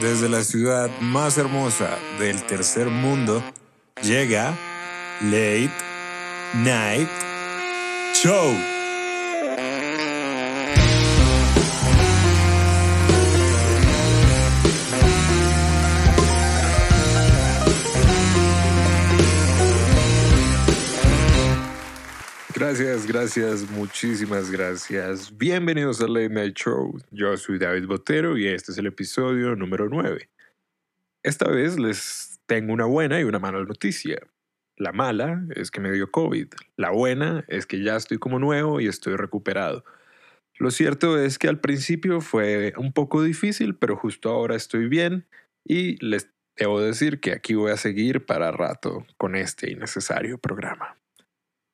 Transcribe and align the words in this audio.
desde 0.00 0.28
la 0.28 0.42
ciudad 0.42 0.90
más 1.00 1.38
hermosa 1.38 1.98
del 2.18 2.42
tercer 2.42 2.88
mundo, 2.88 3.42
llega 4.02 4.56
Late 5.20 5.70
Night 6.54 7.08
Show. 8.14 8.73
Gracias, 22.66 23.06
gracias, 23.06 23.70
muchísimas 23.72 24.50
gracias. 24.50 25.36
Bienvenidos 25.36 26.00
a 26.00 26.08
Late 26.08 26.30
Night 26.30 26.56
Show. 26.56 26.98
Yo 27.10 27.36
soy 27.36 27.58
David 27.58 27.86
Botero 27.86 28.38
y 28.38 28.46
este 28.46 28.72
es 28.72 28.78
el 28.78 28.86
episodio 28.86 29.54
número 29.54 29.90
9. 29.90 30.30
Esta 31.22 31.50
vez 31.50 31.78
les 31.78 32.40
tengo 32.46 32.72
una 32.72 32.86
buena 32.86 33.20
y 33.20 33.24
una 33.24 33.38
mala 33.38 33.62
noticia. 33.64 34.16
La 34.78 34.92
mala 34.92 35.44
es 35.54 35.70
que 35.70 35.82
me 35.82 35.92
dio 35.92 36.10
COVID. 36.10 36.54
La 36.78 36.88
buena 36.88 37.44
es 37.48 37.66
que 37.66 37.82
ya 37.82 37.96
estoy 37.96 38.16
como 38.16 38.38
nuevo 38.38 38.80
y 38.80 38.86
estoy 38.86 39.16
recuperado. 39.16 39.84
Lo 40.58 40.70
cierto 40.70 41.18
es 41.18 41.38
que 41.38 41.48
al 41.48 41.60
principio 41.60 42.22
fue 42.22 42.72
un 42.78 42.94
poco 42.94 43.22
difícil, 43.22 43.76
pero 43.76 43.94
justo 43.94 44.30
ahora 44.30 44.56
estoy 44.56 44.88
bien 44.88 45.26
y 45.66 46.02
les 46.02 46.30
debo 46.56 46.80
decir 46.80 47.20
que 47.20 47.32
aquí 47.32 47.52
voy 47.52 47.72
a 47.72 47.76
seguir 47.76 48.24
para 48.24 48.52
rato 48.52 49.06
con 49.18 49.36
este 49.36 49.70
innecesario 49.70 50.38
programa. 50.38 50.96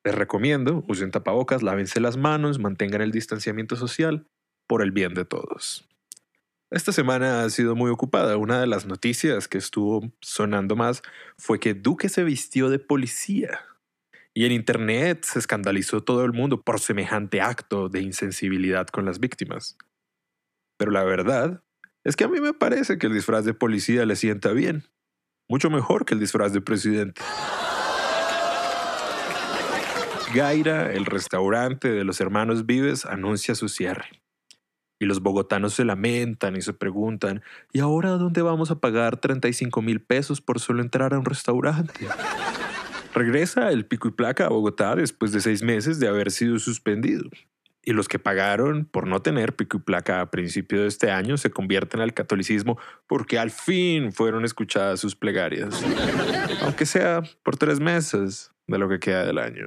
Les 0.03 0.15
recomiendo, 0.15 0.83
usen 0.87 1.11
tapabocas, 1.11 1.61
lávense 1.61 1.99
las 1.99 2.17
manos, 2.17 2.59
mantengan 2.59 3.01
el 3.01 3.11
distanciamiento 3.11 3.75
social 3.75 4.27
por 4.67 4.81
el 4.81 4.91
bien 4.91 5.13
de 5.13 5.25
todos. 5.25 5.87
Esta 6.71 6.93
semana 6.93 7.43
ha 7.43 7.49
sido 7.49 7.75
muy 7.75 7.91
ocupada. 7.91 8.37
Una 8.37 8.61
de 8.61 8.67
las 8.67 8.85
noticias 8.85 9.47
que 9.49 9.57
estuvo 9.57 10.09
sonando 10.21 10.75
más 10.77 11.03
fue 11.37 11.59
que 11.59 11.73
Duque 11.73 12.07
se 12.07 12.23
vistió 12.23 12.69
de 12.69 12.79
policía. 12.79 13.59
Y 14.33 14.45
en 14.45 14.53
Internet 14.53 15.25
se 15.25 15.39
escandalizó 15.39 16.01
todo 16.01 16.23
el 16.23 16.31
mundo 16.31 16.61
por 16.61 16.79
semejante 16.79 17.41
acto 17.41 17.89
de 17.89 17.99
insensibilidad 17.99 18.87
con 18.87 19.03
las 19.03 19.19
víctimas. 19.19 19.77
Pero 20.77 20.91
la 20.91 21.03
verdad 21.03 21.61
es 22.05 22.15
que 22.15 22.23
a 22.23 22.29
mí 22.29 22.39
me 22.39 22.53
parece 22.53 22.97
que 22.97 23.07
el 23.07 23.13
disfraz 23.13 23.43
de 23.43 23.53
policía 23.53 24.05
le 24.05 24.15
sienta 24.15 24.53
bien. 24.53 24.85
Mucho 25.49 25.69
mejor 25.69 26.05
que 26.05 26.13
el 26.13 26.21
disfraz 26.21 26.53
de 26.53 26.61
presidente. 26.61 27.21
Gaira, 30.33 30.93
el 30.93 31.05
restaurante 31.05 31.91
de 31.91 32.03
los 32.03 32.21
hermanos 32.21 32.65
Vives, 32.65 33.05
anuncia 33.05 33.55
su 33.55 33.67
cierre. 33.67 34.05
Y 34.99 35.05
los 35.05 35.21
bogotanos 35.21 35.73
se 35.73 35.83
lamentan 35.83 36.55
y 36.55 36.61
se 36.61 36.73
preguntan, 36.73 37.41
¿y 37.73 37.79
ahora 37.79 38.11
dónde 38.11 38.41
vamos 38.41 38.71
a 38.71 38.79
pagar 38.79 39.17
35 39.17 39.81
mil 39.81 39.99
pesos 39.99 40.39
por 40.39 40.59
solo 40.59 40.81
entrar 40.81 41.13
a 41.13 41.19
un 41.19 41.25
restaurante? 41.25 42.07
Regresa 43.13 43.71
el 43.71 43.85
pico 43.85 44.07
y 44.07 44.11
placa 44.11 44.45
a 44.45 44.49
Bogotá 44.49 44.95
después 44.95 45.31
de 45.31 45.41
seis 45.41 45.63
meses 45.63 45.99
de 45.99 46.07
haber 46.07 46.31
sido 46.31 46.59
suspendido. 46.59 47.29
Y 47.83 47.93
los 47.93 48.07
que 48.07 48.19
pagaron 48.19 48.85
por 48.85 49.07
no 49.07 49.21
tener 49.21 49.55
pico 49.55 49.77
y 49.77 49.81
placa 49.81 50.21
a 50.21 50.29
principio 50.29 50.81
de 50.81 50.87
este 50.87 51.09
año 51.09 51.35
se 51.37 51.49
convierten 51.49 51.99
al 51.99 52.13
catolicismo 52.13 52.77
porque 53.07 53.39
al 53.39 53.49
fin 53.49 54.13
fueron 54.13 54.45
escuchadas 54.45 54.99
sus 54.99 55.15
plegarias. 55.15 55.83
Aunque 56.61 56.85
sea 56.85 57.23
por 57.43 57.57
tres 57.57 57.79
meses 57.79 58.51
de 58.67 58.77
lo 58.77 58.87
que 58.87 58.99
queda 58.99 59.25
del 59.25 59.37
año. 59.37 59.65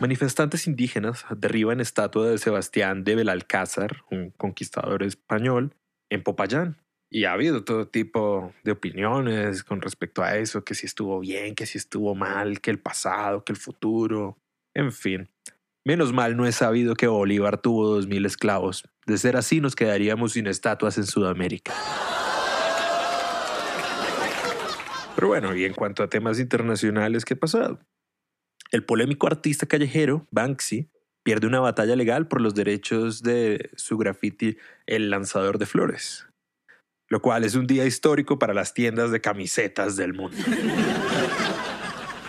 Manifestantes 0.00 0.66
indígenas 0.66 1.26
derriban 1.36 1.78
estatua 1.78 2.30
de 2.30 2.38
Sebastián 2.38 3.04
de 3.04 3.16
Belalcázar, 3.16 4.02
un 4.10 4.30
conquistador 4.30 5.02
español, 5.02 5.74
en 6.08 6.22
Popayán. 6.22 6.78
Y 7.10 7.24
ha 7.24 7.34
habido 7.34 7.64
todo 7.64 7.86
tipo 7.86 8.54
de 8.64 8.72
opiniones 8.72 9.62
con 9.62 9.82
respecto 9.82 10.22
a 10.22 10.38
eso, 10.38 10.64
que 10.64 10.74
si 10.74 10.86
estuvo 10.86 11.20
bien, 11.20 11.54
que 11.54 11.66
si 11.66 11.76
estuvo 11.76 12.14
mal, 12.14 12.62
que 12.62 12.70
el 12.70 12.78
pasado, 12.78 13.44
que 13.44 13.52
el 13.52 13.58
futuro, 13.58 14.38
en 14.74 14.90
fin. 14.90 15.28
Menos 15.84 16.14
mal 16.14 16.34
no 16.34 16.46
he 16.46 16.52
sabido 16.52 16.94
que 16.94 17.06
Bolívar 17.06 17.60
tuvo 17.60 17.86
dos 17.86 18.06
mil 18.06 18.24
esclavos. 18.24 18.88
De 19.04 19.18
ser 19.18 19.36
así 19.36 19.60
nos 19.60 19.76
quedaríamos 19.76 20.32
sin 20.32 20.46
estatuas 20.46 20.96
en 20.96 21.04
Sudamérica. 21.04 21.74
Pero 25.14 25.28
bueno, 25.28 25.54
y 25.54 25.66
en 25.66 25.74
cuanto 25.74 26.02
a 26.02 26.08
temas 26.08 26.38
internacionales, 26.38 27.26
¿qué 27.26 27.34
ha 27.34 27.38
pasado? 27.38 27.80
El 28.70 28.84
polémico 28.84 29.26
artista 29.26 29.66
callejero, 29.66 30.28
Banksy, 30.30 30.88
pierde 31.24 31.48
una 31.48 31.58
batalla 31.58 31.96
legal 31.96 32.28
por 32.28 32.40
los 32.40 32.54
derechos 32.54 33.22
de 33.22 33.70
su 33.74 33.98
graffiti 33.98 34.58
El 34.86 35.10
lanzador 35.10 35.58
de 35.58 35.66
flores, 35.66 36.26
lo 37.08 37.20
cual 37.20 37.44
es 37.44 37.56
un 37.56 37.66
día 37.66 37.84
histórico 37.84 38.38
para 38.38 38.54
las 38.54 38.72
tiendas 38.72 39.10
de 39.10 39.20
camisetas 39.20 39.96
del 39.96 40.14
mundo. 40.14 40.36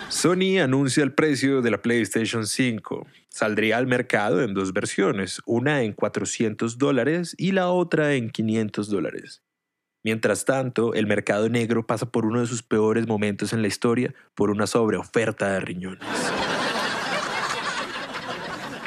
Sony 0.09 0.59
anuncia 0.61 1.03
el 1.03 1.13
precio 1.13 1.61
de 1.61 1.71
la 1.71 1.81
PlayStation 1.81 2.45
5. 2.45 3.07
Saldría 3.29 3.77
al 3.77 3.87
mercado 3.87 4.41
en 4.41 4.53
dos 4.53 4.73
versiones, 4.73 5.41
una 5.45 5.83
en 5.83 5.93
400 5.93 6.77
dólares 6.77 7.35
y 7.37 7.53
la 7.53 7.69
otra 7.69 8.15
en 8.15 8.29
500 8.29 8.89
dólares. 8.89 9.41
Mientras 10.03 10.45
tanto, 10.45 10.93
el 10.93 11.05
mercado 11.05 11.47
negro 11.49 11.85
pasa 11.85 12.07
por 12.07 12.25
uno 12.25 12.41
de 12.41 12.47
sus 12.47 12.63
peores 12.63 13.07
momentos 13.07 13.53
en 13.53 13.61
la 13.61 13.67
historia 13.67 14.13
por 14.33 14.49
una 14.49 14.65
sobreoferta 14.65 15.53
de 15.53 15.59
riñones. 15.59 16.07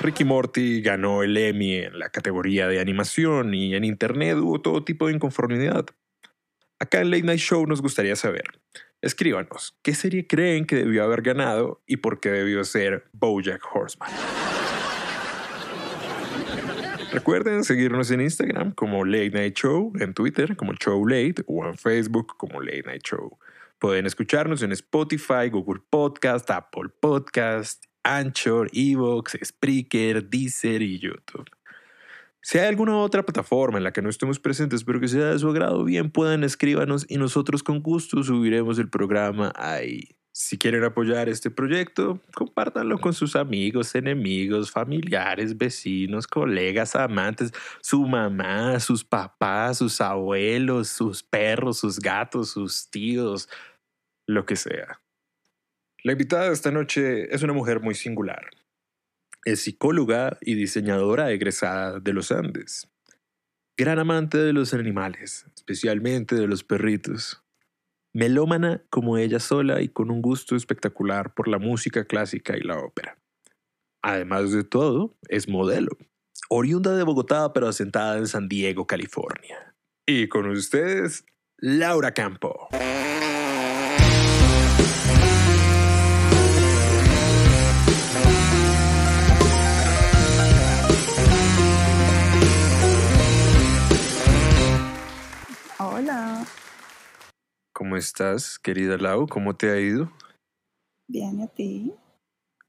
Ricky 0.00 0.24
Morty 0.24 0.82
ganó 0.82 1.22
el 1.22 1.36
Emmy 1.36 1.76
en 1.76 1.98
la 1.98 2.10
categoría 2.10 2.68
de 2.68 2.80
animación 2.80 3.54
y 3.54 3.74
en 3.74 3.84
Internet 3.84 4.36
hubo 4.38 4.60
todo 4.60 4.84
tipo 4.84 5.06
de 5.06 5.14
inconformidad. 5.14 5.86
Acá 6.78 7.00
en 7.00 7.10
Late 7.10 7.22
Night 7.22 7.40
Show 7.40 7.66
nos 7.66 7.80
gustaría 7.80 8.14
saber, 8.16 8.44
escríbanos, 9.00 9.78
¿qué 9.82 9.94
serie 9.94 10.26
creen 10.26 10.66
que 10.66 10.76
debió 10.76 11.04
haber 11.04 11.22
ganado 11.22 11.82
y 11.86 11.98
por 11.98 12.20
qué 12.20 12.30
debió 12.30 12.64
ser 12.64 13.04
Bojack 13.12 13.62
Horseman? 13.72 14.10
Recuerden 17.14 17.62
seguirnos 17.62 18.10
en 18.10 18.22
Instagram 18.22 18.72
como 18.72 19.04
Late 19.04 19.30
Night 19.30 19.54
Show, 19.54 19.92
en 20.00 20.14
Twitter 20.14 20.56
como 20.56 20.74
Show 20.74 21.06
Late 21.06 21.44
o 21.46 21.64
en 21.64 21.76
Facebook 21.78 22.36
como 22.36 22.60
Late 22.60 22.82
Night 22.86 23.02
Show. 23.04 23.38
Pueden 23.78 24.04
escucharnos 24.06 24.62
en 24.62 24.72
Spotify, 24.72 25.48
Google 25.48 25.80
Podcast, 25.88 26.50
Apple 26.50 26.90
Podcast, 26.98 27.84
Anchor, 28.02 28.68
Evox, 28.72 29.38
Spreaker, 29.44 30.28
Deezer 30.28 30.82
y 30.82 30.98
YouTube. 30.98 31.48
Si 32.42 32.58
hay 32.58 32.66
alguna 32.66 32.98
otra 32.98 33.22
plataforma 33.22 33.78
en 33.78 33.84
la 33.84 33.92
que 33.92 34.02
no 34.02 34.10
estemos 34.10 34.40
presentes 34.40 34.82
pero 34.82 34.98
que 34.98 35.06
sea 35.06 35.26
de 35.26 35.38
su 35.38 35.48
agrado, 35.48 35.84
bien 35.84 36.10
puedan 36.10 36.42
escríbanos 36.42 37.06
y 37.08 37.18
nosotros 37.18 37.62
con 37.62 37.80
gusto 37.80 38.24
subiremos 38.24 38.80
el 38.80 38.90
programa 38.90 39.52
ahí. 39.54 40.16
Si 40.36 40.58
quieren 40.58 40.82
apoyar 40.82 41.28
este 41.28 41.48
proyecto, 41.48 42.20
compártanlo 42.34 43.00
con 43.00 43.12
sus 43.12 43.36
amigos, 43.36 43.94
enemigos, 43.94 44.72
familiares, 44.72 45.56
vecinos, 45.56 46.26
colegas, 46.26 46.96
amantes, 46.96 47.52
su 47.80 48.04
mamá, 48.04 48.80
sus 48.80 49.04
papás, 49.04 49.78
sus 49.78 50.00
abuelos, 50.00 50.88
sus 50.88 51.22
perros, 51.22 51.78
sus 51.78 52.00
gatos, 52.00 52.50
sus 52.50 52.90
tíos, 52.90 53.48
lo 54.26 54.44
que 54.44 54.56
sea. 54.56 55.00
La 56.02 56.10
invitada 56.10 56.48
de 56.48 56.54
esta 56.54 56.72
noche 56.72 57.32
es 57.32 57.44
una 57.44 57.52
mujer 57.52 57.78
muy 57.78 57.94
singular. 57.94 58.50
Es 59.44 59.60
psicóloga 59.60 60.36
y 60.40 60.56
diseñadora 60.56 61.30
egresada 61.30 62.00
de 62.00 62.12
los 62.12 62.32
Andes. 62.32 62.88
Gran 63.76 64.00
amante 64.00 64.38
de 64.38 64.52
los 64.52 64.74
animales, 64.74 65.46
especialmente 65.54 66.34
de 66.34 66.48
los 66.48 66.64
perritos 66.64 67.43
melómana 68.14 68.82
como 68.88 69.18
ella 69.18 69.40
sola 69.40 69.82
y 69.82 69.88
con 69.88 70.10
un 70.10 70.22
gusto 70.22 70.56
espectacular 70.56 71.34
por 71.34 71.48
la 71.48 71.58
música 71.58 72.06
clásica 72.06 72.56
y 72.56 72.60
la 72.60 72.78
ópera. 72.78 73.18
Además 74.02 74.52
de 74.52 74.64
todo, 74.64 75.16
es 75.28 75.48
modelo, 75.48 75.90
oriunda 76.48 76.96
de 76.96 77.02
Bogotá 77.02 77.52
pero 77.52 77.68
asentada 77.68 78.16
en 78.16 78.28
San 78.28 78.48
Diego, 78.48 78.86
California. 78.86 79.74
Y 80.06 80.28
con 80.28 80.48
ustedes, 80.48 81.26
Laura 81.58 82.12
Campo. 82.12 82.68
¿Cómo 97.74 97.96
estás, 97.96 98.60
querida 98.60 98.96
Lau? 98.96 99.26
¿Cómo 99.26 99.56
te 99.56 99.68
ha 99.68 99.80
ido? 99.80 100.08
Bien, 101.08 101.40
¿y 101.40 101.42
a 101.42 101.48
ti? 101.48 101.92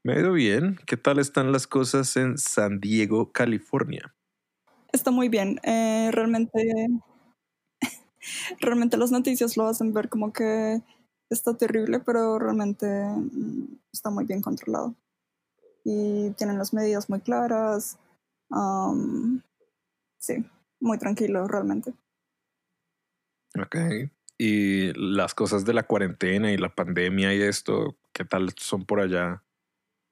Me 0.02 0.14
ha 0.14 0.18
ido 0.18 0.32
bien. 0.32 0.80
¿Qué 0.84 0.96
tal 0.96 1.20
están 1.20 1.52
las 1.52 1.68
cosas 1.68 2.16
en 2.16 2.36
San 2.36 2.80
Diego, 2.80 3.30
California? 3.30 4.16
Está 4.92 5.12
muy 5.12 5.28
bien. 5.28 5.60
Eh, 5.62 6.10
realmente, 6.12 6.58
realmente 8.60 8.96
las 8.96 9.12
noticias 9.12 9.56
lo 9.56 9.68
hacen 9.68 9.92
ver 9.92 10.08
como 10.08 10.32
que 10.32 10.82
está 11.30 11.56
terrible, 11.56 12.00
pero 12.00 12.40
realmente 12.40 12.86
mm, 12.88 13.78
está 13.92 14.10
muy 14.10 14.24
bien 14.24 14.42
controlado. 14.42 14.96
Y 15.84 16.30
tienen 16.30 16.58
las 16.58 16.74
medidas 16.74 17.08
muy 17.08 17.20
claras. 17.20 17.96
Um, 18.50 19.40
sí, 20.18 20.44
muy 20.80 20.98
tranquilo 20.98 21.46
realmente. 21.46 21.94
Ok. 23.56 23.76
Y 24.38 24.92
las 24.94 25.34
cosas 25.34 25.64
de 25.64 25.72
la 25.72 25.84
cuarentena 25.84 26.52
y 26.52 26.58
la 26.58 26.74
pandemia 26.74 27.34
y 27.34 27.42
esto, 27.42 27.96
¿qué 28.12 28.24
tal 28.24 28.52
son 28.56 28.84
por 28.84 29.00
allá 29.00 29.42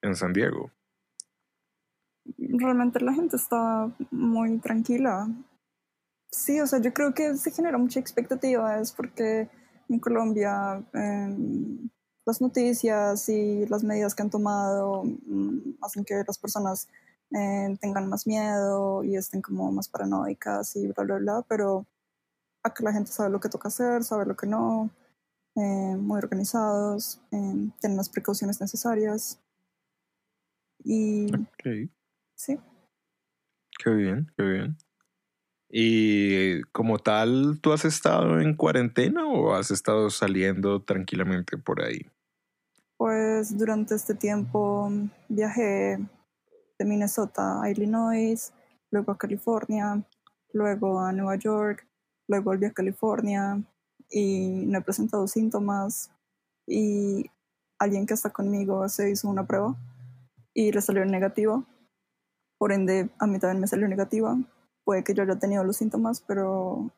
en 0.01 0.15
San 0.15 0.33
Diego? 0.33 0.71
Realmente 2.37 2.99
la 3.01 3.13
gente 3.13 3.35
está 3.35 3.91
muy 4.09 4.57
tranquila. 4.57 5.27
Sí, 6.31 6.59
o 6.59 6.67
sea, 6.67 6.81
yo 6.81 6.91
creo 6.93 7.13
que 7.13 7.35
se 7.37 7.51
genera 7.51 7.77
mucha 7.77 7.99
expectativa, 7.99 8.79
es 8.79 8.91
porque 8.91 9.47
en 9.89 9.99
Colombia 9.99 10.83
em, 10.93 11.89
las 12.25 12.41
noticias 12.41 13.29
y 13.29 13.67
las 13.67 13.83
medidas 13.83 14.15
que 14.15 14.23
han 14.23 14.31
tomado 14.31 15.03
mm, 15.03 15.77
hacen 15.81 16.03
que 16.03 16.23
las 16.27 16.39
personas 16.39 16.87
eh, 17.31 17.77
tengan 17.79 18.09
más 18.09 18.25
miedo 18.25 19.03
y 19.03 19.15
estén 19.15 19.41
como 19.41 19.71
más 19.71 19.87
paranoicas 19.87 20.75
y 20.75 20.87
bla, 20.87 21.03
bla, 21.03 21.17
bla, 21.17 21.45
pero 21.47 21.85
acá 22.65 22.83
la 22.83 22.91
gente 22.91 23.11
sabe 23.11 23.29
lo 23.29 23.39
que 23.39 23.49
toca 23.49 23.67
hacer, 23.67 24.03
sabe 24.03 24.25
lo 24.25 24.35
que 24.35 24.47
no, 24.47 24.89
eh, 25.55 25.95
muy 25.97 26.17
organizados, 26.17 27.21
eh, 27.31 27.69
tienen 27.79 27.97
las 27.97 28.09
precauciones 28.09 28.59
necesarias. 28.59 29.39
Y 30.83 31.31
sí. 32.35 32.59
Qué 33.83 33.89
bien, 33.91 34.31
qué 34.35 34.43
bien. 34.43 34.77
Y 35.69 36.61
como 36.71 36.97
tal, 36.99 37.59
¿tú 37.61 37.71
has 37.71 37.85
estado 37.85 38.39
en 38.39 38.55
cuarentena 38.55 39.27
o 39.27 39.53
has 39.53 39.71
estado 39.71 40.09
saliendo 40.09 40.81
tranquilamente 40.81 41.57
por 41.57 41.83
ahí? 41.83 42.05
Pues 42.97 43.57
durante 43.57 43.95
este 43.95 44.15
tiempo 44.15 44.89
viajé 45.27 45.99
de 46.79 46.85
Minnesota 46.85 47.61
a 47.61 47.69
Illinois, 47.69 48.53
luego 48.89 49.11
a 49.11 49.17
California, 49.17 50.03
luego 50.53 50.99
a 50.99 51.11
Nueva 51.11 51.35
York, 51.35 51.85
luego 52.27 52.45
volví 52.45 52.65
a 52.65 52.73
California 52.73 53.61
y 54.09 54.65
no 54.67 54.79
he 54.79 54.81
presentado 54.81 55.27
síntomas 55.27 56.11
y 56.67 57.29
alguien 57.79 58.05
que 58.05 58.13
está 58.13 58.29
conmigo 58.31 58.87
se 58.89 59.11
hizo 59.11 59.27
una 59.29 59.45
prueba 59.45 59.75
y 60.53 60.71
le 60.71 60.81
salió 60.81 61.05
negativo. 61.05 61.65
Por 62.57 62.71
ende, 62.71 63.09
a 63.19 63.27
mí 63.27 63.39
también 63.39 63.61
me 63.61 63.67
salió 63.67 63.87
negativa. 63.87 64.37
Puede 64.83 65.03
que 65.03 65.13
yo 65.13 65.23
haya 65.23 65.37
tenido 65.37 65.63
los 65.63 65.77
síntomas, 65.77 66.21
pero 66.21 66.91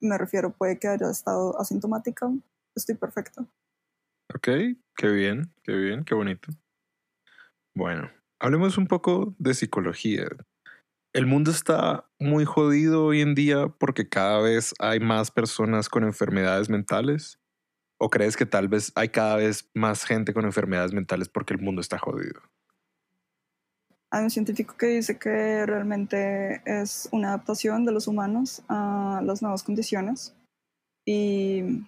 me 0.00 0.18
refiero, 0.18 0.52
puede 0.52 0.78
que 0.78 0.88
haya 0.88 1.10
estado 1.10 1.58
asintomática. 1.60 2.30
Estoy 2.74 2.96
perfecta. 2.96 3.46
Ok, 4.34 4.48
qué 4.96 5.08
bien, 5.08 5.52
qué 5.62 5.72
bien, 5.72 6.04
qué 6.04 6.14
bonito. 6.14 6.52
Bueno, 7.74 8.10
hablemos 8.38 8.76
un 8.76 8.86
poco 8.86 9.34
de 9.38 9.54
psicología. 9.54 10.28
El 11.14 11.26
mundo 11.26 11.50
está 11.50 12.04
muy 12.20 12.44
jodido 12.44 13.06
hoy 13.06 13.22
en 13.22 13.34
día 13.34 13.68
porque 13.68 14.08
cada 14.08 14.40
vez 14.40 14.74
hay 14.78 15.00
más 15.00 15.30
personas 15.30 15.88
con 15.88 16.04
enfermedades 16.04 16.68
mentales. 16.68 17.40
¿O 17.98 18.10
crees 18.10 18.36
que 18.36 18.46
tal 18.46 18.68
vez 18.68 18.92
hay 18.94 19.08
cada 19.08 19.36
vez 19.36 19.70
más 19.74 20.04
gente 20.04 20.34
con 20.34 20.44
enfermedades 20.44 20.92
mentales 20.92 21.28
porque 21.28 21.54
el 21.54 21.60
mundo 21.60 21.80
está 21.80 21.98
jodido? 21.98 22.40
Hay 24.12 24.24
un 24.24 24.30
científico 24.30 24.76
que 24.76 24.86
dice 24.86 25.18
que 25.18 25.64
realmente 25.66 26.62
es 26.64 27.08
una 27.10 27.28
adaptación 27.28 27.84
de 27.84 27.92
los 27.92 28.06
humanos 28.06 28.62
a 28.68 29.20
las 29.24 29.42
nuevas 29.42 29.62
condiciones 29.62 30.34
y 31.06 31.84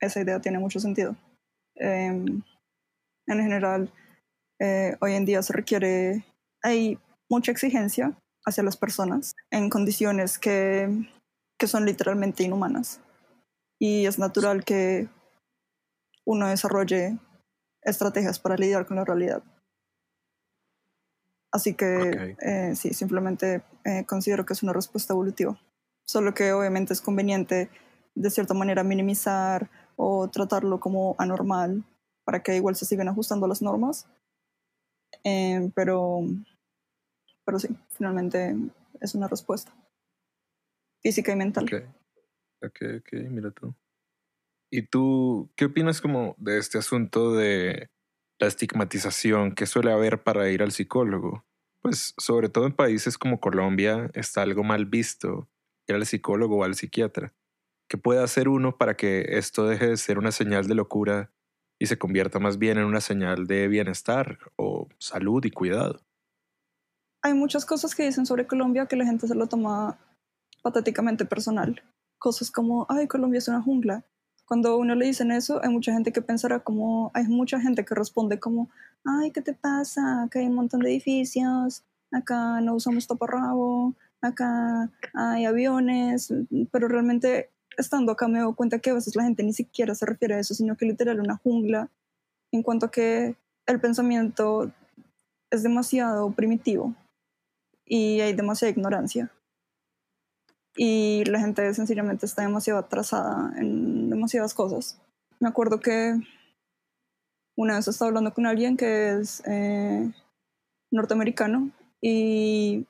esa 0.00 0.20
idea 0.20 0.40
tiene 0.40 0.58
mucho 0.58 0.80
sentido. 0.80 1.14
Em, 1.76 2.42
en 3.26 3.38
general, 3.38 3.92
eh, 4.60 4.96
hoy 5.00 5.12
en 5.12 5.24
día 5.24 5.42
se 5.42 5.52
requiere, 5.52 6.24
hay 6.62 6.98
mucha 7.30 7.52
exigencia 7.52 8.16
hacia 8.44 8.62
las 8.62 8.76
personas 8.76 9.34
en 9.50 9.70
condiciones 9.70 10.38
que, 10.38 10.88
que 11.58 11.66
son 11.66 11.84
literalmente 11.84 12.42
inhumanas. 12.42 13.00
Y 13.78 14.06
es 14.06 14.18
natural 14.18 14.64
que 14.64 15.08
uno 16.24 16.48
desarrolle 16.48 17.18
estrategias 17.82 18.38
para 18.38 18.56
lidiar 18.56 18.86
con 18.86 18.96
la 18.96 19.04
realidad. 19.04 19.42
Así 21.52 21.74
que 21.74 22.36
eh, 22.40 22.74
sí, 22.76 22.94
simplemente 22.94 23.62
eh, 23.84 24.04
considero 24.06 24.46
que 24.46 24.54
es 24.54 24.62
una 24.62 24.72
respuesta 24.72 25.12
evolutiva. 25.12 25.60
Solo 26.06 26.32
que 26.32 26.52
obviamente 26.52 26.92
es 26.94 27.00
conveniente 27.00 27.70
de 28.14 28.30
cierta 28.30 28.54
manera 28.54 28.82
minimizar 28.84 29.70
o 29.96 30.28
tratarlo 30.28 30.80
como 30.80 31.14
anormal 31.18 31.84
para 32.24 32.42
que 32.42 32.56
igual 32.56 32.76
se 32.76 32.86
sigan 32.86 33.08
ajustando 33.08 33.46
las 33.46 33.60
normas. 33.60 34.06
Eh, 35.24 35.70
pero, 35.74 36.20
pero 37.44 37.58
sí, 37.58 37.68
finalmente 37.90 38.54
es 39.00 39.14
una 39.14 39.28
respuesta 39.28 39.72
física 41.02 41.32
y 41.32 41.36
mental. 41.36 41.64
Ok, 41.64 41.74
ok, 42.62 42.78
ok, 42.98 43.12
mira 43.28 43.50
tú. 43.50 43.74
¿Y 44.70 44.82
tú 44.82 45.50
qué 45.56 45.66
opinas 45.66 46.00
como 46.00 46.34
de 46.38 46.58
este 46.58 46.78
asunto 46.78 47.34
de 47.34 47.90
la 48.38 48.46
estigmatización 48.46 49.54
que 49.54 49.66
suele 49.66 49.92
haber 49.92 50.22
para 50.22 50.48
ir 50.50 50.62
al 50.62 50.72
psicólogo? 50.72 51.44
Pues 51.82 52.14
sobre 52.16 52.48
todo 52.48 52.66
en 52.66 52.72
países 52.72 53.18
como 53.18 53.40
Colombia 53.40 54.10
está 54.14 54.42
algo 54.42 54.62
mal 54.62 54.86
visto 54.86 55.48
ir 55.88 55.96
al 55.96 56.06
psicólogo 56.06 56.58
o 56.58 56.64
al 56.64 56.76
psiquiatra. 56.76 57.34
¿Qué 57.88 57.98
puede 57.98 58.22
hacer 58.22 58.48
uno 58.48 58.78
para 58.78 58.96
que 58.96 59.36
esto 59.36 59.66
deje 59.66 59.88
de 59.88 59.96
ser 59.96 60.18
una 60.18 60.32
señal 60.32 60.66
de 60.66 60.76
locura 60.76 61.32
y 61.78 61.86
se 61.86 61.98
convierta 61.98 62.38
más 62.38 62.58
bien 62.58 62.78
en 62.78 62.84
una 62.84 63.00
señal 63.00 63.46
de 63.46 63.68
bienestar 63.68 64.38
o 64.56 64.88
salud 64.98 65.44
y 65.44 65.50
cuidado? 65.50 66.00
Hay 67.24 67.34
muchas 67.34 67.64
cosas 67.64 67.94
que 67.94 68.02
dicen 68.02 68.26
sobre 68.26 68.48
Colombia 68.48 68.86
que 68.86 68.96
la 68.96 69.06
gente 69.06 69.28
se 69.28 69.36
lo 69.36 69.46
toma 69.46 69.96
patéticamente 70.60 71.24
personal. 71.24 71.80
Cosas 72.18 72.50
como, 72.50 72.84
ay, 72.88 73.06
Colombia 73.06 73.38
es 73.38 73.46
una 73.46 73.62
jungla. 73.62 74.04
Cuando 74.44 74.76
uno 74.76 74.96
le 74.96 75.06
dicen 75.06 75.30
eso, 75.30 75.60
hay 75.62 75.70
mucha 75.70 75.92
gente 75.92 76.12
que 76.12 76.20
pensará 76.20 76.58
como, 76.60 77.12
hay 77.14 77.28
mucha 77.28 77.60
gente 77.60 77.84
que 77.84 77.94
responde 77.94 78.40
como, 78.40 78.70
ay, 79.04 79.30
¿qué 79.30 79.40
te 79.40 79.54
pasa? 79.54 80.24
Acá 80.24 80.40
hay 80.40 80.46
un 80.46 80.56
montón 80.56 80.80
de 80.80 80.90
edificios, 80.90 81.84
acá 82.10 82.60
no 82.60 82.74
usamos 82.74 83.06
taparrabo, 83.06 83.94
acá 84.20 84.90
hay 85.14 85.44
aviones, 85.44 86.34
pero 86.72 86.88
realmente 86.88 87.50
estando 87.78 88.10
acá 88.10 88.26
me 88.26 88.40
doy 88.40 88.54
cuenta 88.54 88.80
que 88.80 88.90
a 88.90 88.94
veces 88.94 89.14
la 89.14 89.22
gente 89.22 89.44
ni 89.44 89.52
siquiera 89.52 89.94
se 89.94 90.06
refiere 90.06 90.34
a 90.34 90.40
eso, 90.40 90.54
sino 90.54 90.76
que 90.76 90.86
literal 90.86 91.20
una 91.20 91.36
jungla 91.36 91.88
en 92.50 92.64
cuanto 92.64 92.86
a 92.86 92.90
que 92.90 93.36
el 93.66 93.80
pensamiento 93.80 94.72
es 95.50 95.62
demasiado 95.62 96.32
primitivo 96.32 96.96
y 97.92 98.22
hay 98.22 98.32
demasiada 98.32 98.70
ignorancia. 98.70 99.30
Y 100.74 101.24
la 101.26 101.40
gente 101.40 101.74
sencillamente 101.74 102.24
está 102.24 102.40
demasiado 102.40 102.80
atrasada 102.80 103.52
en 103.58 104.08
demasiadas 104.08 104.54
cosas. 104.54 104.98
Me 105.40 105.48
acuerdo 105.50 105.78
que 105.78 106.18
una 107.54 107.76
vez 107.76 107.86
estaba 107.86 108.08
hablando 108.08 108.32
con 108.32 108.46
alguien 108.46 108.78
que 108.78 109.18
es 109.18 109.42
eh, 109.46 110.10
norteamericano 110.90 111.70
y 112.00 112.86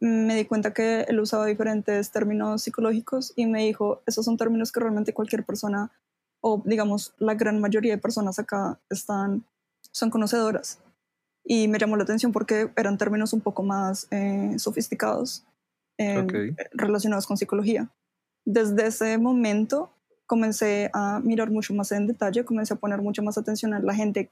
me 0.00 0.34
di 0.34 0.44
cuenta 0.44 0.74
que 0.74 1.06
él 1.08 1.18
usaba 1.18 1.46
diferentes 1.46 2.10
términos 2.10 2.62
psicológicos 2.62 3.32
y 3.36 3.46
me 3.46 3.62
dijo, 3.62 4.02
esos 4.04 4.26
son 4.26 4.36
términos 4.36 4.70
que 4.70 4.80
realmente 4.80 5.14
cualquier 5.14 5.46
persona, 5.46 5.90
o 6.42 6.62
digamos 6.66 7.14
la 7.16 7.32
gran 7.32 7.58
mayoría 7.58 7.94
de 7.94 8.02
personas 8.02 8.38
acá 8.38 8.78
están, 8.90 9.46
son 9.92 10.10
conocedoras. 10.10 10.78
Y 11.48 11.68
me 11.68 11.78
llamó 11.78 11.96
la 11.96 12.02
atención 12.02 12.32
porque 12.32 12.70
eran 12.76 12.98
términos 12.98 13.32
un 13.32 13.40
poco 13.40 13.62
más 13.62 14.08
eh, 14.10 14.54
sofisticados 14.58 15.44
eh, 15.98 16.26
relacionados 16.72 17.26
con 17.26 17.36
psicología. 17.36 17.88
Desde 18.44 18.86
ese 18.86 19.16
momento 19.16 19.92
comencé 20.26 20.90
a 20.92 21.20
mirar 21.20 21.50
mucho 21.50 21.72
más 21.72 21.92
en 21.92 22.08
detalle, 22.08 22.44
comencé 22.44 22.74
a 22.74 22.78
poner 22.78 23.00
mucho 23.00 23.22
más 23.22 23.38
atención 23.38 23.74
a 23.74 23.80
la 23.80 23.94
gente, 23.94 24.30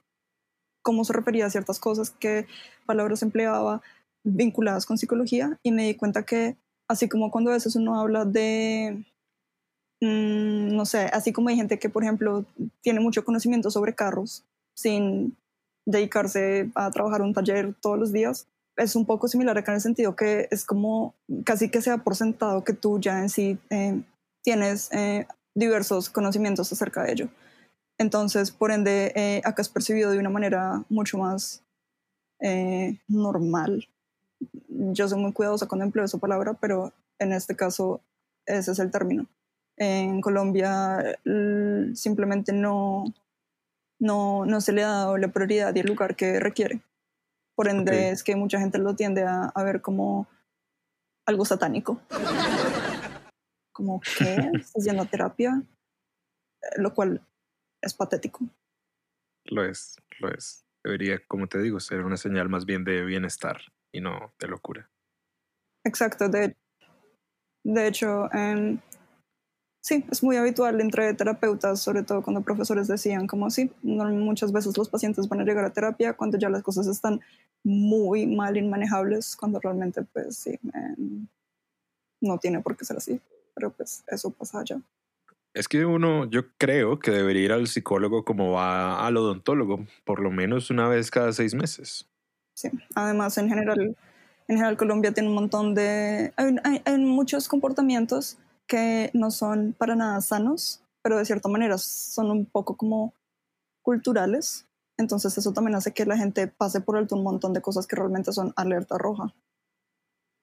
cómo 0.82 1.04
se 1.04 1.12
refería 1.12 1.46
a 1.46 1.50
ciertas 1.50 1.78
cosas, 1.78 2.10
qué 2.10 2.46
palabras 2.84 3.22
empleaba, 3.22 3.80
vinculadas 4.24 4.84
con 4.86 4.98
psicología 4.98 5.58
y 5.62 5.70
me 5.70 5.86
di 5.86 5.94
cuenta 5.94 6.24
que 6.24 6.56
así 6.88 7.08
como 7.08 7.30
cuando 7.30 7.50
a 7.50 7.54
veces 7.54 7.76
uno 7.76 7.98
habla 7.98 8.24
de, 8.24 9.04
mm, 10.00 10.74
no 10.74 10.84
sé, 10.84 11.06
así 11.12 11.32
como 11.32 11.48
hay 11.48 11.56
gente 11.56 11.78
que, 11.78 11.88
por 11.88 12.02
ejemplo, 12.02 12.44
tiene 12.82 13.00
mucho 13.00 13.24
conocimiento 13.24 13.70
sobre 13.70 13.94
carros 13.94 14.44
sin 14.74 15.36
dedicarse 15.86 16.70
a 16.74 16.90
trabajar 16.90 17.22
un 17.22 17.34
taller 17.34 17.74
todos 17.80 17.98
los 17.98 18.12
días, 18.12 18.46
es 18.76 18.96
un 18.96 19.06
poco 19.06 19.28
similar 19.28 19.56
acá 19.56 19.72
en 19.72 19.76
el 19.76 19.80
sentido 19.80 20.16
que 20.16 20.48
es 20.50 20.64
como 20.64 21.14
casi 21.44 21.68
que 21.70 21.80
sea 21.80 21.98
por 21.98 22.16
sentado 22.16 22.64
que 22.64 22.72
tú 22.72 22.98
ya 23.00 23.20
en 23.20 23.28
sí 23.28 23.58
eh, 23.70 24.02
tienes 24.42 24.90
eh, 24.92 25.26
diversos 25.54 26.10
conocimientos 26.10 26.72
acerca 26.72 27.02
de 27.04 27.12
ello. 27.12 27.28
Entonces, 27.98 28.50
por 28.50 28.72
ende, 28.72 29.12
eh, 29.14 29.40
acá 29.44 29.62
es 29.62 29.68
percibido 29.68 30.10
de 30.10 30.18
una 30.18 30.30
manera 30.30 30.82
mucho 30.88 31.18
más 31.18 31.62
normal 33.08 33.88
yo 34.92 35.08
soy 35.08 35.18
muy 35.20 35.32
cuidadosa 35.32 35.66
cuando 35.66 35.84
empleo 35.84 36.04
esa 36.04 36.18
palabra, 36.18 36.54
pero 36.54 36.92
en 37.18 37.32
este 37.32 37.56
caso 37.56 38.00
ese 38.46 38.72
es 38.72 38.78
el 38.78 38.90
término. 38.90 39.26
En 39.76 40.20
Colombia 40.20 41.18
simplemente 41.94 42.52
no, 42.52 43.04
no, 44.04 44.44
no 44.44 44.60
se 44.60 44.72
le 44.72 44.84
ha 44.84 44.88
dado 44.88 45.16
la 45.16 45.28
prioridad 45.28 45.74
y 45.74 45.80
el 45.80 45.86
lugar 45.86 46.14
que 46.14 46.38
requiere. 46.38 46.82
Por 47.56 47.68
ende 47.68 48.10
es 48.10 48.22
que 48.22 48.36
mucha 48.36 48.60
gente 48.60 48.78
lo 48.78 48.94
tiende 48.94 49.22
a, 49.22 49.44
a 49.44 49.64
ver 49.64 49.80
como 49.80 50.28
algo 51.26 51.44
satánico. 51.44 52.00
como 53.72 54.00
que 54.00 54.50
estás 54.54 54.84
yendo 54.84 55.02
a 55.02 55.06
terapia, 55.06 55.62
eh, 56.62 56.66
lo 56.76 56.92
cual 56.92 57.26
es 57.80 57.94
patético. 57.94 58.44
Lo 59.46 59.64
es, 59.64 59.96
lo 60.20 60.30
es. 60.30 60.66
Debería, 60.84 61.18
como 61.26 61.46
te 61.46 61.58
digo, 61.60 61.80
ser 61.80 62.04
una 62.04 62.18
señal 62.18 62.48
más 62.50 62.66
bien 62.66 62.84
de 62.84 63.04
bienestar 63.04 63.60
y 63.90 64.00
no 64.02 64.34
de 64.38 64.48
locura. 64.48 64.90
Exacto, 65.84 66.28
de, 66.28 66.56
de 67.64 67.86
hecho, 67.86 68.30
em, 68.32 68.78
sí, 69.84 70.02
es 70.10 70.22
muy 70.22 70.36
habitual 70.36 70.80
entre 70.80 71.12
terapeutas, 71.12 71.78
sobre 71.78 72.02
todo 72.02 72.22
cuando 72.22 72.40
profesores 72.40 72.88
decían 72.88 73.26
como 73.26 73.50
sí, 73.50 73.70
muchas 73.82 74.50
veces 74.50 74.76
los 74.78 74.88
pacientes 74.88 75.28
van 75.28 75.40
a 75.40 75.44
llegar 75.44 75.64
a 75.66 75.74
terapia 75.74 76.14
cuando 76.14 76.38
ya 76.38 76.48
las 76.48 76.62
cosas 76.62 76.86
están 76.86 77.20
muy 77.62 78.26
mal 78.26 78.56
inmanejables, 78.56 79.36
cuando 79.36 79.60
realmente 79.60 80.02
pues 80.02 80.38
sí, 80.38 80.58
no 82.22 82.38
tiene 82.38 82.62
por 82.62 82.78
qué 82.78 82.86
ser 82.86 82.96
así, 82.96 83.20
pero 83.54 83.70
pues 83.70 84.02
eso 84.06 84.30
pasa 84.30 84.60
allá. 84.60 84.80
Es 85.52 85.68
que 85.68 85.84
uno, 85.84 86.28
yo 86.30 86.50
creo 86.56 86.98
que 86.98 87.10
debería 87.10 87.44
ir 87.44 87.52
al 87.52 87.68
psicólogo 87.68 88.24
como 88.24 88.52
va 88.52 89.06
al 89.06 89.18
odontólogo, 89.18 89.86
por 90.04 90.20
lo 90.20 90.30
menos 90.30 90.70
una 90.70 90.88
vez 90.88 91.10
cada 91.10 91.32
seis 91.34 91.54
meses. 91.54 92.08
Sí, 92.54 92.70
además 92.94 93.36
en 93.36 93.50
general, 93.50 93.94
en 94.48 94.56
general 94.56 94.78
Colombia 94.78 95.12
tiene 95.12 95.28
un 95.28 95.34
montón 95.34 95.74
de, 95.74 96.32
hay, 96.36 96.82
hay, 96.86 96.98
muchos 96.98 97.48
comportamientos 97.48 98.38
que 98.66 99.10
no 99.14 99.30
son 99.30 99.74
para 99.78 99.94
nada 99.94 100.20
sanos, 100.20 100.82
pero 101.02 101.18
de 101.18 101.24
cierta 101.24 101.48
manera 101.48 101.78
son 101.78 102.30
un 102.30 102.46
poco 102.46 102.76
como 102.76 103.14
culturales. 103.82 104.66
Entonces 104.96 105.36
eso 105.36 105.52
también 105.52 105.74
hace 105.74 105.92
que 105.92 106.06
la 106.06 106.16
gente 106.16 106.46
pase 106.46 106.80
por 106.80 106.96
alto 106.96 107.16
un 107.16 107.24
montón 107.24 107.52
de 107.52 107.60
cosas 107.60 107.86
que 107.86 107.96
realmente 107.96 108.32
son 108.32 108.52
alerta 108.56 108.96
roja. 108.98 109.34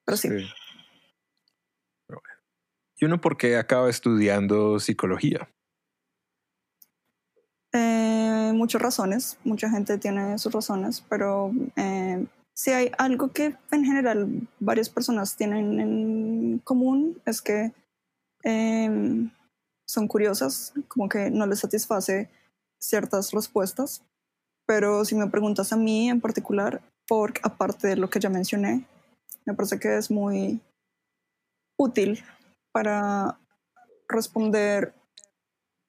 Pero 0.04 0.16
sí. 0.16 0.28
sí. 0.28 0.46
¿Y 3.02 3.04
uno 3.04 3.20
por 3.20 3.36
qué 3.36 3.56
acaba 3.56 3.90
estudiando 3.90 4.78
psicología? 4.78 5.48
Eh, 7.72 8.52
muchas 8.54 8.80
razones, 8.80 9.38
mucha 9.42 9.68
gente 9.68 9.98
tiene 9.98 10.38
sus 10.38 10.52
razones, 10.52 11.04
pero 11.08 11.50
eh, 11.74 12.24
si 12.54 12.70
hay 12.70 12.92
algo 12.98 13.32
que 13.32 13.56
en 13.72 13.84
general 13.84 14.48
varias 14.60 14.88
personas 14.88 15.34
tienen 15.34 15.80
en 15.80 16.58
común 16.60 17.20
es 17.26 17.42
que 17.42 17.72
em, 18.42 19.30
son 19.86 20.08
curiosas, 20.08 20.72
como 20.88 21.08
que 21.08 21.30
no 21.30 21.46
les 21.46 21.60
satisface 21.60 22.30
ciertas 22.78 23.30
respuestas, 23.32 24.02
pero 24.66 25.04
si 25.04 25.14
me 25.14 25.28
preguntas 25.28 25.72
a 25.72 25.76
mí 25.76 26.08
en 26.08 26.20
particular, 26.20 26.82
por 27.06 27.34
aparte 27.42 27.88
de 27.88 27.96
lo 27.96 28.08
que 28.08 28.20
ya 28.20 28.30
mencioné, 28.30 28.86
me 29.44 29.54
parece 29.54 29.78
que 29.78 29.96
es 29.96 30.10
muy 30.10 30.60
útil 31.78 32.24
para 32.72 33.38
responder, 34.08 34.94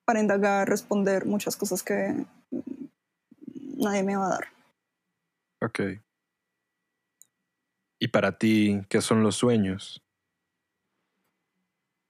para 0.05 0.19
indagar, 0.19 0.67
responder 0.67 1.25
muchas 1.25 1.55
cosas 1.55 1.83
que 1.83 2.25
nadie 3.77 4.03
me 4.03 4.15
va 4.15 4.27
a 4.27 4.29
dar. 4.29 4.47
Ok. 5.61 5.79
¿Y 7.99 8.07
para 8.09 8.37
ti 8.37 8.81
qué 8.89 9.01
son 9.01 9.23
los 9.23 9.37
sueños? 9.37 10.02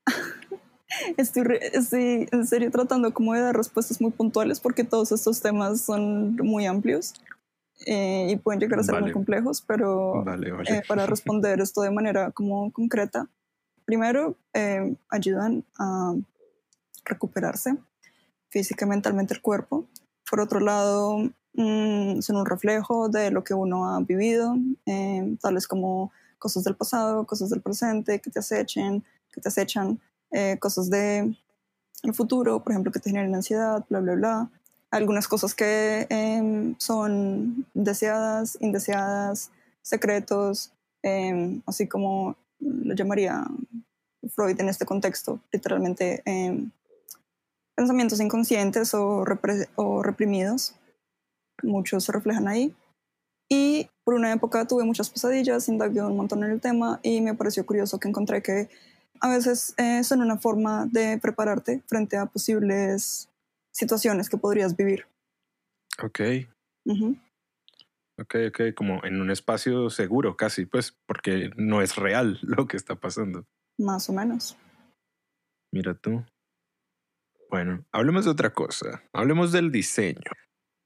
estoy, 1.18 1.60
estoy 1.62 2.28
en 2.32 2.48
serio 2.48 2.72
tratando 2.72 3.14
como 3.14 3.34
de 3.34 3.42
dar 3.42 3.56
respuestas 3.56 4.02
muy 4.02 4.12
puntuales 4.12 4.60
porque 4.60 4.84
todos 4.84 5.12
estos 5.12 5.42
temas 5.42 5.82
son 5.82 6.36
muy 6.36 6.66
amplios 6.66 7.14
eh, 7.86 8.28
y 8.30 8.36
pueden 8.38 8.60
llegar 8.62 8.80
a 8.80 8.84
ser 8.84 9.02
muy 9.02 9.12
complejos, 9.12 9.62
pero 9.62 10.24
eh, 10.68 10.84
para 10.88 11.06
responder 11.08 11.60
esto 11.60 11.82
de 11.82 11.92
manera 11.92 12.32
como 12.32 12.72
concreta, 12.72 13.28
primero, 13.86 14.38
eh, 14.54 14.96
ayudan 15.10 15.66
a 15.78 16.14
recuperarse 17.04 17.78
física 18.50 18.86
y 18.86 18.90
mentalmente 18.90 19.34
el 19.34 19.42
cuerpo. 19.42 19.88
Por 20.30 20.40
otro 20.40 20.60
lado, 20.60 21.18
mm, 21.54 22.22
son 22.22 22.38
un 22.38 22.46
reflejo 22.46 23.10
de 23.10 23.32
lo 23.32 23.44
que 23.44 23.54
uno 23.54 23.90
ha 23.90 24.00
vivido, 24.00 24.56
tales 25.42 25.68
como 25.68 26.12
cosas 26.38 26.64
del 26.64 26.76
pasado, 26.76 27.26
cosas 27.26 27.50
del 27.50 27.62
presente 27.62 28.20
que 28.20 28.30
te 28.30 28.40
acechen, 28.40 29.04
que 29.34 29.42
te 29.42 29.50
acechan, 29.50 30.00
eh, 30.32 30.58
cosas 30.60 30.90
del 30.90 31.36
futuro, 32.14 32.64
por 32.64 32.72
ejemplo, 32.72 32.92
que 32.92 33.00
te 33.00 33.10
generen 33.10 33.36
ansiedad, 33.36 33.86
bla, 33.90 34.00
bla, 34.00 34.16
bla. 34.16 34.52
Algunas 34.92 35.28
cosas 35.28 35.56
que 35.56 36.06
em, 36.10 36.76
son 36.78 37.66
deseadas, 37.74 38.58
indeseadas, 38.62 39.52
secretos, 39.82 40.72
em, 41.02 41.62
así 41.66 41.88
como 41.88 42.36
lo 42.60 42.94
llamaría 42.94 43.44
Freud 44.30 44.60
en 44.60 44.70
este 44.70 44.86
contexto, 44.86 45.40
literalmente 45.52 46.22
em, 46.26 46.72
pensamientos 47.76 48.20
inconscientes 48.20 48.94
o, 48.94 49.24
reprimidos. 50.04 50.76
Muchos 51.62 52.04
se 52.06 52.12
reflejan 52.12 52.48
ahí. 52.48 52.76
Y 53.50 53.90
por 54.04 54.16
una 54.16 54.32
época 54.32 54.66
tuve 54.66 54.84
muchas 54.84 55.10
pesadillas, 55.10 55.68
indagué 55.68 56.02
un 56.02 56.18
montón 56.18 56.44
en 56.44 56.52
el 56.52 56.62
tema 56.62 57.00
y 57.04 57.22
me 57.22 57.36
pareció 57.36 57.66
curioso 57.66 58.00
que 58.00 58.08
encontré 58.08 58.42
que 58.42 58.70
a 59.24 59.30
veces 59.30 59.74
eh, 59.78 60.04
son 60.04 60.22
una 60.22 60.38
forma 60.38 60.86
de 60.86 61.18
prepararte 61.18 61.82
frente 61.88 62.18
a 62.18 62.26
posibles 62.26 63.30
situaciones 63.72 64.28
que 64.28 64.38
podrías 64.38 64.76
vivir. 64.76 65.08
Ok. 66.04 66.20
Ok, 68.20 68.36
ok, 68.50 68.62
como 68.76 69.04
en 69.06 69.22
un 69.22 69.32
espacio 69.32 69.90
seguro 69.90 70.36
casi, 70.36 70.66
pues, 70.66 70.92
porque 71.06 71.52
no 71.56 71.82
es 71.82 71.96
real 71.96 72.38
lo 72.44 72.68
que 72.68 72.76
está 72.76 72.96
pasando. 72.96 73.46
Más 73.80 74.10
o 74.10 74.14
menos. 74.14 74.58
Mira 75.72 75.94
tú. 75.94 76.22
Bueno, 77.50 77.86
hablemos 77.94 78.26
de 78.26 78.32
otra 78.32 78.52
cosa. 78.54 79.04
Hablemos 79.14 79.54
del 79.54 79.72
diseño. 79.72 80.32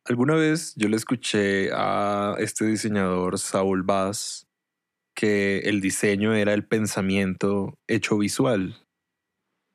Alguna 0.06 0.36
vez 0.36 0.76
yo 0.76 0.90
le 0.90 0.96
escuché 0.96 1.72
a 1.74 2.36
este 2.38 2.66
diseñador, 2.66 3.40
Saul 3.40 3.82
Bass, 3.82 4.47
que 5.18 5.62
el 5.62 5.82
diseño 5.82 6.36
era 6.36 6.54
el 6.54 6.64
pensamiento 6.64 7.74
hecho 7.88 8.20
visual. 8.20 8.78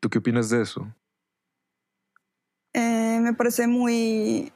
¿Tú 0.01 0.09
qué 0.09 0.19
opinas 0.19 0.51
de 0.51 0.63
eso? 0.63 0.95
Eh, 2.75 3.19
me 3.21 3.35
parece 3.35 3.67
muy 3.67 4.53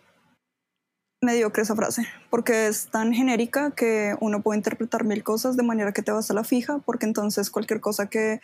mediocre 1.21 1.65
esa 1.65 1.75
frase, 1.75 2.07
porque 2.31 2.69
es 2.69 2.87
tan 2.87 3.13
genérica 3.13 3.73
que 3.73 4.15
uno 4.21 4.43
puede 4.43 4.59
interpretar 4.59 5.05
mil 5.05 5.25
cosas 5.25 5.57
de 5.57 5.65
manera 5.65 5.93
que 5.93 6.03
te 6.03 6.13
vas 6.13 6.31
a 6.31 6.35
la 6.35 6.45
fija, 6.45 6.79
porque 6.79 7.05
entonces 7.05 7.51
cualquier 7.51 7.81
cosa 7.81 8.09
que 8.09 8.41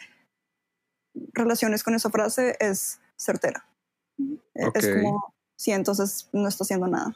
relaciones 1.33 1.85
con 1.85 1.95
esa 1.95 2.11
frase 2.11 2.57
es 2.59 3.01
certera. 3.17 3.69
Es 4.55 4.89
como, 4.89 5.33
sí, 5.57 5.71
entonces 5.71 6.29
no 6.33 6.49
está 6.49 6.65
haciendo 6.65 6.89
nada. 6.89 7.15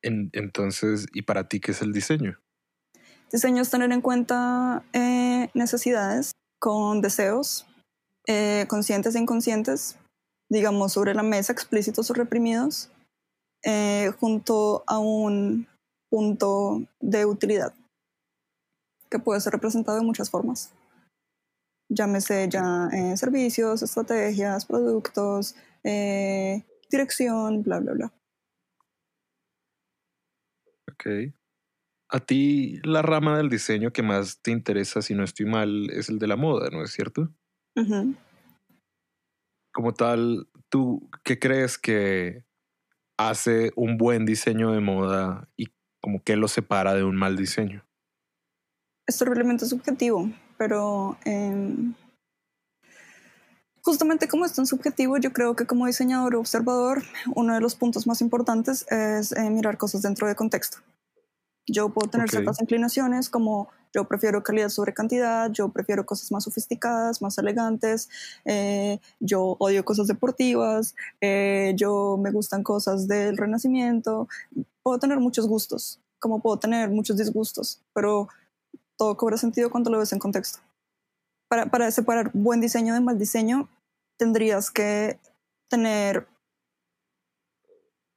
entonces, 0.00 1.06
¿y 1.12 1.22
para 1.22 1.48
ti 1.48 1.60
qué 1.60 1.72
es 1.72 1.82
el 1.82 1.92
diseño? 1.92 2.40
Diseño 3.32 3.62
es 3.62 3.70
tener 3.70 3.90
en 3.92 4.02
cuenta 4.02 4.84
eh, 4.92 5.48
necesidades 5.54 6.32
con 6.60 7.00
deseos 7.00 7.66
eh, 8.26 8.66
conscientes 8.68 9.14
e 9.14 9.20
inconscientes, 9.20 9.96
digamos, 10.50 10.92
sobre 10.92 11.14
la 11.14 11.22
mesa, 11.22 11.52
explícitos 11.52 12.10
o 12.10 12.14
reprimidos, 12.14 12.90
eh, 13.64 14.12
junto 14.20 14.84
a 14.86 14.98
un 14.98 15.66
punto 16.10 16.82
de 17.00 17.24
utilidad 17.24 17.72
que 19.10 19.18
puede 19.18 19.40
ser 19.40 19.54
representado 19.54 19.98
de 19.98 20.04
muchas 20.04 20.28
formas. 20.28 20.70
Llámese 21.88 22.48
ya 22.50 22.88
servicios, 23.16 23.82
estrategias, 23.82 24.64
productos, 24.64 25.54
dirección, 26.90 27.62
bla, 27.62 27.80
bla, 27.80 27.92
bla. 27.92 28.12
Ok. 30.90 31.32
A 32.14 32.20
ti 32.20 32.78
la 32.84 33.00
rama 33.00 33.38
del 33.38 33.48
diseño 33.48 33.90
que 33.90 34.02
más 34.02 34.42
te 34.42 34.50
interesa, 34.50 35.00
si 35.00 35.14
no 35.14 35.24
estoy 35.24 35.46
mal, 35.46 35.88
es 35.88 36.10
el 36.10 36.18
de 36.18 36.26
la 36.26 36.36
moda, 36.36 36.68
¿no 36.70 36.84
es 36.84 36.92
cierto? 36.92 37.30
Como 39.72 39.94
tal, 39.94 40.46
¿tú 40.68 41.08
qué 41.24 41.38
crees 41.38 41.78
que 41.78 42.44
hace 43.16 43.72
un 43.76 43.96
buen 43.96 44.26
diseño 44.26 44.72
de 44.72 44.80
moda 44.80 45.48
y 45.56 45.68
como 46.02 46.22
que 46.22 46.36
lo 46.36 46.48
separa 46.48 46.92
de 46.92 47.02
un 47.02 47.16
mal 47.16 47.34
diseño? 47.34 47.82
Es 49.06 49.18
realmente 49.22 49.64
subjetivo, 49.64 50.30
pero 50.58 51.16
em, 51.24 51.94
justamente 53.80 54.28
como 54.28 54.44
es 54.44 54.52
tan 54.52 54.66
subjetivo, 54.66 55.16
yo 55.16 55.32
creo 55.32 55.56
que 55.56 55.64
como 55.64 55.86
diseñador 55.86 56.36
o 56.36 56.40
observador, 56.40 57.02
uno 57.34 57.54
de 57.54 57.60
los 57.62 57.74
puntos 57.74 58.06
más 58.06 58.20
importantes 58.20 58.84
es 58.90 59.32
eh, 59.32 59.48
mirar 59.48 59.78
cosas 59.78 60.02
dentro 60.02 60.28
de 60.28 60.34
contexto. 60.34 60.78
Yo 61.66 61.90
puedo 61.90 62.10
tener 62.10 62.28
ciertas 62.28 62.60
inclinaciones 62.60 63.28
como 63.28 63.68
yo 63.94 64.04
prefiero 64.04 64.42
calidad 64.42 64.70
sobre 64.70 64.94
cantidad, 64.94 65.50
yo 65.50 65.68
prefiero 65.68 66.06
cosas 66.06 66.32
más 66.32 66.44
sofisticadas, 66.44 67.20
más 67.20 67.36
elegantes, 67.36 68.08
eh, 68.44 68.98
yo 69.20 69.56
odio 69.58 69.84
cosas 69.84 70.06
deportivas, 70.06 70.94
eh, 71.20 71.74
yo 71.76 72.16
me 72.18 72.30
gustan 72.30 72.62
cosas 72.62 73.06
del 73.06 73.36
renacimiento. 73.36 74.28
Puedo 74.82 74.98
tener 74.98 75.18
muchos 75.20 75.46
gustos, 75.46 76.00
como 76.18 76.40
puedo 76.40 76.58
tener 76.58 76.88
muchos 76.88 77.18
disgustos, 77.18 77.82
pero 77.92 78.28
todo 78.96 79.16
cobra 79.16 79.36
sentido 79.36 79.70
cuando 79.70 79.90
lo 79.90 79.98
ves 79.98 80.12
en 80.12 80.18
contexto. 80.18 80.60
para, 81.50 81.66
para 81.66 81.90
separar 81.90 82.30
buen 82.32 82.62
diseño 82.62 82.94
de 82.94 83.00
mal 83.00 83.18
diseño, 83.18 83.68
tendrías 84.18 84.70
que 84.70 85.18
tener, 85.68 86.26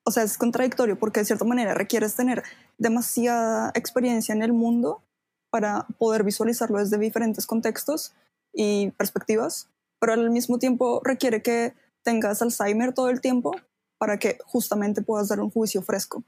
o 0.05 0.11
sea, 0.11 0.23
es 0.23 0.37
contradictorio 0.37 0.97
porque 0.97 1.19
de 1.19 1.25
cierta 1.25 1.45
manera 1.45 1.73
requieres 1.73 2.15
tener 2.15 2.43
demasiada 2.77 3.71
experiencia 3.73 4.33
en 4.33 4.43
el 4.43 4.53
mundo 4.53 5.03
para 5.49 5.87
poder 5.97 6.23
visualizarlo 6.23 6.79
desde 6.79 6.97
diferentes 6.97 7.47
contextos 7.47 8.13
y 8.53 8.91
perspectivas, 8.91 9.69
pero 9.99 10.13
al 10.13 10.29
mismo 10.29 10.59
tiempo 10.59 11.01
requiere 11.03 11.41
que 11.41 11.73
tengas 12.03 12.41
Alzheimer 12.41 12.93
todo 12.93 13.09
el 13.09 13.19
tiempo 13.19 13.55
para 13.97 14.19
que 14.19 14.37
justamente 14.45 15.01
puedas 15.01 15.29
dar 15.29 15.39
un 15.39 15.49
juicio 15.49 15.81
fresco. 15.81 16.23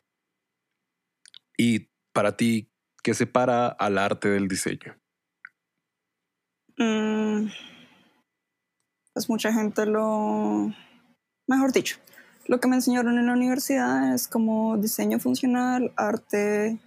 Y 1.56 1.90
para 2.14 2.36
ti, 2.36 2.70
¿qué 3.04 3.14
separa 3.14 3.68
al 3.68 3.98
arte 3.98 4.30
del 4.30 4.48
diseño? 4.48 4.98
Mm, 6.78 7.48
pues 9.14 9.30
mucha 9.30 9.54
gente 9.54 9.86
lo... 9.86 10.74
Mejor 11.48 11.72
dicho, 11.72 11.98
lo 12.48 12.60
que 12.60 12.68
me 12.68 12.76
enseñaron 12.76 13.18
en 13.18 13.28
la 13.28 13.34
universidad 13.34 14.14
es 14.14 14.28
como 14.28 14.78
diseño 14.78 15.20
funcional, 15.20 15.94
arte... 15.96 16.80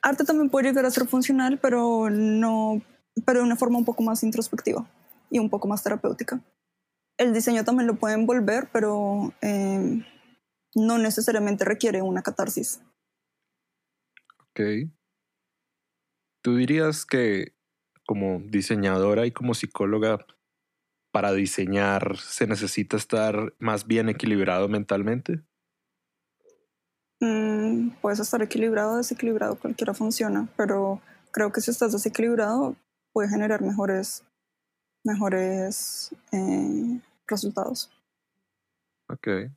Arte 0.00 0.24
también 0.24 0.48
puede 0.48 0.68
llegar 0.68 0.86
a 0.86 0.90
ser 0.90 1.08
funcional, 1.08 1.58
pero 1.58 2.08
no... 2.10 2.80
pero 3.26 3.40
de 3.40 3.46
una 3.46 3.56
forma 3.56 3.78
un 3.78 3.84
poco 3.84 4.02
más 4.02 4.22
introspectiva 4.22 4.88
y 5.30 5.38
un 5.38 5.50
poco 5.50 5.66
más 5.66 5.82
terapéutica. 5.82 6.40
El 7.16 7.32
diseño 7.32 7.64
también 7.64 7.88
lo 7.88 7.96
puede 7.96 8.14
envolver, 8.14 8.68
pero 8.72 9.34
eh, 9.42 10.04
no 10.76 10.98
necesariamente 10.98 11.64
requiere 11.64 12.00
una 12.00 12.22
catarsis. 12.22 12.80
Ok. 14.40 14.60
¿Tú 16.42 16.56
dirías 16.56 17.04
que 17.04 17.58
como 18.08 18.40
diseñadora 18.40 19.26
y 19.26 19.32
como 19.32 19.52
psicóloga, 19.52 20.24
para 21.18 21.32
diseñar 21.32 22.16
se 22.18 22.46
necesita 22.46 22.96
estar 22.96 23.52
más 23.58 23.88
bien 23.88 24.08
equilibrado 24.08 24.68
mentalmente? 24.68 25.42
Mm, 27.18 27.90
puedes 28.00 28.20
estar 28.20 28.40
equilibrado 28.40 28.98
desequilibrado, 28.98 29.58
cualquiera 29.58 29.94
funciona, 29.94 30.48
pero 30.56 31.02
creo 31.32 31.50
que 31.50 31.60
si 31.60 31.72
estás 31.72 31.90
desequilibrado 31.90 32.76
puede 33.12 33.28
generar 33.30 33.62
mejores, 33.62 34.22
mejores 35.02 36.14
eh, 36.30 37.00
resultados. 37.26 37.90
Ok. 39.08 39.50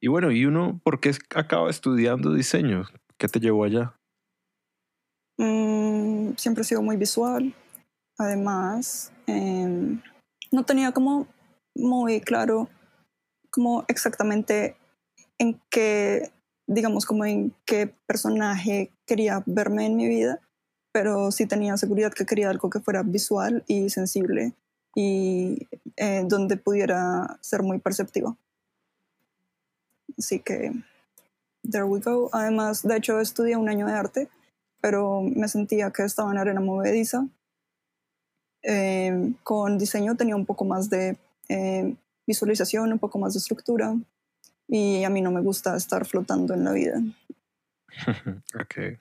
Y 0.00 0.06
bueno, 0.06 0.30
¿y 0.30 0.44
uno 0.44 0.80
por 0.84 1.00
qué 1.00 1.14
acaba 1.34 1.68
estudiando 1.68 2.32
diseño? 2.32 2.84
¿Qué 3.18 3.26
te 3.26 3.40
llevó 3.40 3.64
allá? 3.64 3.98
Mm, 5.36 6.36
siempre 6.36 6.62
he 6.62 6.64
sido 6.64 6.82
muy 6.82 6.96
visual. 6.96 7.52
Además, 8.18 9.12
em, 9.26 10.00
no 10.50 10.64
tenía 10.64 10.92
como 10.92 11.26
muy 11.74 12.20
claro 12.20 12.68
como 13.50 13.84
exactamente 13.88 14.76
en 15.38 15.60
qué, 15.70 16.30
digamos, 16.66 17.04
como 17.04 17.24
en 17.24 17.54
qué 17.64 17.86
personaje 18.06 18.92
quería 19.06 19.42
verme 19.46 19.86
en 19.86 19.96
mi 19.96 20.08
vida, 20.08 20.40
pero 20.92 21.30
sí 21.30 21.46
tenía 21.46 21.76
seguridad 21.76 22.12
que 22.12 22.26
quería 22.26 22.50
algo 22.50 22.70
que 22.70 22.80
fuera 22.80 23.02
visual 23.02 23.64
y 23.66 23.90
sensible 23.90 24.54
y 24.94 25.68
eh, 25.96 26.24
donde 26.26 26.56
pudiera 26.56 27.38
ser 27.42 27.62
muy 27.62 27.78
perceptivo. 27.78 28.38
Así 30.18 30.40
que, 30.40 30.72
there 31.70 31.84
we 31.84 32.00
go. 32.00 32.30
Además, 32.32 32.82
de 32.82 32.96
hecho, 32.96 33.20
estudié 33.20 33.56
un 33.56 33.68
año 33.68 33.86
de 33.86 33.92
arte 33.92 34.28
pero 34.80 35.20
me 35.20 35.48
sentía 35.48 35.90
que 35.90 36.04
estaba 36.04 36.30
en 36.30 36.38
arena 36.38 36.60
movediza. 36.60 37.26
Eh, 38.68 39.32
con 39.44 39.78
diseño 39.78 40.16
tenía 40.16 40.34
un 40.34 40.44
poco 40.44 40.64
más 40.64 40.90
de 40.90 41.16
eh, 41.48 41.94
visualización, 42.26 42.92
un 42.92 42.98
poco 42.98 43.16
más 43.20 43.34
de 43.34 43.38
estructura 43.38 43.94
y 44.66 45.04
a 45.04 45.10
mí 45.10 45.22
no 45.22 45.30
me 45.30 45.40
gusta 45.40 45.76
estar 45.76 46.04
flotando 46.04 46.52
en 46.52 46.64
la 46.64 46.72
vida. 46.72 47.00
ok. 48.60 48.98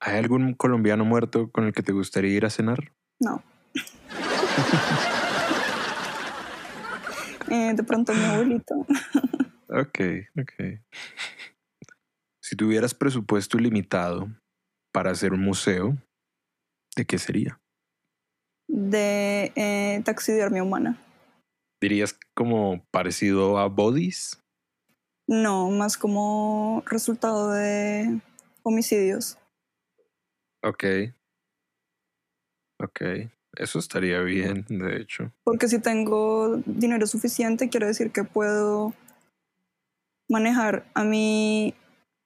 ¿Hay 0.00 0.18
algún 0.18 0.54
colombiano 0.54 1.04
muerto 1.04 1.50
con 1.50 1.64
el 1.64 1.74
que 1.74 1.82
te 1.82 1.92
gustaría 1.92 2.34
ir 2.34 2.46
a 2.46 2.50
cenar? 2.50 2.92
No. 3.20 3.42
Eh, 7.50 7.74
de 7.74 7.82
pronto 7.82 8.14
mi 8.14 8.24
abuelito. 8.24 8.74
ok, 9.68 9.98
ok. 10.40 10.80
Si 12.40 12.56
tuvieras 12.56 12.94
presupuesto 12.94 13.58
ilimitado 13.58 14.28
para 14.92 15.10
hacer 15.10 15.34
un 15.34 15.42
museo, 15.42 15.94
¿de 16.96 17.04
qué 17.04 17.18
sería? 17.18 17.60
De 18.68 19.52
eh, 19.56 20.02
taxidermia 20.04 20.62
humana. 20.62 20.98
¿Dirías 21.80 22.18
como 22.34 22.84
parecido 22.90 23.58
a 23.58 23.68
Bodies? 23.68 24.42
No, 25.26 25.70
más 25.70 25.96
como 25.96 26.82
resultado 26.86 27.50
de 27.50 28.20
homicidios. 28.62 29.38
Ok. 30.62 30.84
Ok. 32.80 33.02
Eso 33.56 33.78
estaría 33.78 34.20
bien, 34.20 34.64
de 34.68 35.00
hecho. 35.00 35.32
Porque 35.44 35.68
si 35.68 35.78
tengo 35.78 36.56
dinero 36.66 37.06
suficiente, 37.06 37.68
quiere 37.68 37.86
decir 37.86 38.10
que 38.10 38.24
puedo 38.24 38.92
manejar 40.28 40.86
a 40.94 41.04
mi 41.04 41.74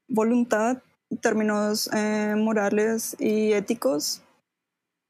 voluntad, 0.09 0.83
términos 1.20 1.90
eh, 1.92 2.35
morales 2.37 3.16
y 3.18 3.53
éticos, 3.53 4.22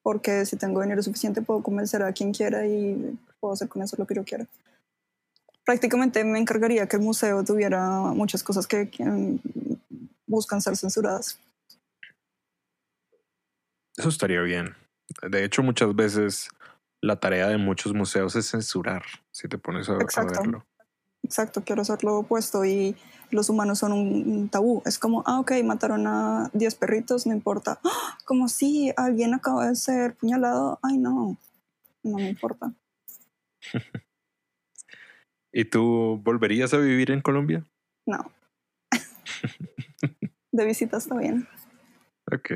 porque 0.09 0.47
si 0.47 0.57
tengo 0.57 0.81
dinero 0.81 1.03
suficiente 1.03 1.43
puedo 1.43 1.63
convencer 1.63 2.03
a 2.03 2.15
quien 2.15 2.33
quiera 2.33 2.67
y 2.67 3.15
puedo 3.41 3.53
hacer 3.53 3.69
con 3.69 3.83
eso 3.83 3.95
lo 3.99 4.07
que 4.07 4.15
yo 4.15 4.25
quiera. 4.25 4.47
Prácticamente 5.67 6.25
me 6.25 6.39
encargaría 6.39 6.89
que 6.89 6.97
el 6.97 7.03
museo 7.03 7.45
tuviera 7.45 8.01
muchas 8.15 8.43
cosas 8.43 8.67
que, 8.67 8.89
buscan 10.27 10.63
ser 10.63 10.79
censuradas. 10.79 11.39
Eso 13.99 14.09
estaría 14.09 14.41
bien. 14.41 14.75
De 15.31 15.45
hecho, 15.45 15.63
muchas 15.63 15.95
veces 15.95 16.49
la 17.03 17.21
tarea 17.21 17.49
de 17.49 17.59
muchos 17.59 17.93
museos 17.93 18.35
es 18.35 18.49
censurar, 18.49 19.03
si 19.31 19.47
te 19.47 19.59
pones 19.59 19.91
a, 19.91 19.99
a 19.99 20.25
verlo. 20.25 20.65
Exacto, 21.23 21.63
quiero 21.65 21.83
hacer 21.83 22.05
lo 22.05 22.19
opuesto 22.19 22.65
y 22.65 22.97
los 23.31 23.51
humanos 23.51 23.79
son 23.79 23.93
un, 23.93 24.49
tabú. 24.49 24.83
Es 24.87 24.99
como, 24.99 25.23
ah, 25.27 25.41
ok, 25.41 25.53
mataron 25.65 26.07
a 26.07 26.51
10 26.55 26.75
perritos, 26.77 27.27
no 27.27 27.35
importa. 27.35 27.81
¡Ah! 27.85 28.19
Como 28.25 28.49
si 28.49 28.93
alguien 28.97 29.35
acaba 29.35 29.69
de 29.69 29.77
ser 29.77 30.15
puñalado, 30.17 30.79
ay 30.83 30.99
no, 30.99 31.37
no 32.03 32.17
me 32.17 32.29
importa. 32.31 32.73
¿Y 35.53 35.65
tú 35.65 36.21
volverías 36.23 36.73
a 36.75 36.79
vivir 36.79 37.11
en 37.11 37.21
Colombia? 37.21 37.67
No. 38.07 38.31
de 40.53 40.65
visita 40.65 40.99
está 40.99 41.17
bien. 41.17 41.49
Ok. 42.31 42.51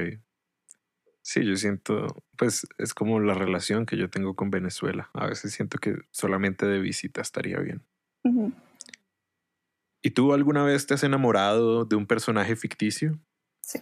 Sí, 1.23 1.45
yo 1.45 1.57
siento, 1.57 2.25
pues 2.37 2.67
es 2.79 2.95
como 2.95 3.21
la 3.21 3.35
relación 3.35 3.87
que 3.87 3.97
yo 3.97 4.11
tengo 4.11 4.35
con 4.35 4.51
Venezuela. 4.51 5.11
A 5.15 5.27
veces 5.27 5.53
siento 5.53 5.79
que 5.79 5.97
solamente 6.11 6.67
de 6.67 6.81
visita 6.81 7.21
estaría 7.21 7.59
bien. 7.59 7.83
¿Y 10.03 10.11
tú 10.11 10.33
alguna 10.33 10.65
vez 10.65 10.87
te 10.87 10.95
has 10.95 11.05
enamorado 11.05 11.85
de 11.85 11.97
un 11.97 12.07
personaje 12.07 12.57
ficticio? 12.57 13.19
Sí. 13.61 13.79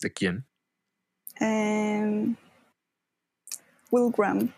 ¿De 0.00 0.12
quién? 0.12 0.46
Em, 1.38 2.34
Will 3.90 4.12
Graham. 4.16 4.50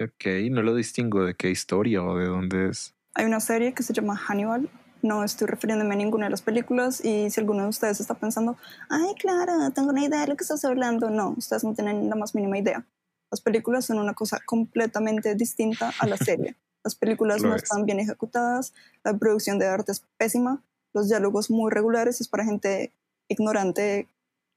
Ok, 0.00 0.24
no 0.50 0.62
lo 0.62 0.74
distingo 0.74 1.24
de 1.24 1.34
qué 1.34 1.50
historia 1.50 2.02
o 2.02 2.16
de 2.16 2.26
dónde 2.26 2.68
es. 2.68 2.94
Hay 3.14 3.26
una 3.26 3.40
serie 3.40 3.74
que 3.74 3.82
se 3.82 3.92
llama 3.92 4.16
Hannibal. 4.16 4.68
No 5.02 5.22
estoy 5.24 5.48
refiriéndome 5.48 5.94
a 5.94 5.98
ninguna 5.98 6.26
de 6.26 6.30
las 6.30 6.42
películas 6.42 7.04
y 7.04 7.28
si 7.30 7.40
alguno 7.40 7.64
de 7.64 7.68
ustedes 7.68 8.00
está 8.00 8.14
pensando, 8.14 8.56
ay, 8.88 9.14
claro, 9.18 9.70
tengo 9.72 9.90
una 9.90 10.04
idea 10.04 10.20
de 10.22 10.28
lo 10.28 10.36
que 10.36 10.44
estás 10.44 10.64
hablando, 10.64 11.10
no, 11.10 11.34
ustedes 11.36 11.64
no 11.64 11.74
tienen 11.74 12.08
la 12.08 12.14
más 12.16 12.34
mínima 12.34 12.58
idea. 12.58 12.86
Las 13.32 13.40
películas 13.40 13.86
son 13.86 13.98
una 13.98 14.12
cosa 14.12 14.40
completamente 14.44 15.34
distinta 15.34 15.90
a 15.98 16.06
la 16.06 16.18
serie. 16.18 16.54
Las 16.84 16.94
películas 16.94 17.42
no 17.42 17.54
están 17.54 17.86
bien 17.86 17.98
ejecutadas, 17.98 18.74
la 19.04 19.16
producción 19.16 19.58
de 19.58 19.66
arte 19.66 19.92
es 19.92 20.04
pésima, 20.18 20.62
los 20.92 21.08
diálogos 21.08 21.48
muy 21.48 21.70
regulares, 21.70 22.20
es 22.20 22.26
para 22.26 22.44
gente 22.44 22.92
ignorante, 23.28 24.08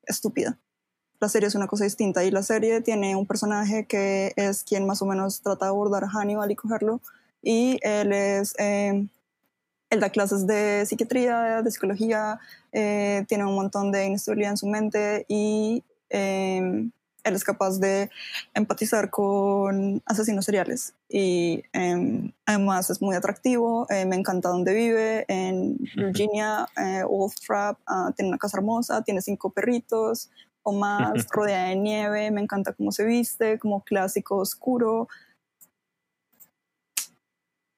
estúpida. 0.08 0.58
La 1.22 1.30
serie 1.30 1.48
es 1.48 1.56
una 1.56 1.68
cosa 1.68 1.84
distinta 1.84 2.24
y 2.24 2.32
la 2.32 2.42
serie 2.42 2.82
tiene 2.82 3.16
un 3.16 3.28
personaje 3.28 3.86
que 3.86 4.34
es 4.38 4.64
quien 4.64 4.88
más 4.88 5.04
o 5.04 5.06
menos 5.06 5.42
trata 5.42 5.66
de 5.66 5.70
abordar 5.70 6.04
a 6.04 6.10
Hannibal 6.10 6.52
y 6.52 6.56
cogerlo 6.56 7.00
y 7.42 7.80
él 7.82 8.12
es... 8.12 8.56
Eh, 8.58 9.08
él 9.92 10.00
da 10.00 10.10
clases 10.10 10.48
de 10.48 10.84
psiquiatría, 10.86 11.62
de 11.62 11.72
psicología, 11.72 12.40
eh, 12.72 13.24
tiene 13.28 13.46
un 13.46 13.54
montón 13.54 13.92
de 13.92 14.08
inestabilidad 14.08 14.52
en 14.52 14.58
su 14.58 14.68
mente 14.68 15.26
y 15.30 15.84
eh, 16.10 16.90
él 17.26 17.36
es 17.36 17.44
capaz 17.44 17.80
de 17.80 18.10
empatizar 18.54 19.10
con 19.10 20.02
asesinos 20.06 20.46
seriales 20.46 20.94
y 21.10 21.64
em, 21.74 22.32
además 22.46 22.90
es 22.90 23.02
muy 23.02 23.16
atractivo, 23.16 23.88
eh, 23.90 24.06
me 24.06 24.16
encanta 24.16 24.50
donde 24.50 24.74
vive, 24.74 25.26
en 25.28 25.78
Virginia, 25.96 26.68
eh, 26.78 27.04
Wolf 27.04 27.36
Trap, 27.46 27.80
ah, 27.88 28.14
tiene 28.16 28.30
una 28.30 28.38
casa 28.38 28.58
hermosa, 28.58 29.04
tiene 29.04 29.22
cinco 29.22 29.50
perritos, 29.50 30.30
o 30.64 30.74
más 30.74 31.14
rodeada 31.32 31.70
de 31.70 31.76
nieve, 31.76 32.32
me 32.32 32.42
encanta 32.42 32.74
cómo 32.74 32.92
se 32.92 33.06
viste, 33.06 33.60
como 33.60 33.84
clásico 33.84 34.38
oscuro. 34.38 35.08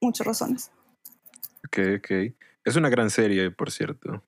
Muchas 0.01 0.27
razones. 0.27 0.71
Ok, 1.65 1.79
ok. 1.97 2.11
Es 2.63 2.75
una 2.75 2.89
gran 2.89 3.09
serie, 3.09 3.51
por 3.51 3.71
cierto. 3.71 4.23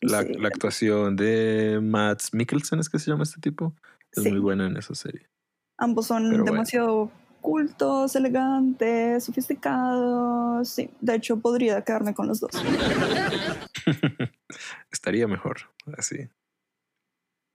La, 0.00 0.22
Sí. 0.22 0.34
la 0.34 0.48
actuación 0.48 1.16
de 1.16 1.78
Matt 1.80 2.22
Mikkelsen, 2.32 2.80
¿es 2.80 2.88
que 2.90 2.98
se 2.98 3.10
llama 3.10 3.22
este 3.22 3.40
tipo? 3.40 3.74
Es 4.12 4.22
Sí. 4.22 4.30
muy 4.30 4.38
buena 4.40 4.66
en 4.66 4.76
esa 4.76 4.94
serie. 4.94 5.28
Ambos 5.78 6.06
son 6.06 6.24
Pero 6.24 6.38
bueno. 6.42 6.52
demasiado 6.52 7.10
cultos, 7.40 8.14
elegantes, 8.14 9.24
sofisticados. 9.24 10.68
Sí, 10.68 10.90
de 11.00 11.14
hecho 11.16 11.38
podría 11.38 11.82
quedarme 11.82 12.14
con 12.14 12.28
los 12.28 12.40
dos. 12.40 12.50
Estaría 14.92 15.26
mejor 15.26 15.56
así. 15.96 16.28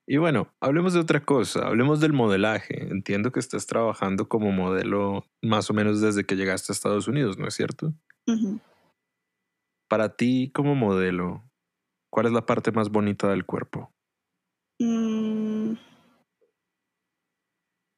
Y 0.10 0.18
bueno, 0.18 0.54
hablemos 0.62 0.94
de 0.94 1.00
otra 1.02 1.24
cosa, 1.26 1.68
hablemos 1.68 2.00
del 2.00 2.14
modelaje. 2.14 2.90
Entiendo 2.90 3.32
que 3.32 3.40
estás 3.40 3.68
trabajando 3.68 4.28
como 4.30 4.52
modelo 4.52 5.26
más 5.44 5.70
o 5.70 5.74
menos 5.74 6.00
desde 6.02 6.26
que 6.26 6.36
llegaste 6.36 6.72
a 6.72 6.74
Estados 6.76 7.08
Unidos, 7.08 7.38
¿no 7.38 7.48
es 7.48 7.54
cierto? 7.56 7.94
Para 9.90 10.16
ti 10.16 10.52
como 10.54 10.76
modelo, 10.76 11.44
¿cuál 12.10 12.26
es 12.28 12.32
la 12.32 12.46
parte 12.46 12.72
más 12.72 12.90
bonita 12.90 13.30
del 13.30 13.46
cuerpo? 13.46 13.92
Mm. 14.80 15.37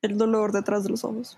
El 0.02 0.18
dolor 0.18 0.52
detrás 0.52 0.84
de 0.84 0.90
los 0.90 1.04
ojos. 1.04 1.38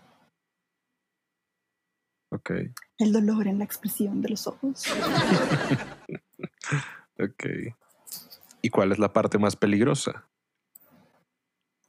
Ok, 2.34 2.52
El 2.98 3.12
dolor 3.12 3.48
en 3.48 3.58
la 3.58 3.66
expresión 3.66 4.22
de 4.22 4.30
los 4.30 4.48
ojos. 4.48 4.86
ok. 7.20 7.46
¿Y 8.62 8.70
cuál 8.70 8.94
es 8.94 9.00
la 9.00 9.12
parte 9.12 9.38
más 9.38 9.58
peligrosa? 9.58 10.30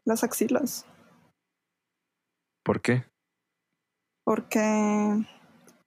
Las 0.05 0.25
axilas. 0.25 0.85
¿Por 2.65 2.81
qué? 2.81 3.05
Porque 4.25 5.25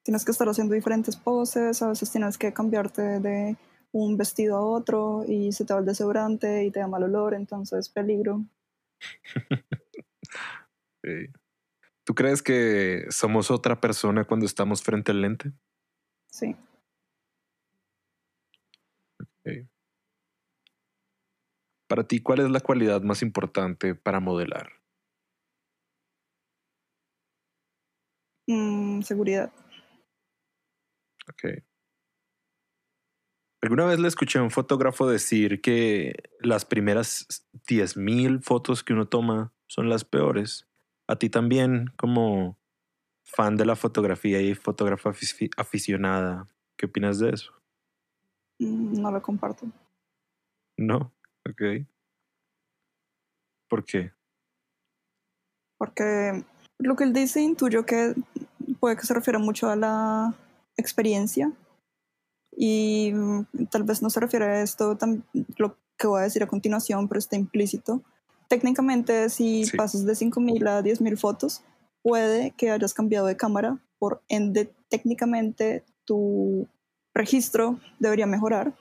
tienes 0.03 0.23
que 0.23 0.31
estar 0.31 0.47
haciendo 0.47 0.73
diferentes 0.73 1.17
poses, 1.17 1.81
a 1.81 1.89
veces 1.89 2.11
tienes 2.11 2.37
que 2.37 2.53
cambiarte 2.53 3.19
de 3.19 3.57
un 3.91 4.17
vestido 4.17 4.57
a 4.57 4.61
otro 4.61 5.25
y 5.27 5.51
se 5.51 5.65
te 5.65 5.73
va 5.73 5.79
el 5.79 5.85
desodorante 5.85 6.63
y 6.63 6.71
te 6.71 6.79
da 6.79 6.87
mal 6.87 7.03
olor, 7.03 7.33
entonces 7.33 7.89
peligro. 7.89 8.45
Eh, 11.05 11.31
¿Tú 12.03 12.15
crees 12.15 12.41
que 12.41 13.05
somos 13.09 13.51
otra 13.51 13.79
persona 13.79 14.25
cuando 14.25 14.45
estamos 14.45 14.81
frente 14.81 15.11
al 15.11 15.21
lente? 15.21 15.51
Sí. 16.31 16.55
Para 21.87 22.07
ti, 22.07 22.21
¿cuál 22.21 22.39
es 22.39 22.49
la 22.49 22.59
cualidad 22.59 23.01
más 23.01 23.21
importante 23.21 23.93
para 23.93 24.19
modelar? 24.19 24.71
Mm, 28.47 29.01
seguridad. 29.01 29.51
Ok. 31.29 31.63
Alguna 33.61 33.85
vez 33.85 33.99
le 33.99 34.07
escuché 34.07 34.37
a 34.37 34.43
un 34.43 34.51
fotógrafo 34.51 35.07
decir 35.07 35.61
que 35.61 36.13
las 36.39 36.65
primeras 36.65 37.47
10.000 37.67 38.41
fotos 38.43 38.83
que 38.83 38.93
uno 38.93 39.07
toma 39.07 39.53
son 39.67 39.89
las 39.89 40.05
peores. 40.05 40.67
A 41.07 41.15
ti 41.17 41.29
también, 41.29 41.91
como 41.97 42.57
fan 43.23 43.55
de 43.57 43.65
la 43.65 43.75
fotografía 43.75 44.41
y 44.41 44.55
fotógrafa 44.55 45.11
afici- 45.11 45.51
aficionada, 45.57 46.47
¿qué 46.77 46.85
opinas 46.87 47.19
de 47.19 47.29
eso? 47.31 47.51
Mm, 48.59 49.01
no 49.01 49.11
lo 49.11 49.21
comparto. 49.21 49.67
No, 50.77 51.13
ok. 51.49 51.85
¿Por 53.67 53.83
qué? 53.85 54.11
Porque 55.77 56.43
lo 56.79 56.95
que 56.95 57.03
él 57.03 57.13
dice 57.13 57.41
intuyo 57.41 57.85
que 57.85 58.13
puede 58.79 58.95
que 58.97 59.05
se 59.05 59.13
refiera 59.13 59.39
mucho 59.39 59.69
a 59.69 59.75
la 59.75 60.33
experiencia 60.77 61.51
y 62.55 63.11
mm, 63.13 63.65
tal 63.69 63.83
vez 63.83 64.01
no 64.01 64.09
se 64.09 64.19
refiere 64.19 64.45
a 64.45 64.61
esto, 64.61 64.97
lo 65.57 65.77
que 65.97 66.07
voy 66.07 66.21
a 66.21 66.23
decir 66.23 66.43
a 66.43 66.47
continuación, 66.47 67.07
pero 67.07 67.19
está 67.19 67.35
implícito. 67.35 68.01
Técnicamente, 68.47 69.29
si 69.29 69.65
Sí. 69.65 69.77
pasas 69.77 70.05
de 70.05 70.15
5.000 70.15 70.67
a 70.67 70.81
10.000 70.81 71.17
fotos, 71.17 71.63
puede 72.03 72.51
que 72.51 72.69
hayas 72.71 72.93
cambiado 72.93 73.25
de 73.27 73.37
cámara, 73.37 73.79
por 73.99 74.21
ende, 74.27 74.71
técnicamente 74.89 75.83
tu 76.05 76.67
registro 77.13 77.79
debería 77.99 78.27
mejorar. 78.27 78.73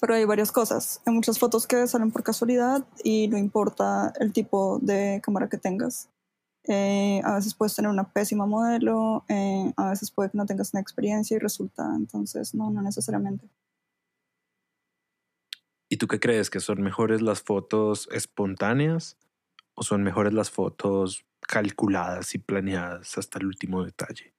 Pero 0.00 0.14
hay 0.14 0.24
varias 0.24 0.50
cosas. 0.50 1.00
Hay 1.06 1.14
muchas 1.14 1.38
fotos 1.38 1.66
que 1.66 1.86
salen 1.86 2.10
por 2.10 2.22
casualidad 2.24 2.84
y 3.04 3.28
no 3.28 3.38
importa 3.38 4.12
el 4.18 4.32
tipo 4.32 4.78
de 4.82 5.20
cámara 5.22 5.48
que 5.48 5.56
tengas. 5.56 6.08
Eh, 6.66 7.20
a 7.24 7.34
veces 7.36 7.54
puedes 7.54 7.74
tener 7.76 7.90
una 7.90 8.10
pésima 8.12 8.46
modelo, 8.46 9.24
eh, 9.28 9.72
a 9.76 9.90
veces 9.90 10.10
puede 10.10 10.30
que 10.30 10.38
no 10.38 10.46
tengas 10.46 10.72
una 10.72 10.80
experiencia 10.80 11.36
y 11.36 11.38
resulta, 11.38 11.86
entonces 11.94 12.54
no, 12.54 12.70
no 12.70 12.80
necesariamente. 12.82 13.46
¿Y 15.94 15.96
tú 15.96 16.08
qué 16.08 16.18
crees? 16.18 16.50
¿Que 16.50 16.58
son 16.58 16.82
mejores 16.82 17.22
las 17.22 17.40
fotos 17.40 18.08
espontáneas 18.10 19.16
o 19.74 19.84
son 19.84 20.02
mejores 20.02 20.32
las 20.32 20.50
fotos 20.50 21.24
calculadas 21.40 22.34
y 22.34 22.38
planeadas 22.38 23.16
hasta 23.16 23.38
el 23.38 23.46
último 23.46 23.84
detalle? 23.84 24.34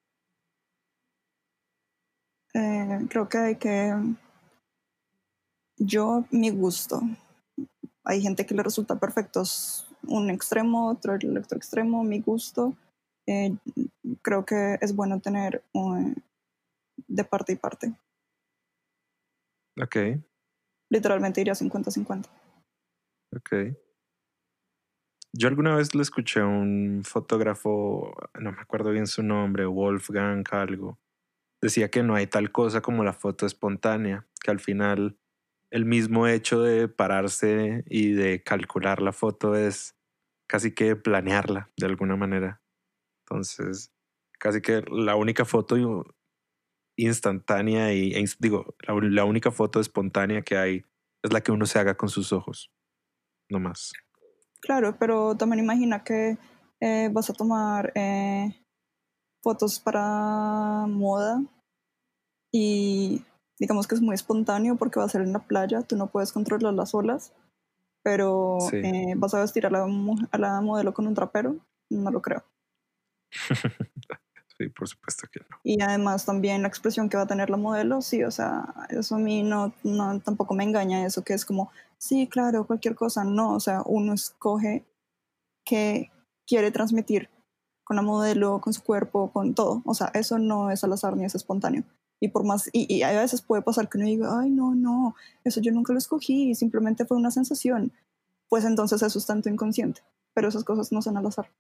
Eh, 2.54 3.08
creo 3.10 3.30
que 3.30 3.38
hay 3.38 3.56
que... 3.56 3.94
Yo, 5.78 6.26
mi 6.30 6.50
gusto. 6.50 7.02
Hay 8.04 8.22
gente 8.22 8.46
que 8.46 8.54
le 8.54 8.62
resulta 8.62 9.00
perfecto 9.00 9.41
un 10.08 10.30
extremo, 10.30 10.89
otro 10.89 11.15
el 11.15 11.38
otro 11.38 11.58
extremo, 11.58 12.04
mi 12.04 12.20
gusto. 12.20 12.74
Eh, 13.28 13.56
creo 14.22 14.44
que 14.44 14.78
es 14.82 14.94
bueno 14.94 15.22
tener 15.22 15.63
eh, 15.74 16.15
de 17.08 17.24
parte 17.24 17.54
y 17.54 17.56
parte. 17.56 17.94
Ok, 19.82 19.96
Literalmente 20.89 21.41
iría 21.41 21.54
50-50. 21.54 22.30
ok. 23.36 23.78
Yo 25.38 25.50
alguna 25.50 25.76
vez 25.76 25.93
le 25.93 26.02
escuché 26.02 26.39
a 26.39 26.45
un 26.45 27.02
fotógrafo, 27.04 28.15
no 28.39 28.54
me 28.54 28.62
acuerdo 28.62 28.91
bien 28.91 29.06
su 29.06 29.21
nombre, 29.21 29.65
Wolfgang 29.65 30.45
algo, 30.52 30.98
decía 31.62 31.89
que 31.89 32.04
no 32.04 32.15
hay 32.15 32.28
tal 32.28 32.54
cosa 32.54 32.82
como 32.82 33.04
la 33.04 33.12
foto 33.12 33.45
espontánea, 33.45 34.26
que 34.41 34.52
al 34.52 34.62
final 34.62 35.17
el 35.71 35.84
mismo 35.84 36.28
hecho 36.28 36.62
de 36.62 36.88
pararse 36.88 37.84
y 37.88 38.13
de 38.13 38.43
calcular 38.43 39.02
la 39.02 39.12
foto 39.12 39.56
es 39.56 39.98
casi 40.48 40.74
que 40.74 40.95
planearla 40.95 41.69
de 41.76 41.86
alguna 41.86 42.15
manera. 42.15 42.62
Entonces, 43.26 43.91
casi 44.39 44.62
que 44.62 44.84
la 44.89 45.17
única 45.17 45.43
foto 45.43 45.76
instantánea 46.98 47.94
y, 47.94 48.14
e 48.14 48.26
digo, 48.40 48.76
la, 48.88 49.26
única 49.26 49.52
foto 49.52 49.80
espontánea 49.80 50.42
que 50.42 50.58
hay 50.58 50.86
es 51.24 51.34
la 51.34 51.42
que 51.42 51.52
uno 51.52 51.66
se 51.66 51.80
haga 51.80 51.96
con 51.96 52.10
sus 52.10 52.32
ojos, 52.32 52.72
no 53.50 53.60
más. 53.60 53.94
Claro, 54.62 54.96
pero 54.98 55.36
también 55.36 55.64
imagina 55.64 56.04
que 56.04 56.38
eh, 56.80 57.10
vas 57.12 57.30
a 57.30 57.34
tomar 57.34 57.92
eh, 57.96 58.64
fotos 59.44 59.80
para 59.80 60.86
moda 60.88 61.44
y 62.52 63.24
digamos 63.60 63.88
que 63.88 63.96
es 63.96 64.02
muy 64.02 64.16
espontáneo 64.16 64.76
porque 64.76 65.00
va 65.00 65.06
a 65.06 65.10
ser 65.10 65.22
en 65.22 65.34
la 65.34 65.40
playa, 65.40 65.82
tú 65.82 65.96
no 65.96 66.08
puedes 66.08 66.32
controlar 66.32 66.74
las 66.74 66.94
olas, 66.94 67.34
pero 68.04 68.58
Sí. 68.70 68.78
eh, 68.78 69.14
vas 69.18 69.34
a 69.34 69.42
vestir 69.42 69.66
a 69.66 69.70
la, 69.70 69.86
a 70.32 70.38
la 70.38 70.62
modelo 70.62 70.94
con 70.94 71.08
un 71.08 71.14
trapero, 71.14 71.58
no 71.90 72.12
lo 72.12 72.22
creo. 72.22 72.44
sí, 74.58 74.70
por 74.70 74.88
supuesto 74.88 75.28
que 75.32 75.39
no. 75.50 75.58
Y 75.63 75.82
además 75.82 76.26
también 76.26 76.62
la 76.62 76.68
expresión 76.68 77.10
que 77.10 77.18
va 77.18 77.24
a 77.24 77.28
tener 77.28 77.50
la 77.50 77.58
modelo, 77.58 78.02
sí, 78.02 78.24
o 78.24 78.32
sea, 78.32 78.74
eso 78.89 79.15
a 79.15 79.20
mí 79.20 79.44
no, 79.44 79.74
no 79.84 80.20
tampoco 80.20 80.54
me 80.54 80.63
engaña 80.63 81.06
eso 81.06 81.24
que 81.24 81.34
es 81.34 81.46
como, 81.46 81.72
sí, 81.98 82.28
claro, 82.28 82.65
cualquier 82.65 82.96
cosa, 82.96 83.24
no, 83.24 83.54
o 83.54 83.60
sea, 83.60 83.82
uno 83.86 84.13
escoge 84.13 84.86
qué 85.65 86.12
quiere 86.48 86.72
transmitir 86.72 87.30
con 87.84 87.96
la 87.96 88.02
modelo, 88.02 88.60
con 88.62 88.74
su 88.74 88.84
cuerpo, 88.84 89.32
con 89.32 89.54
todo, 89.54 89.82
o 89.86 89.94
sea, 89.94 90.12
eso 90.13 90.39
no 90.39 90.72
es 90.72 90.84
al 90.84 90.94
azar 90.94 91.15
ni 91.15 91.26
es 91.26 91.36
espontáneo. 91.36 91.84
Y 92.22 92.30
por 92.30 92.46
más, 92.46 92.70
y, 92.72 92.91
y 92.91 93.04
a 93.04 93.12
veces 93.12 93.41
puede 93.41 93.62
pasar 93.62 93.89
que 93.89 93.98
uno 93.98 94.08
diga, 94.08 94.39
ay, 94.39 94.50
no, 94.50 94.74
no, 94.74 95.15
eso 95.44 95.60
yo 95.62 95.72
nunca 95.72 95.91
lo 95.94 96.00
escogí, 96.00 96.56
simplemente 96.56 97.06
fue 97.06 97.18
una 97.18 97.30
sensación. 97.30 97.91
Pues 98.48 98.63
entonces 98.63 99.02
eso 99.02 99.20
es 99.20 99.26
tanto 99.26 99.50
inconsciente, 99.50 100.02
pero 100.34 100.48
esas 100.48 100.63
cosas 100.63 100.91
no 100.91 101.02
son 101.02 101.18
al 101.18 101.26
azar. 101.26 101.52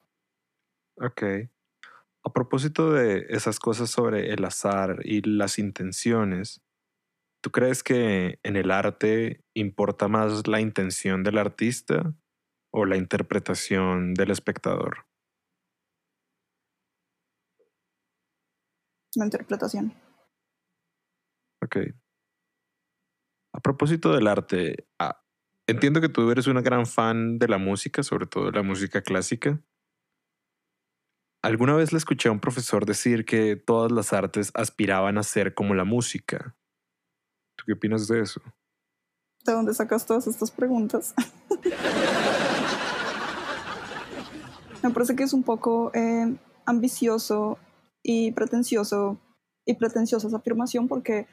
Ok. 0.97 1.49
A 2.25 2.33
propósito 2.33 2.91
de 2.91 3.27
esas 3.29 3.59
cosas 3.59 3.91
sobre 3.91 4.33
el 4.33 4.43
azar 4.45 4.97
y 5.03 5.21
las 5.21 5.59
intenciones, 5.59 6.59
¿tú 7.39 7.51
crees 7.51 7.83
que 7.83 8.39
en 8.41 8.55
el 8.55 8.71
arte 8.71 9.43
importa 9.53 10.07
más 10.07 10.47
la 10.47 10.59
intención 10.59 11.21
del 11.21 11.37
artista 11.37 12.15
o 12.73 12.85
la 12.85 12.97
interpretación 12.97 14.15
del 14.15 14.31
espectador? 14.31 15.05
Es 19.11 19.17
una 19.17 19.25
interpretación. 19.25 19.93
Ok. 21.61 21.77
A 23.53 23.59
propósito 23.59 24.11
del 24.13 24.25
arte, 24.25 24.87
ah, 24.97 25.21
entiendo 25.67 26.01
que 26.01 26.09
tú 26.09 26.31
eres 26.31 26.47
una 26.47 26.61
gran 26.61 26.87
fan 26.87 27.37
de 27.37 27.47
la 27.47 27.59
música, 27.59 28.01
sobre 28.01 28.25
todo 28.25 28.45
de 28.45 28.51
la 28.53 28.63
música 28.63 29.03
clásica. 29.03 29.61
Alguna 31.45 31.75
vez 31.75 31.91
le 31.91 31.99
escuché 31.99 32.27
a 32.27 32.31
un 32.31 32.39
profesor 32.39 32.87
decir 32.87 33.23
que 33.23 33.55
todas 33.55 33.91
las 33.91 34.13
artes 34.13 34.49
aspiraban 34.55 35.19
a 35.19 35.23
ser 35.23 35.53
como 35.53 35.75
la 35.75 35.83
música. 35.83 36.55
¿Tú 37.55 37.65
qué 37.67 37.73
opinas 37.73 38.07
de 38.07 38.21
eso? 38.21 38.41
¿De 39.45 39.53
dónde 39.53 39.75
sacas 39.75 40.07
todas 40.07 40.25
estas 40.25 40.49
preguntas? 40.49 41.13
Me 44.81 44.89
parece 44.89 45.15
que 45.15 45.21
es 45.21 45.33
un 45.33 45.43
poco 45.43 45.91
eh, 45.93 46.35
ambicioso 46.65 47.59
y 48.01 48.31
pretencioso 48.31 49.19
y 49.67 49.75
pretenciosa 49.75 50.27
esa 50.27 50.37
afirmación 50.37 50.87
porque 50.87 51.27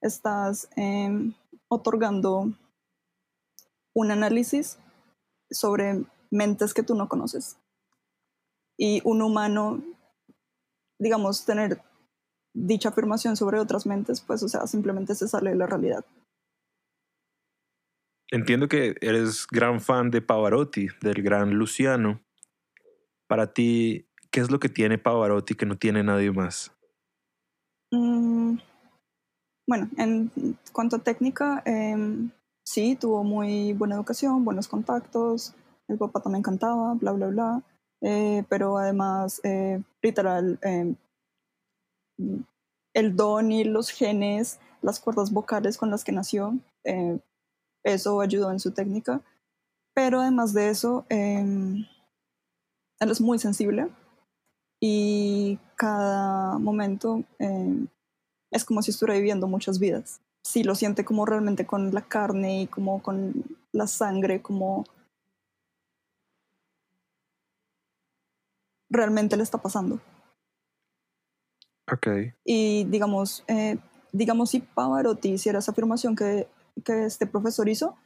estás 0.00 0.70
em, 0.76 1.34
otorgando 1.68 2.54
un 3.94 4.10
análisis 4.10 4.78
sobre 5.50 6.06
mentes 6.30 6.72
que 6.72 6.82
tú 6.82 6.94
no 6.94 7.06
conoces. 7.06 7.58
Y 8.78 9.00
un 9.04 9.20
humano, 9.22 9.82
digamos, 10.98 11.44
tener 11.44 11.82
dicha 12.54 12.90
afirmación 12.90 13.36
sobre 13.36 13.58
otras 13.58 13.86
mentes, 13.86 14.20
pues, 14.20 14.42
o 14.42 14.48
sea, 14.48 14.66
simplemente 14.66 15.14
se 15.14 15.28
sale 15.28 15.50
de 15.50 15.56
la 15.56 15.66
realidad. 15.66 16.04
Entiendo 18.30 18.68
que 18.68 18.94
eres 19.00 19.46
gran 19.50 19.80
fan 19.80 20.10
de 20.10 20.20
Pavarotti, 20.20 20.88
del 21.00 21.22
gran 21.22 21.54
Luciano. 21.54 22.20
Para 23.26 23.52
ti, 23.52 24.06
¿qué 24.30 24.40
es 24.40 24.50
lo 24.50 24.60
que 24.60 24.68
tiene 24.68 24.98
Pavarotti 24.98 25.54
que 25.54 25.66
no 25.66 25.78
tiene 25.78 26.02
nadie 26.02 26.30
más? 26.30 26.70
Mm, 27.90 28.58
bueno, 29.66 29.88
en 29.96 30.30
cuanto 30.72 30.96
a 30.96 30.98
técnica, 30.98 31.62
em, 31.64 32.30
sí, 32.64 32.96
tuvo 32.96 33.24
muy 33.24 33.72
buena 33.72 33.94
educación, 33.94 34.44
buenos 34.44 34.68
contactos, 34.68 35.54
el 35.88 35.96
papá 35.96 36.20
también 36.20 36.42
cantaba, 36.42 36.94
bla, 36.94 37.12
bla, 37.12 37.28
bla, 37.28 37.62
eh, 38.00 38.44
pero 38.48 38.78
además, 38.78 39.40
eh, 39.44 39.82
literal, 40.02 40.58
em, 40.62 40.96
el 42.94 43.16
don 43.16 43.52
y 43.52 43.64
los 43.64 43.90
genes, 43.90 44.58
las 44.82 45.00
cuerdas 45.00 45.32
vocales 45.32 45.76
con 45.76 45.90
las 45.90 46.04
que 46.04 46.12
nació, 46.12 46.58
eh, 46.84 47.18
eso 47.84 48.20
ayudó 48.20 48.50
en 48.50 48.60
su 48.60 48.72
técnica, 48.72 49.20
pero 49.94 50.20
además 50.20 50.52
de 50.52 50.70
eso, 50.70 51.04
em, 51.08 51.86
él 53.00 53.10
es 53.10 53.20
muy 53.20 53.38
sensible 53.38 53.88
y 54.80 55.58
cada 55.76 56.58
momento 56.58 57.24
es 58.50 58.64
como 58.64 58.82
si 58.82 58.90
estuviera 58.90 59.18
viviendo 59.18 59.46
muchas 59.46 59.78
vidas. 59.78 60.20
Sí, 60.44 60.64
lo 60.64 60.74
siente 60.74 61.04
como 61.04 61.26
realmente 61.26 61.66
con 61.66 61.92
la 61.92 62.02
carne 62.02 62.62
y 62.62 62.66
como 62.66 63.02
con 63.02 63.44
la 63.72 63.86
sangre, 63.86 64.40
como 64.40 64.84
realmente 68.90 69.36
le 69.36 69.42
está 69.42 69.58
pasando. 69.58 70.00
Ok. 71.90 72.06
Y 72.44 72.84
digamos, 72.84 73.44
eh, 73.48 73.78
digamos 74.12 74.50
si 74.50 74.60
Pavarotti 74.60 75.30
hiciera 75.30 75.58
esa 75.58 75.72
afirmación 75.72 76.14
que, 76.16 76.48
que 76.84 77.04
este 77.04 77.26
profesor 77.26 77.68
hizo, 77.68 77.96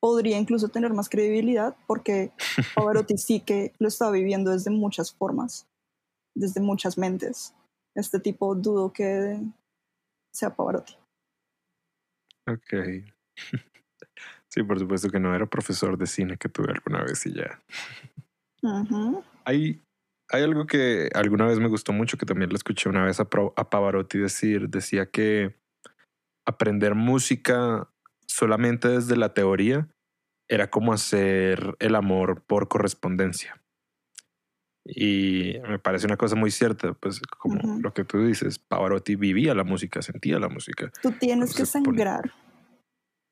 podría 0.00 0.38
incluso 0.38 0.68
tener 0.68 0.92
más 0.92 1.08
credibilidad 1.08 1.76
porque 1.86 2.32
Pavarotti 2.74 3.16
sí 3.18 3.40
que 3.40 3.72
lo 3.78 3.88
está 3.88 4.10
viviendo 4.10 4.50
desde 4.50 4.70
muchas 4.70 5.12
formas, 5.12 5.66
desde 6.34 6.60
muchas 6.60 6.98
mentes 6.98 7.54
este 7.94 8.18
tipo 8.18 8.54
dudo 8.54 8.92
que 8.92 9.40
sea 10.32 10.54
Pavarotti. 10.54 10.94
Ok. 12.46 12.74
Sí, 14.48 14.62
por 14.62 14.78
supuesto 14.78 15.10
que 15.10 15.18
no 15.18 15.34
era 15.34 15.46
profesor 15.46 15.98
de 15.98 16.06
cine 16.06 16.36
que 16.36 16.48
tuve 16.48 16.70
alguna 16.70 17.02
vez 17.02 17.26
y 17.26 17.34
ya. 17.34 17.60
Hay, 19.44 19.82
hay 20.30 20.42
algo 20.42 20.66
que 20.66 21.10
alguna 21.14 21.46
vez 21.46 21.58
me 21.58 21.68
gustó 21.68 21.92
mucho, 21.92 22.18
que 22.18 22.26
también 22.26 22.50
lo 22.50 22.56
escuché 22.56 22.88
una 22.88 23.04
vez 23.04 23.20
a, 23.20 23.28
a 23.56 23.70
Pavarotti 23.70 24.18
decir, 24.18 24.68
decía 24.68 25.06
que 25.06 25.54
aprender 26.46 26.94
música 26.94 27.88
solamente 28.26 28.88
desde 28.88 29.16
la 29.16 29.32
teoría 29.34 29.88
era 30.48 30.70
como 30.70 30.92
hacer 30.92 31.76
el 31.78 31.94
amor 31.94 32.42
por 32.42 32.68
correspondencia. 32.68 33.60
Y 34.86 35.54
me 35.66 35.78
parece 35.78 36.06
una 36.06 36.18
cosa 36.18 36.36
muy 36.36 36.50
cierta, 36.50 36.92
pues 36.92 37.20
como 37.38 37.78
lo 37.78 37.94
que 37.94 38.04
tú 38.04 38.22
dices, 38.22 38.58
Pavarotti 38.58 39.16
vivía 39.16 39.54
la 39.54 39.64
música, 39.64 40.02
sentía 40.02 40.38
la 40.38 40.50
música. 40.50 40.92
Tú 41.00 41.12
tienes 41.12 41.54
que 41.54 41.64
sangrar, 41.64 42.32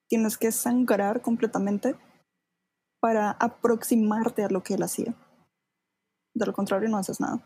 tienes 0.08 0.38
que 0.38 0.50
sangrar 0.50 1.20
completamente 1.20 1.94
para 3.00 3.32
aproximarte 3.32 4.44
a 4.44 4.48
lo 4.48 4.62
que 4.62 4.74
él 4.74 4.82
hacía. 4.82 5.14
De 6.34 6.46
lo 6.46 6.52
contrario, 6.52 6.88
no 6.88 6.98
haces 6.98 7.20
nada. 7.20 7.40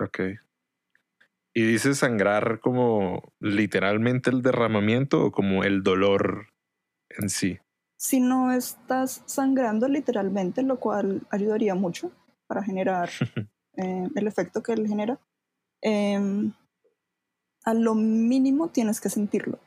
Ok. 0.00 0.20
¿Y 1.52 1.62
dices 1.64 1.98
sangrar 1.98 2.60
como 2.60 3.32
literalmente 3.40 4.30
el 4.30 4.42
derramamiento 4.42 5.24
o 5.24 5.32
como 5.32 5.64
el 5.64 5.82
dolor 5.82 6.46
en 7.10 7.28
sí? 7.28 7.58
si 8.00 8.18
no 8.18 8.50
estás 8.50 9.22
sangrando 9.26 9.86
literalmente, 9.86 10.62
lo 10.62 10.80
cual 10.80 11.20
ayudaría 11.30 11.74
mucho 11.74 12.10
para 12.46 12.62
generar 12.62 13.10
eh, 13.76 14.08
el 14.14 14.26
efecto 14.26 14.62
que 14.62 14.72
él 14.72 14.88
genera, 14.88 15.20
em, 15.82 16.54
a 17.62 17.74
lo 17.74 17.94
mínimo 17.94 18.68
tienes 18.68 19.02
que 19.02 19.10
sentirlo. 19.10 19.58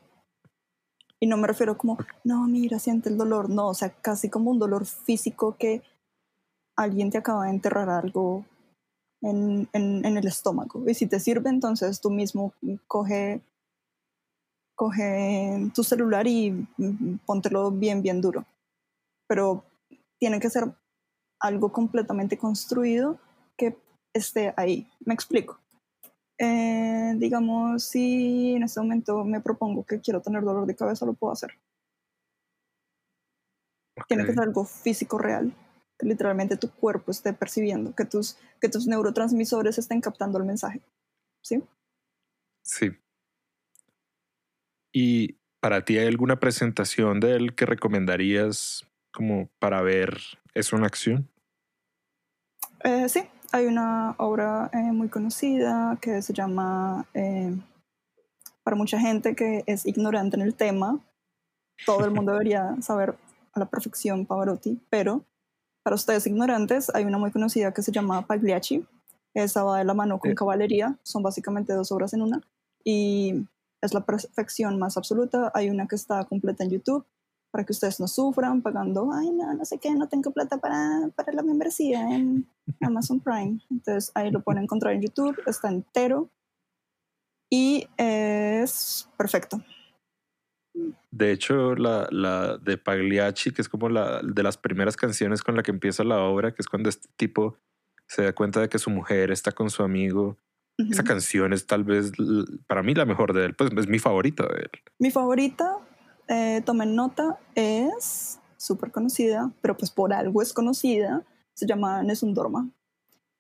Y 1.20 1.28
no 1.28 1.38
me 1.38 1.48
refiero 1.48 1.78
como, 1.78 2.00
no, 2.24 2.48
mira, 2.48 2.80
siente 2.80 3.08
el 3.10 3.20
dolor, 3.20 3.52
no, 3.52 3.68
o 3.68 3.76
sea, 3.76 3.90
casi 3.90 4.32
como 4.32 4.50
un 4.50 4.58
dolor 4.58 4.88
físico 4.88 5.56
que 5.60 5.84
alguien 6.76 7.10
te 7.10 7.18
acaba 7.18 7.46
de 7.46 7.52
enterrar 7.52 7.90
algo 7.90 8.46
en, 9.22 9.68
en 9.74 10.18
el 10.18 10.28
estómago. 10.28 10.84
Y 10.88 10.94
si 10.94 11.08
te 11.08 11.20
sirve, 11.20 11.50
entonces 11.50 12.02
tú 12.02 12.10
mismo 12.10 12.54
coge 12.88 13.42
coge 14.76 15.72
tu 15.74 15.84
celular 15.84 16.28
y 16.28 16.68
póntelo 17.26 17.72
bien, 17.72 18.02
bien 18.02 18.22
duro. 18.22 18.46
Pero 19.28 19.64
tiene 20.20 20.40
que 20.40 20.50
ser 20.50 20.74
algo 21.40 21.72
completamente 21.72 22.38
construido 22.38 23.20
que 23.58 23.78
esté 24.14 24.54
ahí. 24.58 24.88
Me 25.06 25.14
explico. 25.14 25.60
Eh, 26.40 27.14
digamos, 27.18 27.84
si 27.84 28.54
en 28.56 28.64
este 28.64 28.80
momento 28.80 29.24
me 29.24 29.42
propongo 29.42 29.86
que 29.86 30.02
quiero 30.02 30.22
tener 30.22 30.44
dolor 30.44 30.66
de 30.66 30.76
cabeza, 30.76 31.06
lo 31.06 31.14
puedo 31.14 31.34
hacer. 31.34 31.52
Tiene 34.08 34.26
que 34.26 34.34
ser 34.34 34.44
algo 34.44 34.66
físico 34.66 35.18
real, 35.20 35.54
que 36.04 36.10
literalmente 36.10 36.58
tu 36.58 36.70
cuerpo 36.70 37.12
esté 37.12 37.34
percibiendo, 37.34 37.96
que 37.96 38.06
tus, 38.06 38.38
que 38.60 38.70
tus 38.70 38.88
neurotransmisores 38.88 39.78
estén 39.78 40.02
captando 40.02 40.38
el 40.38 40.44
mensaje. 40.44 40.82
¿Sí? 41.42 41.64
Sí. 42.62 42.92
¿Y 44.92 45.38
para 45.60 45.86
ti 45.86 45.98
hay 45.98 46.08
alguna 46.08 46.40
presentación 46.40 47.20
de 47.20 47.36
él 47.36 47.56
que 47.56 47.66
recomendarías 47.66 48.86
como 49.14 49.50
para 49.60 49.82
ver 49.82 50.18
eso 50.54 50.76
en 50.76 50.84
acción? 50.84 51.30
Eh, 52.84 53.08
sí, 53.08 53.24
hay 53.52 53.66
una 53.66 54.16
obra 54.18 54.70
eh, 54.74 54.78
muy 54.92 55.08
conocida 55.08 55.98
que 56.02 56.22
se 56.22 56.34
llama, 56.34 57.06
eh, 57.14 57.56
para 58.64 58.76
mucha 58.76 59.00
gente 59.00 59.36
que 59.36 59.64
es 59.68 59.86
ignorante 59.86 60.36
en 60.36 60.42
el 60.42 60.54
tema, 60.54 61.00
todo 61.86 62.06
el 62.06 62.12
mundo 62.12 62.32
debería 62.34 62.76
saber 62.82 63.16
a 63.54 63.60
la 63.60 63.70
perfección 63.70 64.26
Pavarotti, 64.26 64.80
pero 64.90 65.26
para 65.84 65.96
ustedes 65.96 66.26
ignorantes 66.26 66.90
hay 66.96 67.06
una 67.06 67.18
muy 67.18 67.32
conocida 67.32 67.74
que 67.74 67.84
se 67.84 67.92
llama 67.92 68.26
Pagliacci, 68.26 68.86
esa 69.34 69.64
va 69.64 69.80
de 69.80 69.86
la 69.86 69.94
mano 69.94 70.20
con 70.20 70.34
Caballería, 70.34 70.98
son 71.04 71.24
básicamente 71.24 71.74
dos 71.74 71.92
obras 71.92 72.14
en 72.14 72.22
una, 72.22 72.42
y 72.84 73.46
es 73.82 73.94
la 73.94 74.06
perfección 74.06 74.80
más 74.80 74.98
absoluta. 74.98 75.52
Hay 75.54 75.70
una 75.70 75.88
que 75.88 75.96
está 75.96 76.24
completa 76.26 76.64
en 76.64 76.70
YouTube 76.70 77.06
para 77.52 77.66
que 77.66 77.74
ustedes 77.74 78.00
no 78.00 78.08
sufran 78.08 78.62
pagando, 78.62 79.12
ay, 79.14 79.30
no, 79.30 79.54
no 79.54 79.66
sé 79.66 79.78
qué, 79.78 79.94
no 79.94 80.08
tengo 80.08 80.32
plata 80.32 80.58
para, 80.58 81.10
para 81.16 81.34
la 81.34 81.44
membresía 81.44 82.02
en 82.10 82.48
Amazon 82.82 83.20
Prime. 83.20 83.60
Entonces 83.70 84.12
ahí 84.16 84.32
lo 84.32 84.42
pueden 84.42 84.64
encontrar 84.64 84.94
en 84.94 85.02
YouTube, 85.02 85.38
está 85.46 85.70
entero 85.70 86.30
y 87.52 87.88
es 87.98 89.08
perfecto. 89.18 89.62
De 91.12 91.32
hecho, 91.32 91.76
la, 91.76 92.08
la, 92.12 92.58
de 92.58 92.78
Pagliacci, 92.78 93.52
que 93.52 93.62
es 93.62 93.70
como 93.70 93.90
la 93.90 94.22
de 94.24 94.44
las 94.44 94.58
primeras 94.58 94.96
canciones 94.96 95.44
con 95.44 95.56
la 95.56 95.64
que 95.64 95.72
empieza 95.72 96.04
la 96.04 96.20
obra, 96.20 96.54
que 96.54 96.62
es 96.62 96.68
cuando 96.68 96.90
este 96.90 97.08
tipo 97.16 97.58
se 98.08 98.24
da 98.24 98.34
cuenta 98.34 98.60
de 98.60 98.70
que 98.70 98.80
su 98.80 98.90
mujer 98.90 99.32
está 99.32 99.52
con 99.52 99.70
su 99.70 99.84
amigo 99.84 100.38
esa 100.78 101.04
canción 101.04 101.54
es 101.54 101.68
tal 101.68 101.84
vez 101.84 102.12
para 102.68 102.82
mí 102.82 102.96
la 102.96 103.06
mejor 103.06 103.34
de 103.34 103.46
él, 103.46 103.56
pues 103.56 103.72
es 103.78 103.88
mi 103.88 104.00
favorita 104.00 104.44
de 104.48 104.62
él. 104.62 104.72
Mi 104.98 105.12
favorita, 105.12 105.78
eh, 106.28 106.62
tomen 106.66 106.96
nota, 106.96 107.40
es 107.54 108.40
súper 108.58 108.92
conocida, 108.92 109.52
pero 109.62 109.78
pues 109.78 109.92
por 109.92 110.14
algo 110.14 110.42
es 110.42 110.52
conocida, 110.52 111.24
se 111.54 111.68
llama 111.68 112.02
Nessun 112.02 112.34
Dorma. 112.34 112.70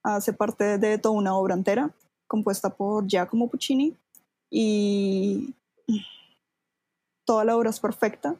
Hace 0.04 0.34
parte 0.34 0.78
de 0.78 0.98
toda 0.98 1.15
una 1.15 1.36
obra 1.36 1.56
entera, 1.56 1.91
compuesta 2.28 2.76
por 2.76 3.08
Giacomo 3.08 3.50
Puccini, 3.50 3.96
y 4.52 5.56
toda 7.25 7.45
la 7.45 7.55
obra 7.57 7.69
es 7.69 7.79
perfecta, 7.79 8.36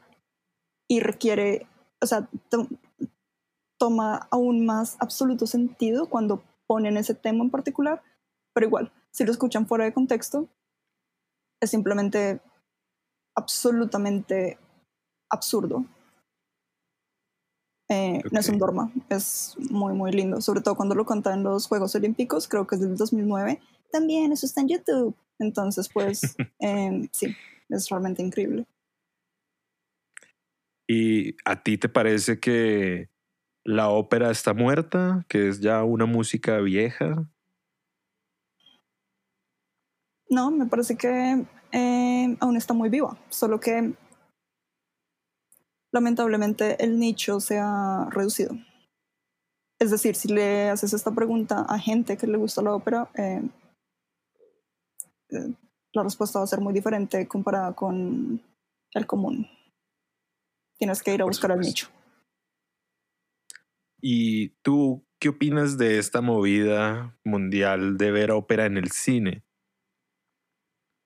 y 0.90 1.00
requiere, 1.00 1.66
o 2.02 2.06
sea, 2.06 2.28
to- 2.50 2.68
toma 3.80 4.28
aún 4.32 4.66
más 4.66 4.98
absoluto 5.00 5.48
sentido 5.48 6.10
cuando 6.10 6.44
ponen 6.68 6.98
ese 6.98 7.16
tema 7.16 7.44
en 7.44 7.50
particular, 7.50 8.02
pero 8.54 8.68
igual, 8.68 8.92
si 9.12 9.26
lo 9.26 9.32
escuchan 9.32 9.68
fuera 9.68 9.86
de 9.86 9.94
contexto, 9.94 10.48
es 11.62 11.70
simplemente 11.72 12.42
absolutamente 13.36 14.58
absurdo. 15.32 15.86
Eh, 17.90 18.22
No 18.32 18.40
es 18.40 18.50
un 18.50 18.58
dorma, 18.58 18.92
es 19.10 19.56
muy, 19.70 19.94
muy 19.94 20.12
lindo, 20.12 20.42
sobre 20.42 20.62
todo 20.62 20.76
cuando 20.76 20.96
lo 20.96 21.06
cantan 21.06 21.40
en 21.40 21.44
los 21.44 21.68
Juegos 21.68 21.96
Olímpicos, 21.96 22.48
creo 22.48 22.66
que 22.66 22.76
es 22.76 22.82
del 22.82 22.96
2009. 22.96 23.60
También 23.92 24.32
eso 24.32 24.46
está 24.46 24.62
en 24.62 24.70
YouTube. 24.70 25.16
Entonces, 25.40 25.90
pues, 25.94 26.22
em, 26.60 27.08
sí, 27.12 27.36
es 27.70 27.90
realmente 27.90 28.22
increíble. 28.22 28.66
¿Y 30.88 31.36
a 31.46 31.64
ti 31.64 31.78
te 31.78 31.90
parece 31.90 32.40
que 32.40 33.10
la 33.64 33.90
ópera 33.90 34.32
está 34.32 34.54
muerta? 34.54 35.26
¿Que 35.30 35.48
es 35.48 35.62
ya 35.62 35.84
una 35.84 36.06
música 36.06 36.60
vieja? 36.60 37.28
No, 40.30 40.52
me 40.52 40.66
parece 40.66 40.98
que 40.98 41.46
eh, 41.72 42.38
aún 42.40 42.58
está 42.58 42.74
muy 42.74 42.90
viva, 42.90 43.18
solo 43.30 43.60
que 43.60 43.94
lamentablemente 45.92 46.84
el 46.84 47.00
nicho 47.00 47.40
se 47.40 47.60
ha 47.60 48.08
reducido. 48.10 48.56
Es 49.80 49.92
decir, 49.92 50.16
si 50.16 50.30
le 50.30 50.70
haces 50.70 50.94
esta 50.94 51.12
pregunta 51.12 51.66
a 51.68 51.78
gente 51.78 52.18
que 52.18 52.28
le 52.28 52.38
gusta 52.38 52.62
la 52.62 52.74
ópera, 52.74 53.10
eh, 53.16 53.42
eh, 55.30 55.54
la 55.94 56.04
respuesta 56.04 56.40
va 56.40 56.46
a 56.46 56.48
ser 56.48 56.62
muy 56.62 56.74
diferente 56.74 57.28
comparada 57.28 57.74
con 57.74 58.42
el 58.94 59.06
común. 59.06 59.48
Tienes 60.78 61.02
que 61.02 61.14
ir 61.14 61.22
a 61.22 61.26
Por 61.26 61.32
buscar 61.32 61.52
al 61.52 61.60
nicho. 61.60 61.90
¿Y 64.02 64.50
tú 64.62 65.06
qué 65.20 65.30
opinas 65.30 65.78
de 65.78 65.98
esta 65.98 66.22
movida 66.22 67.18
mundial 67.24 67.98
de 67.98 68.12
ver 68.12 68.32
ópera 68.32 68.66
en 68.66 68.78
el 68.78 68.92
cine? 68.92 69.44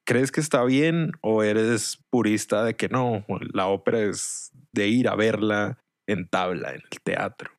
¿Crees 0.05 0.31
que 0.31 0.39
está 0.39 0.63
bien 0.63 1.11
o 1.21 1.43
eres 1.43 2.03
purista 2.09 2.63
de 2.63 2.75
que 2.75 2.89
no, 2.89 3.25
la 3.53 3.67
ópera 3.67 3.99
es 3.99 4.51
de 4.71 4.87
ir 4.87 5.09
a 5.09 5.15
verla 5.15 5.83
en 6.07 6.27
tabla, 6.27 6.69
en 6.69 6.81
el 6.89 7.01
teatro? 7.03 7.51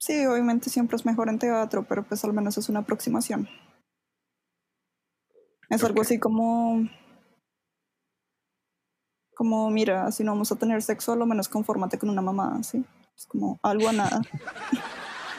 Sí, 0.00 0.24
obviamente 0.24 0.70
siempre 0.70 0.96
es 0.96 1.04
mejor 1.04 1.28
en 1.28 1.38
teatro, 1.38 1.84
pero 1.88 2.06
pues 2.06 2.24
al 2.24 2.32
menos 2.32 2.56
es 2.56 2.68
una 2.68 2.80
aproximación. 2.80 3.48
Es 5.68 5.84
algo 5.84 6.00
así 6.00 6.18
como, 6.18 6.88
como, 9.38 9.70
mira, 9.70 10.10
si 10.10 10.24
no 10.24 10.32
vamos 10.32 10.50
a 10.50 10.56
tener 10.56 10.82
sexo, 10.82 11.12
a 11.12 11.16
lo 11.16 11.24
menos 11.24 11.48
confórmate 11.48 11.96
con 11.96 12.10
una 12.10 12.20
mamá, 12.20 12.60
¿sí? 12.64 12.84
Es 13.16 13.24
como 13.24 13.60
algo 13.62 13.88
a 13.88 13.92
nada. 13.92 14.20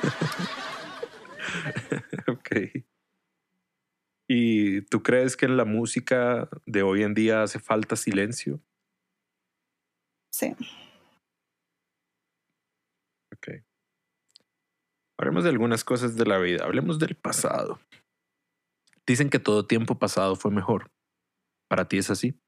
ok. 2.29 2.85
¿Y 4.29 4.83
tú 4.83 5.03
crees 5.03 5.35
que 5.35 5.47
en 5.47 5.57
la 5.57 5.65
música 5.65 6.47
de 6.65 6.81
hoy 6.81 7.03
en 7.03 7.13
día 7.13 7.43
hace 7.43 7.59
falta 7.59 7.97
silencio? 7.97 8.61
Sí. 10.31 10.55
Ok. 13.33 13.65
Hablemos 15.17 15.43
de 15.43 15.49
algunas 15.49 15.83
cosas 15.83 16.15
de 16.15 16.25
la 16.25 16.37
vida. 16.37 16.63
Hablemos 16.63 16.99
del 16.99 17.15
pasado. 17.15 17.81
Dicen 19.05 19.29
que 19.29 19.39
todo 19.39 19.67
tiempo 19.67 19.99
pasado 19.99 20.37
fue 20.37 20.51
mejor. 20.51 20.89
¿Para 21.67 21.89
ti 21.89 21.97
es 21.97 22.09
así? 22.09 22.39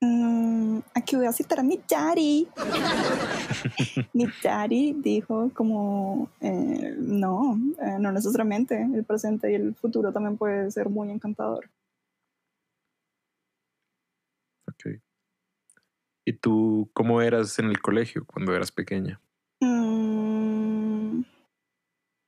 Mm, 0.00 0.78
aquí 0.94 1.16
voy 1.16 1.26
a 1.26 1.32
citar 1.32 1.58
a 1.58 1.62
mi 1.62 1.80
daddy. 1.88 2.46
mi 4.12 4.26
daddy 4.42 4.92
dijo 4.94 5.50
como, 5.54 6.30
eh, 6.40 6.94
no, 6.98 7.58
eh, 7.80 7.96
no 7.98 8.12
necesariamente. 8.12 8.80
El 8.80 9.04
presente 9.04 9.50
y 9.50 9.54
el 9.56 9.74
futuro 9.74 10.12
también 10.12 10.36
puede 10.36 10.70
ser 10.70 10.88
muy 10.88 11.10
encantador. 11.10 11.68
Ok. 14.68 15.00
¿Y 16.24 16.32
tú 16.34 16.90
cómo 16.92 17.22
eras 17.22 17.58
en 17.58 17.66
el 17.66 17.80
colegio 17.80 18.24
cuando 18.26 18.54
eras 18.54 18.70
pequeña? 18.70 19.20
Mm, 19.60 21.22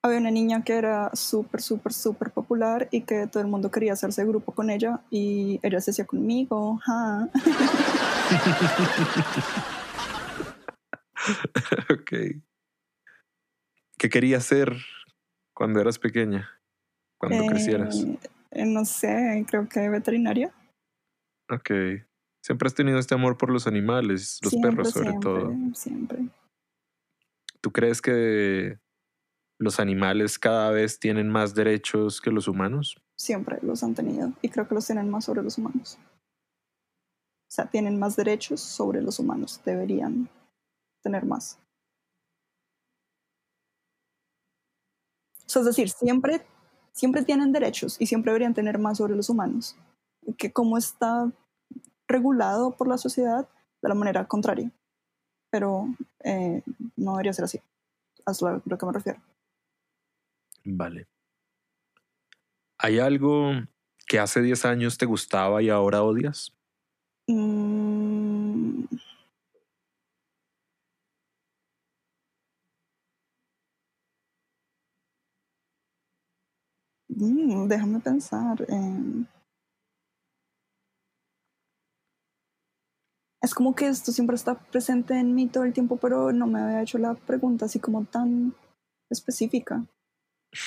había 0.03 0.19
una 0.19 0.31
niña 0.31 0.65
que 0.65 0.75
era 0.75 1.11
súper, 1.15 1.61
súper, 1.61 1.93
súper 1.93 2.31
popular 2.31 2.89
y 2.91 3.03
que 3.03 3.27
todo 3.27 3.43
el 3.43 3.49
mundo 3.49 3.71
quería 3.71 3.93
hacerse 3.93 4.25
grupo 4.25 4.53
con 4.53 4.71
ella 4.71 5.01
y 5.11 5.61
ella 5.63 5.81
se 5.81 5.91
hacía 5.91 6.07
conmigo. 6.07 6.79
ja. 6.85 7.29
ok. 11.91 12.13
¿Qué 13.99 14.09
querías 14.09 14.45
ser 14.45 14.75
cuando 15.55 15.81
eras 15.81 15.99
pequeña? 15.99 16.49
Cuando 17.19 17.45
crecieras. 17.47 18.03
Eh, 18.03 18.19
eh, 18.53 18.65
no 18.65 18.87
sé, 18.87 19.45
creo 19.47 19.69
que 19.69 19.91
veterinaria. 19.91 20.51
Ok. 21.51 21.71
Siempre 22.43 22.67
has 22.67 22.75
tenido 22.75 22.99
este 22.99 23.15
amor 23.15 23.37
por 23.37 23.51
los 23.51 23.67
animales, 23.67 24.39
los 24.43 24.53
Siempre, 24.53 24.71
perros 24.71 24.93
sobre 24.93 25.11
siempre, 25.11 25.31
todo. 25.31 25.55
Siempre. 25.75 26.21
¿Tú 27.61 27.71
crees 27.71 28.01
que 28.01 28.79
los 29.61 29.79
animales 29.79 30.39
cada 30.39 30.71
vez 30.71 30.99
tienen 30.99 31.29
más 31.29 31.55
derechos 31.55 32.23
que 32.23 32.31
los 32.31 32.49
humanos? 32.49 32.97
Siempre 33.15 33.59
los 33.61 33.83
han 33.83 33.95
tenido 33.95 34.33
y 34.41 34.49
creo 34.49 34.67
que 34.67 34.75
los 34.75 34.87
tienen 34.87 35.11
más 35.11 35.27
sobre 35.27 35.43
los 35.43 35.59
humanos. 35.59 35.99
O 37.43 37.53
sea, 37.53 37.67
tienen 37.67 37.99
más 37.99 38.17
derechos 38.17 38.61
sobre 38.61 39.03
los 39.03 39.19
humanos. 39.19 39.61
Deberían 39.63 40.31
tener 41.03 41.27
más. 41.27 41.59
Es 45.47 45.65
decir, 45.65 45.91
siempre, 45.91 46.47
siempre 46.93 47.23
tienen 47.23 47.53
derechos 47.53 48.01
y 48.01 48.07
siempre 48.07 48.31
deberían 48.31 48.55
tener 48.55 48.79
más 48.79 48.97
sobre 48.97 49.15
los 49.15 49.29
humanos. 49.29 49.77
Que 50.39 50.53
como 50.53 50.79
está 50.79 51.31
regulado 52.09 52.71
por 52.71 52.89
la 52.89 52.97
sociedad 52.97 53.47
de 53.83 53.89
la 53.91 53.95
manera 53.95 54.27
contraria. 54.27 54.71
Pero 55.51 55.87
eh, 56.25 56.63
no 56.97 57.13
debería 57.13 57.35
ser 57.35 57.45
así. 57.45 57.61
A 58.25 58.31
eso 58.31 58.47
a 58.47 58.63
lo 58.65 58.79
que 58.79 58.87
me 58.87 58.93
refiero. 58.93 59.21
Vale. 60.65 61.07
¿Hay 62.79 62.99
algo 62.99 63.53
que 64.07 64.19
hace 64.19 64.43
10 64.43 64.65
años 64.65 64.99
te 64.99 65.07
gustaba 65.07 65.63
y 65.63 65.69
ahora 65.69 66.03
odias? 66.03 66.53
Mm. 67.29 68.85
Mm, 77.09 77.69
déjame 77.69 78.01
pensar. 78.01 78.57
Es 83.43 83.55
como 83.55 83.75
que 83.75 83.89
esto 83.89 84.13
siempre 84.13 84.37
está 84.37 84.55
presente 84.55 85.19
en 85.19 85.35
mí 85.35 85.47
todo 85.47 85.65
el 85.65 85.73
tiempo, 85.73 85.97
pero 85.97 86.33
no 86.33 86.47
me 86.47 86.61
había 86.61 86.83
hecho 86.83 86.99
la 86.99 87.15
pregunta 87.15 87.67
así 87.67 87.79
como 87.79 88.05
tan 88.05 88.55
específica. 89.11 89.85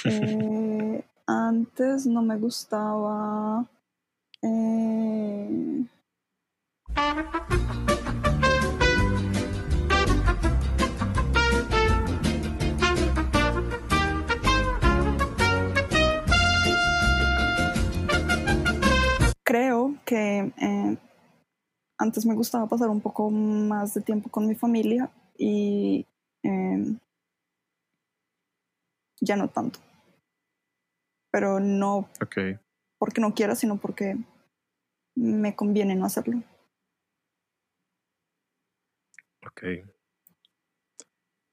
Eh, 0.06 1.04
antes 1.28 2.06
no 2.06 2.22
me 2.22 2.38
gustaba. 2.38 3.66
eh, 4.42 5.86
creo 19.44 19.96
que 20.06 20.52
eh, 20.58 20.98
antes 21.98 22.26
me 22.26 22.34
gustaba 22.34 22.68
pasar 22.68 22.90
un 22.90 23.02
poco 23.02 23.30
más 23.30 23.94
de 23.94 24.02
tiempo 24.02 24.30
con 24.30 24.48
mi 24.48 24.56
familia 24.56 25.12
y 25.38 26.06
eh, 26.44 26.98
ya 29.24 29.36
no 29.36 29.50
tanto. 29.50 29.80
Pero 31.32 31.60
no 31.60 32.10
ok. 32.22 32.38
porque 33.00 33.22
no 33.22 33.34
quiera, 33.34 33.56
sino 33.56 33.78
porque 33.78 34.18
me 35.16 35.56
conviene 35.56 35.96
no 35.96 36.06
hacerlo. 36.06 36.44
Ok. 39.46 39.64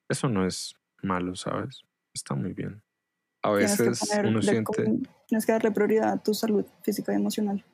Eso 0.08 0.28
no 0.28 0.46
es 0.46 0.74
malo, 1.02 1.34
¿sabes? 1.36 1.84
Está 2.12 2.34
muy 2.34 2.52
bien. 2.52 2.82
A 3.42 3.52
veces 3.52 4.02
uno 4.22 4.42
siente... 4.42 4.84
tienes 5.26 5.46
que 5.46 5.52
darle 5.52 5.70
prioridad 5.70 6.12
a 6.12 6.22
tu 6.22 6.34
salud 6.34 6.66
física 6.82 7.12
y 7.12 7.16
emocional. 7.16 7.64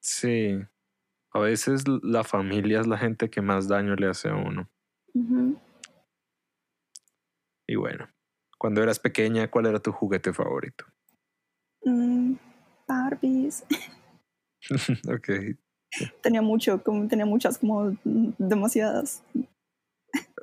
Sí. 0.00 0.58
A 1.32 1.40
veces 1.40 1.84
la 2.02 2.24
familia 2.24 2.80
es 2.80 2.86
la 2.86 2.96
gente 2.96 3.28
que 3.28 3.42
más 3.42 3.68
daño 3.68 3.94
le 3.96 4.08
hace 4.08 4.28
a 4.28 4.36
uno. 4.36 4.70
Y 7.66 7.76
bueno, 7.76 8.08
cuando 8.64 8.82
eras 8.82 8.98
pequeña, 8.98 9.50
¿cuál 9.50 9.66
era 9.66 9.78
tu 9.78 9.92
juguete 9.92 10.32
favorito? 10.32 10.86
Mm, 11.84 12.36
Barbies. 12.88 13.62
ok. 15.06 15.54
tenía 16.22 16.40
mucho, 16.40 16.82
como, 16.82 17.06
tenía 17.06 17.26
muchas, 17.26 17.58
como 17.58 17.94
demasiadas. 18.38 19.22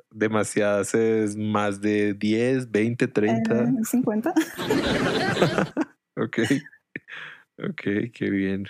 Demasiadas 0.08 0.94
es 0.94 1.34
más 1.34 1.80
de 1.80 2.14
10, 2.14 2.70
20, 2.70 3.08
30. 3.08 3.64
Eh, 3.64 3.84
50. 3.90 4.32
ok. 6.16 6.38
Ok, 7.58 7.82
qué 8.14 8.30
bien. 8.30 8.68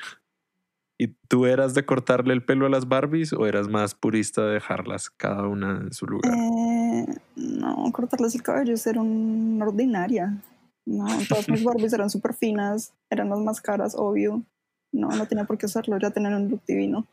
¿Y 1.03 1.09
tú 1.27 1.47
eras 1.47 1.75
de 1.75 1.85
cortarle 1.85 2.33
el 2.33 2.45
pelo 2.45 2.65
a 2.65 2.69
las 2.69 2.87
Barbies 2.87 3.33
o 3.33 3.45
eras 3.45 3.67
más 3.67 3.93
purista 3.93 4.47
de 4.47 4.53
dejarlas 4.55 5.11
cada 5.11 5.49
una 5.49 5.81
en 5.81 5.93
su 5.93 6.07
lugar? 6.07 6.33
Eh, 6.33 7.07
no, 7.35 7.91
cortarles 7.91 8.37
el 8.37 8.43
cabello 8.45 8.77
era 8.87 9.01
una 9.01 9.67
ordinaria. 9.67 10.41
No, 10.87 11.05
todas 11.29 11.49
mis 11.49 11.65
Barbies 11.65 11.93
eran 11.93 12.09
súper 12.09 12.35
finas, 12.35 12.95
eran 13.11 13.31
las 13.31 13.41
más 13.41 13.61
caras, 13.61 13.97
obvio. 13.99 14.45
No, 14.93 15.09
no 15.09 15.27
tenía 15.27 15.45
por 15.45 15.59
qué 15.59 15.67
hacerlo, 15.67 15.99
ya 15.99 16.13
tenían 16.13 16.35
un 16.35 16.51
look 16.51 16.63
divino. 16.69 17.09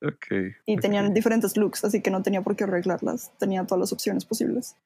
Ok. 0.00 0.54
Y 0.64 0.76
tenían 0.76 1.12
diferentes 1.12 1.56
looks, 1.56 1.84
así 1.84 2.00
que 2.00 2.12
no 2.12 2.22
tenía 2.22 2.42
por 2.42 2.54
qué 2.54 2.64
arreglarlas. 2.64 3.32
Tenía 3.38 3.66
todas 3.66 3.80
las 3.80 3.92
opciones 3.92 4.24
posibles. 4.26 4.76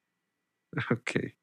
Ok. 0.89 1.35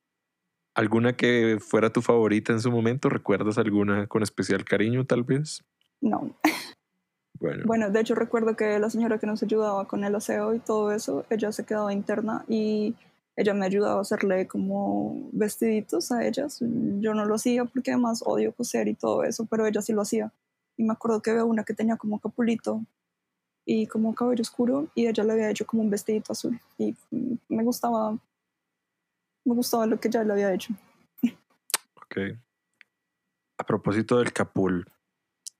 ¿Alguna 0.74 1.12
que 1.16 1.58
fuera 1.60 1.92
tu 1.92 2.02
favorita 2.02 2.52
en 2.52 2.60
su 2.60 2.72
momento? 2.72 3.08
¿Recuerdas 3.08 3.58
alguna 3.58 4.08
con 4.08 4.24
especial 4.24 4.64
cariño, 4.64 5.06
tal 5.06 5.22
vez? 5.22 5.62
No. 6.00 6.36
Bueno, 7.40 7.62
Bueno, 7.66 7.90
de 7.90 8.00
hecho 8.00 8.14
recuerdo 8.14 8.54
que 8.54 8.78
la 8.78 8.90
señora 8.90 9.18
que 9.18 9.26
nos 9.26 9.42
ayudaba 9.42 9.86
con 9.86 10.04
el 10.04 10.14
aseo 10.14 10.54
y 10.54 10.60
todo 10.60 10.92
eso, 10.92 11.24
ella 11.30 11.50
se 11.52 11.64
quedaba 11.64 11.92
interna 11.92 12.44
y 12.46 12.94
ella 13.34 13.54
me 13.54 13.64
ayudaba 13.64 13.98
a 13.98 14.02
hacerle 14.02 14.46
como 14.46 15.30
vestiditos 15.32 16.12
a 16.12 16.26
ellas. 16.26 16.58
Yo 16.60 17.14
no 17.14 17.24
lo 17.24 17.34
hacía 17.34 17.64
porque 17.64 17.92
además 17.92 18.22
odio 18.24 18.52
coser 18.52 18.88
y 18.88 18.94
todo 18.94 19.24
eso, 19.24 19.46
pero 19.46 19.66
ella 19.66 19.80
sí 19.80 19.92
lo 19.92 20.02
hacía. 20.02 20.30
Y 20.76 20.84
me 20.84 20.92
acuerdo 20.92 21.22
que 21.22 21.30
había 21.30 21.44
una 21.44 21.64
que 21.64 21.74
tenía 21.74 21.96
como 21.96 22.20
capulito 22.20 22.84
y 23.64 23.86
como 23.86 24.14
cabello 24.14 24.42
oscuro 24.42 24.88
y 24.94 25.06
ella 25.06 25.24
le 25.24 25.32
había 25.32 25.50
hecho 25.50 25.66
como 25.66 25.82
un 25.82 25.90
vestidito 25.90 26.32
azul 26.32 26.58
y 26.78 26.96
me 27.48 27.62
gustaba 27.62 28.18
me 29.44 29.54
gustaba 29.54 29.86
lo 29.86 29.98
que 29.98 30.08
ella 30.08 30.24
le 30.24 30.32
había 30.32 30.52
hecho. 30.52 30.74
ok. 31.94 32.38
A 33.58 33.64
propósito 33.64 34.18
del 34.18 34.32
capul, 34.32 34.86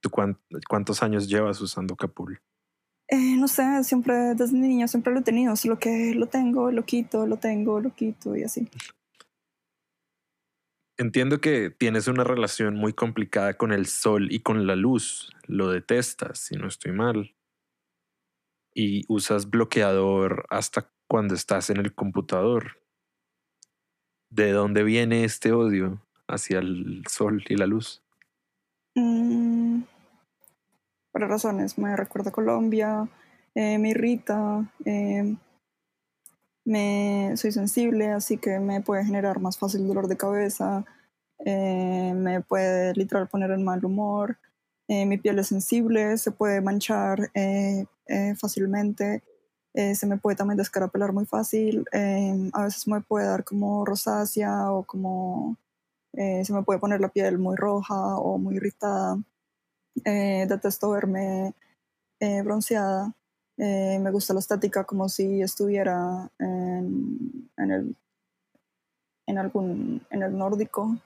¿tú 0.01 0.11
cuán- 0.11 0.39
cuántos 0.69 1.03
años 1.03 1.29
llevas 1.29 1.61
usando 1.61 1.97
capul? 1.97 2.41
Eh, 3.09 3.37
no 3.37 3.49
sé, 3.49 3.83
siempre 3.83 4.35
desde 4.35 4.57
niña 4.57 4.87
siempre 4.87 5.13
lo 5.13 5.21
he 5.21 5.23
tenido, 5.23 5.57
solo 5.57 5.79
que 5.79 6.15
lo 6.15 6.27
tengo, 6.27 6.71
lo 6.71 6.85
quito, 6.85 7.27
lo 7.27 7.39
tengo, 7.39 7.81
lo 7.81 7.93
quito 7.95 8.37
y 8.37 8.45
así. 8.45 8.69
Entiendo 10.97 11.41
que 11.41 11.71
tienes 11.71 12.09
una 12.09 12.25
relación 12.25 12.77
muy 12.77 12.93
complicada 12.93 13.57
con 13.57 13.73
el 13.73 13.87
sol 13.87 14.31
y 14.31 14.41
con 14.41 14.67
la 14.67 14.77
luz. 14.77 15.33
Lo 15.47 15.71
detestas, 15.71 16.39
si 16.39 16.57
no 16.57 16.69
estoy 16.69 16.93
mal. 16.93 17.35
Y 18.75 19.05
usas 19.09 19.51
bloqueador 19.51 20.47
hasta 20.51 20.93
cuando 21.09 21.35
estás 21.35 21.71
en 21.71 21.79
el 21.79 21.95
computador. 21.95 22.83
¿De 24.31 24.53
dónde 24.53 24.85
viene 24.85 25.25
este 25.25 25.53
odio 25.53 26.07
hacia 26.29 26.59
el 26.61 27.03
sol 27.09 27.43
y 27.49 27.57
la 27.57 27.67
luz? 27.67 28.03
Mm, 28.97 29.83
por 31.13 31.21
razones, 31.29 31.79
me 31.79 31.97
recuerda 31.97 32.31
Colombia, 32.31 33.09
eh, 33.55 33.79
me 33.79 33.91
irrita, 33.91 34.65
eh, 34.85 35.37
me, 36.65 37.33
soy 37.37 37.53
sensible, 37.53 38.11
así 38.13 38.37
que 38.39 38.59
me 38.61 38.81
puede 38.81 39.05
generar 39.05 39.41
más 39.41 39.59
fácil 39.59 39.87
dolor 39.87 40.09
de 40.09 40.17
cabeza, 40.17 40.85
eh, 41.45 42.13
me 42.15 42.41
puede 42.43 42.95
literal 42.95 43.29
poner 43.29 43.51
en 43.53 43.65
mal 43.65 43.85
humor, 43.85 44.39
eh, 44.89 45.07
mi 45.07 45.19
piel 45.19 45.39
es 45.39 45.49
sensible, 45.49 46.19
se 46.19 46.33
puede 46.33 46.61
manchar 46.61 47.31
fácilmente, 48.41 49.23
se 49.73 50.07
me 50.07 50.19
puede 50.19 50.37
también 50.37 50.59
descarapelar 50.59 51.13
muy 51.13 51.27
fácil, 51.27 51.85
a 51.93 52.65
veces 52.65 52.89
me 52.89 53.01
puede 53.01 53.27
dar 53.27 53.45
como 53.45 53.85
rosácea 53.85 54.73
o 54.73 54.83
como 54.85 55.57
eh, 56.13 56.45
se 56.45 56.53
me 56.53 56.63
puede 56.63 56.81
poner 56.81 57.01
la 57.01 57.09
piel 57.09 57.39
muy 57.39 57.57
roja 57.57 58.17
o 58.17 58.39
muy 58.39 58.57
irritada. 58.57 59.19
Eh, 60.05 60.47
detesto 60.49 60.91
verme 60.91 61.55
eh, 62.21 62.43
bronceada. 62.43 63.15
Eh, 63.57 63.99
me 64.01 64.11
gusta 64.11 64.33
la 64.33 64.41
estática 64.41 64.85
como 64.85 65.09
si 65.09 65.43
estuviera 65.43 66.31
en, 66.39 67.51
en 67.57 67.71
el, 67.71 67.97
en 69.27 69.39
algún 69.39 70.07
en 70.11 70.23
el 70.23 70.37
nórdico. 70.37 70.97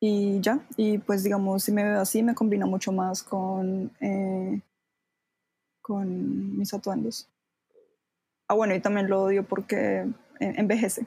Y 0.00 0.40
ya, 0.40 0.60
y 0.76 0.98
pues 0.98 1.24
digamos, 1.24 1.64
si 1.64 1.72
me 1.72 1.82
veo 1.82 2.00
así, 2.00 2.22
me 2.22 2.34
combina 2.34 2.66
mucho 2.66 2.92
más 2.92 3.24
con, 3.24 3.90
eh, 4.00 4.62
con 5.82 6.56
mis 6.56 6.72
atuendos. 6.72 7.28
Ah, 8.46 8.54
bueno, 8.54 8.74
y 8.74 8.80
también 8.80 9.10
lo 9.10 9.24
odio 9.24 9.46
porque 9.46 10.06
envejece. 10.38 11.06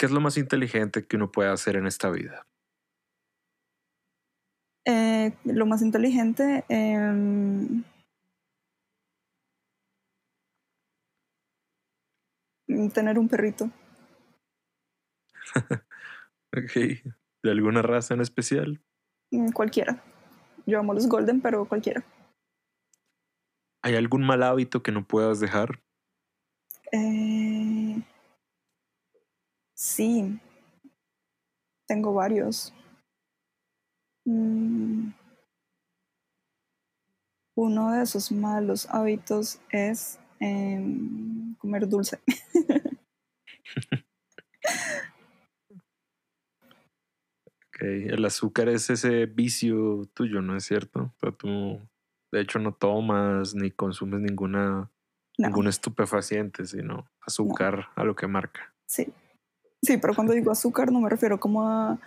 ¿Qué 0.00 0.06
es 0.06 0.12
lo 0.12 0.22
más 0.22 0.38
inteligente 0.38 1.06
que 1.06 1.16
uno 1.16 1.30
puede 1.30 1.50
hacer 1.50 1.76
en 1.76 1.86
esta 1.86 2.08
vida? 2.08 2.46
Eh, 4.86 5.34
lo 5.44 5.66
más 5.66 5.82
inteligente, 5.82 6.64
em, 6.70 7.84
tener 12.94 13.18
un 13.18 13.28
perrito. 13.28 13.70
Ok. 16.56 16.72
¿De 17.42 17.50
alguna 17.50 17.82
raza 17.82 18.14
en 18.14 18.22
especial? 18.22 18.80
Mm, 19.30 19.50
Cualquiera. 19.50 20.02
Yo 20.64 20.78
amo 20.78 20.94
los 20.94 21.08
golden, 21.08 21.42
pero 21.42 21.66
cualquiera. 21.66 22.02
¿Hay 23.82 23.96
algún 23.96 24.24
mal 24.26 24.42
hábito 24.42 24.82
que 24.82 24.92
no 24.92 25.06
puedas 25.06 25.40
dejar? 25.40 25.82
Eh, 26.90 28.02
sí, 29.80 30.38
tengo 31.88 32.12
varios. 32.12 32.74
Mm, 34.26 35.12
uno 37.56 37.92
de 37.92 38.02
esos 38.02 38.30
malos 38.30 38.86
hábitos 38.90 39.58
es 39.70 40.20
em, 40.38 41.54
comer 41.56 41.88
dulce. 41.88 42.20
Ok, 47.72 47.82
El 47.82 48.24
azúcar 48.26 48.68
es 48.68 48.90
ese 48.90 49.24
vicio 49.24 50.06
tuyo, 50.12 50.42
¿no 50.42 50.54
es 50.56 50.64
cierto? 50.64 51.14
O 51.16 51.18
sea, 51.18 51.32
tú, 51.32 51.80
de 52.30 52.40
hecho, 52.42 52.58
no 52.58 52.74
tomas 52.74 53.54
ni 53.54 53.70
consumes 53.70 54.20
ninguna, 54.20 54.90
No. 55.38 55.48
ningún 55.48 55.66
estupefaciente, 55.66 56.66
sino 56.66 57.08
azúcar 57.22 57.88
a 57.96 58.04
lo 58.04 58.14
que 58.14 58.26
marca. 58.26 58.74
Sí. 58.86 59.10
Sí, 59.82 59.96
pero 59.96 60.14
cuando 60.14 60.32
digo 60.34 60.50
azúcar 60.50 60.92
no 60.92 61.00
me 61.00 61.08
refiero 61.08 61.40
como 61.40 61.66
a, 61.68 61.98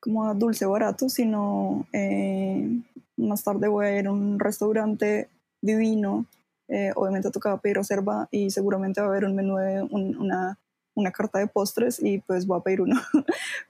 como 0.00 0.26
a 0.26 0.34
dulce 0.34 0.66
barato, 0.66 1.08
sino 1.08 1.86
eh, 1.92 2.80
más 3.16 3.42
tarde 3.42 3.68
voy 3.68 3.86
a 3.86 3.98
ir 3.98 4.06
a 4.06 4.12
un 4.12 4.38
restaurante 4.38 5.28
divino. 5.62 6.26
eh, 6.68 6.92
obviamente 6.96 7.30
tocaba 7.30 7.58
pedir 7.60 7.76
reserva 7.76 8.26
y 8.30 8.50
seguramente 8.50 9.00
va 9.00 9.06
a 9.08 9.10
haber 9.10 9.26
un 9.26 9.34
menú 9.36 9.56
de 9.58 9.82
un- 9.82 10.16
una, 10.16 10.58
una 10.94 11.10
carta 11.12 11.38
de 11.38 11.46
postres 11.46 12.02
y 12.02 12.18
pues 12.20 12.46
voy 12.46 12.58
a 12.58 12.62
pedir 12.62 12.80
uno. 12.80 12.96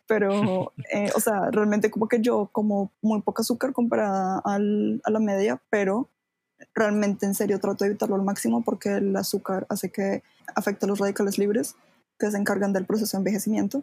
pero, 0.07 0.73
eh, 0.93 1.11
o 1.17 1.21
sea, 1.21 1.51
realmente 1.51 1.91
como 1.91 2.07
que 2.09 2.21
yo 2.21 2.49
como 2.53 2.93
muy 3.03 3.21
poco 3.23 3.43
azúcar 3.43 3.73
comparada 3.73 4.41
al- 4.45 5.01
a 5.05 5.11
la 5.11 5.19
media, 5.21 5.61
pero 5.71 6.09
realmente 6.75 7.27
en 7.27 7.35
serio 7.35 7.59
trato 7.61 7.85
de 7.85 7.91
evitarlo 7.91 8.15
al 8.17 8.23
máximo 8.23 8.63
porque 8.65 8.91
el 8.97 9.15
azúcar 9.17 9.67
hace 9.69 9.91
que 9.91 10.23
afecte 10.55 10.87
a 10.87 10.89
los 10.89 10.99
radicales 11.01 11.37
libres 11.39 11.75
que 12.25 12.31
se 12.31 12.39
encargan 12.39 12.73
del 12.73 12.87
proceso 12.87 13.17
de 13.17 13.21
envejecimiento 13.21 13.83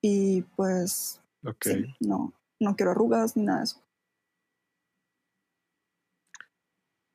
y 0.00 0.42
pues 0.56 1.20
sí, 1.60 1.94
no, 1.98 2.32
no 2.60 2.76
quiero 2.76 2.92
arrugas 2.92 3.36
ni 3.36 3.42
nada 3.42 3.58
de 3.58 3.64
eso. 3.64 3.82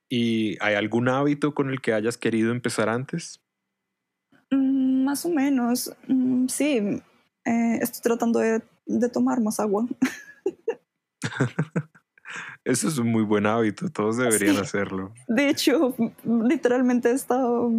¿Y 0.09 0.57
hay 0.61 0.76
algún 0.76 1.07
hábito 1.07 1.55
con 1.55 1.69
el 1.69 1.82
que 1.82 1.93
hayas 1.93 2.17
querido 2.17 2.51
empezar 2.51 2.89
antes? 2.89 3.41
Mm, 4.51 5.05
más 5.05 5.26
o 5.26 5.30
menos, 5.30 5.95
mm, 6.07 6.47
sí, 6.47 7.01
eh, 7.45 7.80
estoy 7.82 8.01
tratando 8.01 8.39
de, 8.39 8.61
de 8.86 9.09
tomar 9.09 9.39
más 9.41 9.59
agua. 9.59 9.88
Eso 12.63 12.88
es 12.88 12.97
un 12.97 13.11
muy 13.11 13.23
buen 13.23 13.45
hábito, 13.45 13.89
todos 13.89 14.17
deberían 14.17 14.55
Sí. 14.55 14.61
hacerlo. 14.61 15.11
De 15.27 15.49
hecho, 15.49 15.93
literalmente 16.23 17.09
he 17.09 17.13
estado 17.13 17.69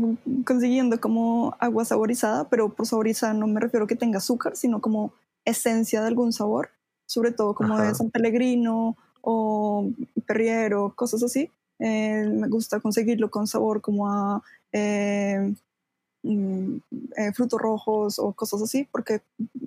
consiguiendo 0.44 1.00
como 1.00 1.56
agua 1.58 1.84
saborizada, 1.84 2.48
pero 2.48 2.72
por 2.72 2.86
saborizada 2.86 3.34
no 3.34 3.46
me 3.48 3.60
refiero 3.60 3.84
a 3.84 3.88
que 3.88 3.96
tenga 3.96 4.18
azúcar, 4.18 4.54
sino 4.56 4.80
como 4.80 5.12
esencia 5.44 6.00
de 6.02 6.08
algún 6.08 6.32
sabor, 6.32 6.70
sobre 7.06 7.32
todo 7.32 7.54
como 7.54 7.74
Ajá. 7.74 7.88
de 7.88 7.94
San 7.94 8.10
Pellegrino 8.10 8.96
o 9.22 9.90
Perriero, 10.26 10.92
cosas 10.94 11.22
así. 11.22 11.50
Eh, 11.80 12.24
me 12.32 12.48
gusta 12.48 12.80
conseguirlo 12.80 13.28
con 13.30 13.46
sabor 13.46 13.80
como 13.82 14.08
a 14.08 14.42
eh, 14.72 15.52
mm, 16.22 16.76
eh, 17.16 17.32
frutos 17.34 17.60
rojos 17.60 18.18
o 18.18 18.32
cosas 18.32 18.62
así, 18.62 18.88
porque 18.90 19.20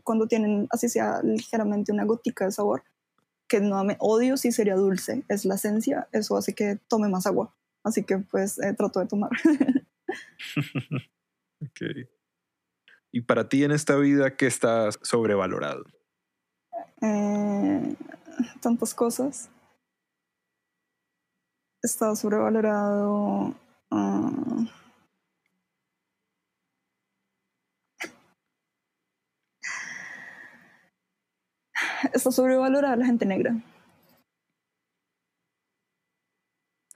cuando 0.03 0.27
tienen 0.27 0.67
así 0.71 0.87
sea 0.89 1.21
ligeramente 1.23 1.91
una 1.91 2.05
gotica 2.05 2.45
de 2.45 2.51
sabor, 2.51 2.83
que 3.49 3.59
no 3.59 3.83
me 3.83 3.97
odio 3.99 4.37
si 4.37 4.53
sería 4.53 4.75
dulce, 4.75 5.23
es 5.27 5.43
la 5.43 5.55
esencia, 5.55 6.07
eso 6.13 6.37
hace 6.37 6.53
que 6.53 6.77
tome 6.87 7.09
más 7.09 7.25
agua. 7.25 7.53
Así 7.83 8.03
que 8.03 8.19
pues 8.19 8.59
eh, 8.59 8.73
trato 8.73 8.99
de 8.99 9.07
tomar. 9.07 9.31
ok. 11.61 11.81
¿Y 13.11 13.21
para 13.21 13.49
ti 13.49 13.63
en 13.63 13.71
esta 13.71 13.95
vida 13.95 14.35
qué 14.35 14.45
está 14.45 14.91
sobrevalorado? 14.91 15.83
Eh, 17.01 17.95
tantas 18.61 18.93
cosas. 18.93 19.49
Está 21.81 22.15
sobrevalorado. 22.15 23.55
Uh, 23.89 24.67
está 32.19 32.31
sobrevalorada 32.31 32.95
la 32.95 33.05
gente 33.05 33.25
negra. 33.25 33.55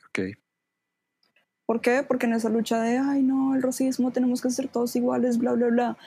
Ok. 0.07 0.37
¿Por 1.65 1.81
qué? 1.81 2.03
Porque 2.07 2.25
en 2.27 2.33
esa 2.33 2.49
lucha 2.49 2.81
de, 2.81 2.97
ay 2.97 3.23
no, 3.23 3.55
el 3.55 3.63
racismo, 3.63 4.11
tenemos 4.11 4.41
que 4.41 4.49
ser 4.49 4.67
todos 4.67 4.95
iguales, 4.95 5.37
bla, 5.37 5.53
bla, 5.53 5.67
bla, 5.67 5.97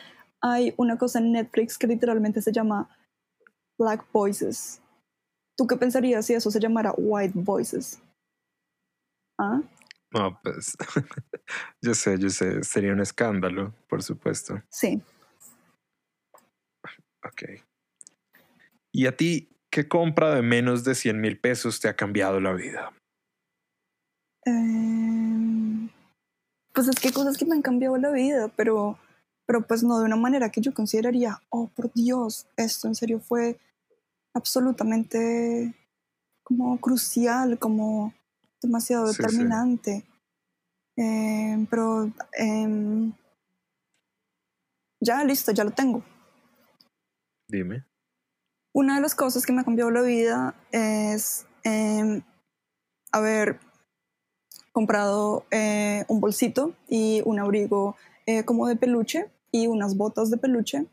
hay 0.40 0.74
una 0.76 0.98
cosa 0.98 1.18
en 1.18 1.32
Netflix 1.32 1.78
que 1.78 1.86
literalmente 1.86 2.42
se 2.42 2.52
llama 2.52 2.88
Black 3.78 4.06
Voices. 4.12 4.80
¿Tú 5.56 5.66
qué 5.66 5.76
pensarías 5.76 6.26
si 6.26 6.34
eso 6.34 6.50
se 6.50 6.60
llamara 6.60 6.92
White 6.96 7.32
Voices? 7.34 8.00
¿Ah? 9.38 9.60
No, 10.12 10.38
pues 10.42 10.76
yo 11.82 11.94
sé, 11.94 12.18
yo 12.18 12.30
sé, 12.30 12.62
sería 12.62 12.92
un 12.92 13.00
escándalo, 13.00 13.74
por 13.88 14.02
supuesto. 14.02 14.62
Sí. 14.70 15.02
Ok. 17.24 17.65
¿Y 18.96 19.06
a 19.06 19.14
ti 19.14 19.50
qué 19.68 19.88
compra 19.88 20.34
de 20.34 20.40
menos 20.40 20.82
de 20.82 20.94
100 20.94 21.20
mil 21.20 21.38
pesos 21.38 21.80
te 21.80 21.88
ha 21.88 21.96
cambiado 21.96 22.40
la 22.40 22.54
vida? 22.54 22.94
Em, 24.46 25.90
pues 26.72 26.88
es 26.88 26.98
que 26.98 27.08
hay 27.08 27.12
cosas 27.12 27.36
que 27.36 27.44
me 27.44 27.54
han 27.54 27.60
cambiado 27.60 27.98
la 27.98 28.10
vida, 28.10 28.50
pero, 28.56 28.98
pero 29.44 29.66
pues 29.66 29.82
no 29.82 29.98
de 29.98 30.06
una 30.06 30.16
manera 30.16 30.48
que 30.48 30.62
yo 30.62 30.72
consideraría, 30.72 31.42
oh 31.50 31.68
por 31.76 31.92
Dios, 31.92 32.46
esto 32.56 32.88
en 32.88 32.94
serio 32.94 33.20
fue 33.20 33.58
absolutamente 34.32 35.74
como 36.42 36.80
crucial, 36.80 37.58
como 37.58 38.14
demasiado 38.62 39.08
determinante. 39.08 40.06
Em, 40.96 41.66
pero 41.66 42.10
em, 42.32 43.12
ya 45.00 45.22
listo, 45.22 45.52
ya 45.52 45.64
lo 45.64 45.72
tengo. 45.72 46.02
Dime. 47.46 47.84
Una 48.76 48.96
de 48.96 49.00
las 49.00 49.14
cosas 49.14 49.46
que 49.46 49.54
me 49.54 49.62
ha 49.62 49.64
cambiado 49.64 49.90
la 49.90 50.02
vida 50.02 50.54
es 50.70 51.46
eh, 51.64 52.20
haber 53.10 53.58
comprado 54.70 55.46
eh, 55.50 56.04
un 56.08 56.20
bolsito 56.20 56.74
y 56.86 57.22
un 57.24 57.38
abrigo 57.38 57.96
eh, 58.26 58.44
como 58.44 58.66
de 58.66 58.76
peluche 58.76 59.30
y 59.50 59.66
unas 59.66 59.96
botas 59.96 60.30
de 60.30 60.36
peluche 60.36 60.84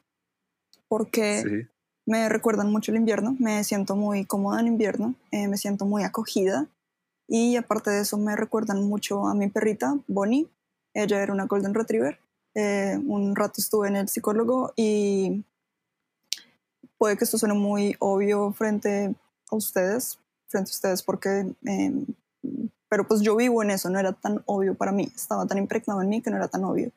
porque 0.87 1.67
me 2.05 2.29
recuerdan 2.29 2.71
mucho 2.71 2.93
el 2.93 2.99
invierno, 2.99 3.35
me 3.37 3.61
siento 3.65 3.97
muy 3.97 4.23
cómoda 4.23 4.61
en 4.61 4.67
invierno, 4.67 5.15
eh, 5.31 5.49
me 5.49 5.57
siento 5.57 5.85
muy 5.85 6.03
acogida 6.03 6.69
y 7.27 7.57
aparte 7.57 7.89
de 7.89 8.03
eso 8.03 8.17
me 8.17 8.37
recuerdan 8.37 8.81
mucho 8.87 9.27
a 9.27 9.33
mi 9.33 9.49
perrita, 9.49 9.99
Bonnie, 10.07 10.47
ella 10.93 11.21
era 11.21 11.33
una 11.33 11.47
Golden 11.47 11.73
Retriever, 11.73 12.17
un 12.55 13.35
rato 13.35 13.55
estuve 13.57 13.89
en 13.89 13.97
el 13.97 14.07
psicólogo 14.07 14.71
y 14.77 15.43
puede 17.03 17.17
que 17.17 17.25
esto 17.25 17.37
suene 17.37 17.53
muy 17.53 17.97
obvio 17.99 18.53
frente 18.53 19.13
a 19.51 19.55
ustedes, 19.57 20.19
frente 20.47 20.69
a 20.69 20.71
ustedes 20.71 21.03
porque, 21.03 21.53
em, 21.65 22.05
pero 22.87 23.05
pues 23.05 23.19
yo 23.19 23.35
vivo 23.35 23.61
en 23.61 23.71
eso, 23.71 23.89
no 23.89 23.99
era 23.99 24.13
tan 24.13 24.41
obvio 24.45 24.73
para 24.73 24.93
mí, 24.93 25.11
estaba 25.13 25.45
tan 25.45 25.57
impregnado 25.57 26.01
en 26.01 26.07
mí 26.07 26.21
que 26.21 26.31
no 26.31 26.37
era 26.37 26.47
tan 26.47 26.63
obvio. 26.63 26.93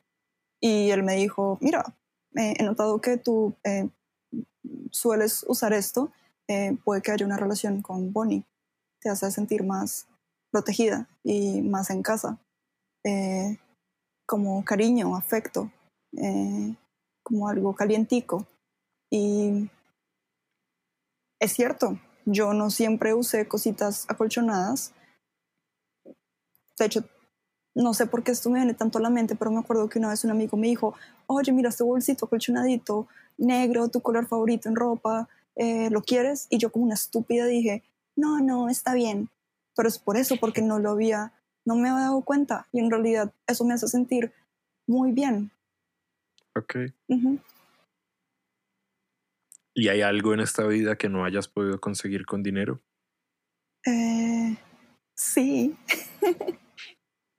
Y 0.61 0.91
él 0.91 1.03
me 1.03 1.15
dijo, 1.15 1.57
mira, 1.59 1.83
he 2.33 2.63
notado 2.63 3.01
que 3.01 3.17
tú 3.17 3.53
eh, 3.65 3.89
sueles 4.91 5.43
usar 5.45 5.73
esto, 5.73 6.09
eh, 6.47 6.77
puede 6.85 7.01
que 7.01 7.11
haya 7.11 7.25
una 7.25 7.35
relación 7.35 7.81
con 7.81 8.13
Bonnie, 8.13 8.45
te 9.01 9.09
hace 9.09 9.29
sentir 9.29 9.65
más 9.65 10.07
protegida 10.51 11.09
y 11.21 11.61
más 11.63 11.89
en 11.89 12.01
casa, 12.01 12.39
eh, 13.03 13.57
como 14.25 14.63
cariño, 14.63 15.17
afecto, 15.17 15.69
como 17.23 17.49
algo 17.49 17.75
calientico. 17.75 18.47
Y 19.09 19.69
es 21.39 21.53
cierto, 21.53 21.99
yo 22.25 22.53
no 22.53 22.69
siempre 22.69 23.13
usé 23.13 23.47
cositas 23.47 24.05
acolchonadas. 24.09 24.93
De 26.77 26.85
hecho, 26.85 27.05
no 27.73 27.93
sé 27.93 28.07
por 28.07 28.23
qué 28.23 28.31
esto 28.31 28.49
me 28.49 28.59
viene 28.59 28.73
tanto 28.73 28.97
a 28.97 29.01
la 29.01 29.09
mente, 29.09 29.35
pero 29.35 29.51
me 29.51 29.59
acuerdo 29.59 29.87
que 29.87 29.99
una 29.99 30.09
vez 30.09 30.23
un 30.23 30.31
amigo 30.31 30.57
me 30.57 30.67
dijo, 30.67 30.95
oye, 31.27 31.51
mira 31.51 31.69
este 31.69 31.83
bolsito 31.83 32.25
acolchonadito, 32.25 33.07
negro, 33.37 33.89
tu 33.89 34.01
color 34.01 34.27
favorito 34.27 34.67
en 34.67 34.75
ropa, 34.75 35.29
eh, 35.55 35.89
¿lo 35.89 36.01
quieres? 36.01 36.47
Y 36.49 36.57
yo 36.57 36.71
como 36.71 36.85
una 36.85 36.95
estúpida 36.95 37.45
dije, 37.45 37.83
no, 38.15 38.39
no, 38.39 38.67
está 38.69 38.93
bien. 38.93 39.29
Pero 39.75 39.87
es 39.87 39.99
por 39.99 40.17
eso, 40.17 40.37
porque 40.39 40.61
no 40.61 40.79
lo 40.79 40.89
había, 40.89 41.33
no 41.65 41.75
me 41.75 41.89
había 41.89 42.03
dado 42.03 42.21
cuenta. 42.21 42.67
Y 42.71 42.79
en 42.79 42.89
realidad 42.89 43.31
eso 43.45 43.63
me 43.63 43.75
hace 43.75 43.87
sentir 43.87 44.33
muy 44.87 45.11
bien. 45.11 45.51
Ok. 46.55 46.77
¿Y 49.77 49.89
hay 49.89 50.01
algo 50.01 50.33
en 50.33 50.39
esta 50.39 50.65
vida 50.65 50.95
que 50.95 51.07
no 51.07 51.23
hayas 51.23 51.47
podido 51.47 51.79
conseguir 51.79 52.25
con 52.25 52.41
dinero? 52.41 52.81
Eh, 53.85 54.57
sí. 55.15 55.77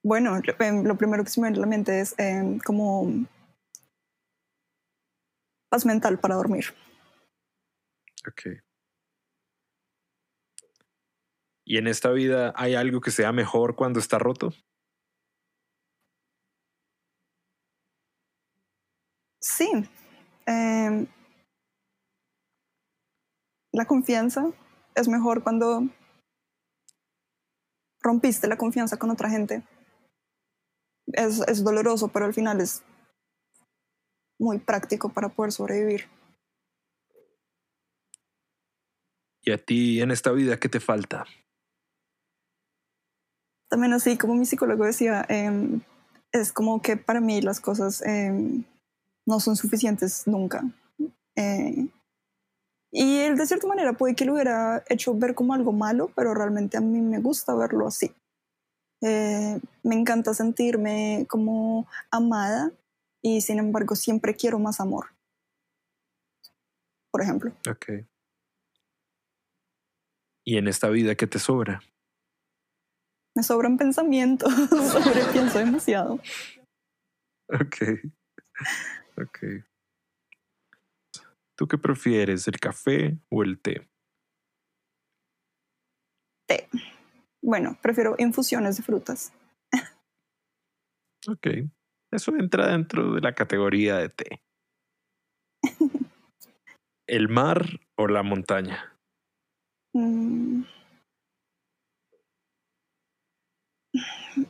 bueno, 0.05 0.41
em, 0.61 0.85
lo, 0.85 0.97
primero 0.97 1.25
que 1.25 1.31
se 1.31 1.41
me 1.41 1.49
viene 1.49 1.59
a 1.59 1.61
la 1.63 1.67
mente 1.67 1.99
es 1.99 2.15
em, 2.17 2.61
como 2.61 3.27
paz 5.69 5.85
mental 5.85 6.21
para 6.21 6.37
dormir. 6.37 6.67
Ok. 8.29 8.63
¿Y 11.65 11.79
en 11.79 11.89
esta 11.89 12.13
vida 12.13 12.55
hay 12.55 12.77
algo 12.77 13.01
que 13.01 13.11
sea 13.11 13.33
mejor 13.33 13.75
cuando 13.75 13.99
está 13.99 14.21
roto? 14.21 14.55
Sí. 19.41 19.69
Eh, 20.47 21.09
la 23.79 23.85
confianza 23.85 24.51
es 24.97 25.07
mejor 25.07 25.45
cuando 25.45 25.87
rompiste 28.01 28.49
la 28.49 28.59
confianza 28.59 28.97
con 28.97 29.11
otra 29.11 29.31
gente. 29.31 29.63
Es, 31.13 31.63
doloroso, 31.63 32.09
pero 32.09 32.25
al 32.25 32.35
final 32.35 32.61
es 32.61 32.83
muy 34.37 34.59
práctico 34.59 35.11
para 35.11 35.29
poder 35.29 35.53
sobrevivir. 35.53 36.09
¿Y 39.43 39.53
a 39.53 39.65
ti 39.65 40.01
en 40.03 40.11
esta 40.11 40.33
vida 40.33 40.59
qué 40.59 40.69
te 40.69 40.81
falta? 40.81 41.25
También 43.69 43.93
así, 43.93 44.19
como 44.19 44.35
mi 44.35 44.45
psicólogo 44.45 44.87
decía, 44.87 45.25
em, 45.29 45.83
es 46.33 46.53
como 46.53 46.83
que 46.83 46.97
para 46.97 47.21
mí 47.21 47.41
las 47.43 47.61
cosas 47.61 48.03
em, 48.03 48.65
no 49.25 49.39
son 49.39 49.55
suficientes 49.55 50.27
nunca. 50.27 50.65
Eh, 51.37 51.87
y 52.91 53.19
él 53.19 53.37
de 53.37 53.47
cierta 53.47 53.67
manera 53.67 53.93
puede 53.93 54.15
que 54.15 54.25
lo 54.25 54.35
hubiera 54.35 54.83
hecho 54.89 55.15
ver 55.15 55.35
como 55.35 55.55
algo 55.55 55.73
malo, 55.73 56.11
pero 56.15 56.35
realmente 56.35 56.77
a 56.77 56.81
mí 56.81 57.01
me 57.01 57.19
gusta 57.19 57.55
verlo 57.55 57.87
así. 57.87 58.15
Eh, 59.03 59.61
me 59.83 59.95
encanta 59.95 60.35
sentirme 60.35 61.27
como 61.29 61.87
amada 62.11 62.73
y 63.23 63.41
sin 63.43 63.59
embargo 63.59 63.95
siempre 63.95 64.35
quiero 64.35 64.59
más 64.59 64.81
amor. 64.81 65.07
Por 67.11 67.23
ejemplo. 67.23 67.53
Ok. 67.69 68.07
¿Y 70.45 70.57
en 70.57 70.67
esta 70.67 70.89
vida 70.89 71.15
qué 71.15 71.27
te 71.27 71.39
sobra? 71.39 71.83
Me 73.37 73.43
sobran 73.43 73.77
pensamientos, 73.77 74.53
pienso 75.33 75.59
demasiado. 75.59 76.19
Ok. 77.49 77.77
Ok. 79.17 79.39
¿Tú 81.59 81.67
qué 81.67 81.77
prefieres, 81.77 82.47
el 82.47 82.61
café 82.61 83.19
o 83.31 83.43
el 83.43 83.61
té? 83.61 83.91
Té. 86.47 86.69
Bueno, 87.43 87.77
prefiero 87.83 88.15
infusiones 88.19 88.77
de 88.77 88.85
frutas. 88.85 89.33
ok. 91.29 91.49
Eso 92.13 92.37
entra 92.37 92.69
dentro 92.69 93.13
de 93.13 93.21
la 93.21 93.35
categoría 93.35 93.97
de 93.97 94.09
té. 94.09 94.43
¿El 97.09 97.29
mar 97.29 97.81
o 97.97 98.07
la 98.07 98.23
montaña? 98.23 98.97
Mm. 99.95 100.63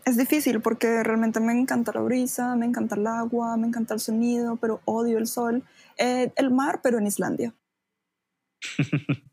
Es 0.04 0.18
difícil 0.18 0.61
porque 0.61 1.02
realmente 1.02 1.40
me 1.40 1.59
encanta 1.59 1.92
la 1.94 2.02
brisa, 2.02 2.54
me 2.54 2.66
encanta 2.66 2.96
el 2.96 3.06
agua, 3.06 3.56
me 3.56 3.66
encanta 3.66 3.94
el 3.94 4.00
sonido, 4.00 4.56
pero 4.56 4.82
odio 4.84 5.16
el 5.16 5.26
sol. 5.26 5.64
Eh, 5.99 6.32
el 6.36 6.51
mar, 6.51 6.80
pero 6.82 6.99
en 6.99 7.07
Islandia. 7.07 7.55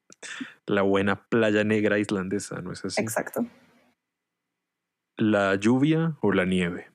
La 0.66 0.82
buena 0.82 1.28
playa 1.28 1.64
negra 1.64 2.00
islandesa, 2.00 2.62
¿no 2.62 2.72
es 2.72 2.84
así? 2.84 3.02
Exacto. 3.02 3.46
¿La 5.18 5.56
lluvia 5.56 6.18
o 6.22 6.32
la 6.32 6.46
nieve? 6.46 6.92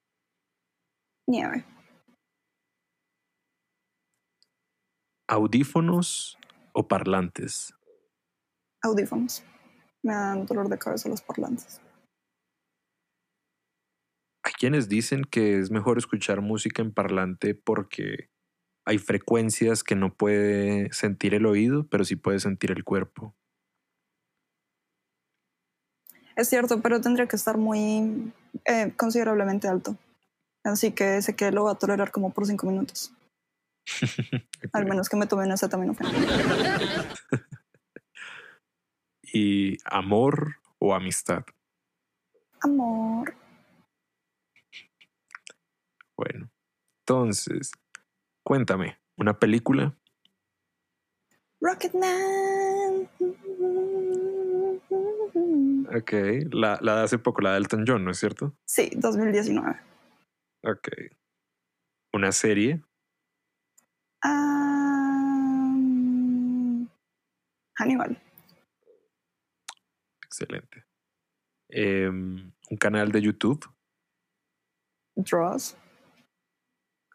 Nieve. 1.28 1.64
¿Audífonos 5.28 6.36
o 6.72 6.88
parlantes? 6.88 7.72
Audífonos. 8.82 9.44
Me 10.02 10.12
dan 10.12 10.44
dolor 10.44 10.68
de 10.68 10.78
cabeza 10.78 11.08
los 11.08 11.22
parlantes. 11.22 11.80
Hay 14.42 14.52
quienes 14.58 14.88
dicen 14.88 15.22
que 15.24 15.58
es 15.58 15.70
mejor 15.70 15.98
escuchar 15.98 16.40
música 16.40 16.82
en 16.82 16.92
parlante 16.92 17.54
porque 17.54 18.30
hay 18.84 18.98
frecuencias 18.98 19.84
que 19.84 19.94
no 19.94 20.12
puede 20.14 20.92
sentir 20.92 21.34
el 21.34 21.46
oído, 21.46 21.86
pero 21.88 22.04
sí 22.04 22.16
puede 22.16 22.40
sentir 22.40 22.70
el 22.70 22.84
cuerpo. 22.84 23.34
Es 26.36 26.48
cierto, 26.48 26.80
pero 26.80 27.00
tendría 27.00 27.26
que 27.26 27.36
estar 27.36 27.58
muy 27.58 28.32
eh, 28.64 28.92
considerablemente 28.96 29.68
alto. 29.68 29.96
Así 30.64 30.92
que 30.92 31.20
sé 31.22 31.36
que 31.36 31.50
lo 31.52 31.64
va 31.64 31.72
a 31.72 31.78
tolerar 31.78 32.10
como 32.10 32.32
por 32.32 32.46
cinco 32.46 32.66
minutos. 32.66 33.12
Al 34.72 34.86
menos 34.86 35.08
que 35.08 35.16
me 35.16 35.26
tome 35.26 35.44
una 35.44 35.54
acetaminofén. 35.54 36.06
¿Y 39.32 39.78
amor 39.84 40.56
o 40.78 40.94
amistad? 40.94 41.44
Amor. 42.60 43.34
Bueno, 46.16 46.50
entonces, 47.00 47.72
cuéntame, 48.50 49.00
¿una 49.16 49.38
película? 49.38 49.96
Rocketman. 51.60 53.08
Ok, 55.94 56.12
la, 56.50 56.76
la 56.82 56.96
de 56.96 57.02
hace 57.04 57.18
poco, 57.18 57.42
la 57.42 57.52
de 57.52 57.58
Elton 57.58 57.84
John, 57.86 58.04
¿no 58.04 58.10
es 58.10 58.18
cierto? 58.18 58.56
Sí, 58.64 58.90
2019. 58.96 59.80
Ok. 60.64 60.88
¿Una 62.12 62.32
serie? 62.32 62.82
Ah, 64.24 65.72
Hannibal. 67.78 68.20
Excelente. 70.24 70.86
Em, 71.68 72.52
¿Un 72.68 72.76
canal 72.78 73.12
de 73.12 73.22
YouTube? 73.22 73.64
Draws. 75.14 75.76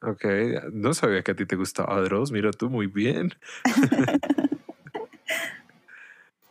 Ok, 0.02 0.26
no 0.74 0.94
sabía 0.94 1.24
que 1.24 1.32
a 1.32 1.36
ti 1.36 1.46
te 1.46 1.56
gustaba 1.56 2.00
Dross, 2.02 2.32
mira 2.32 2.52
tú 2.52 2.70
muy 2.70 2.88
bien. 2.88 3.32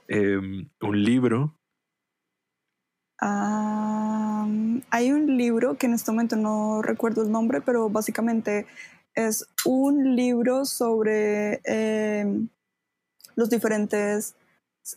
Em, 0.07 0.69
¿Un 0.83 1.03
libro? 1.03 1.55
Hay 4.91 5.11
un 5.11 5.37
libro 5.37 5.77
que 5.77 5.87
en 5.87 5.95
este 5.95 6.11
momento 6.13 6.37
no 6.37 6.83
recuerdo 6.83 7.23
el 7.23 7.33
nombre, 7.33 7.61
pero 7.61 7.89
básicamente 7.89 8.67
es 9.15 9.47
un 9.65 10.15
libro 10.15 10.65
sobre 10.67 11.61
em, 11.65 12.49
los 13.35 13.51
diferentes 13.51 14.37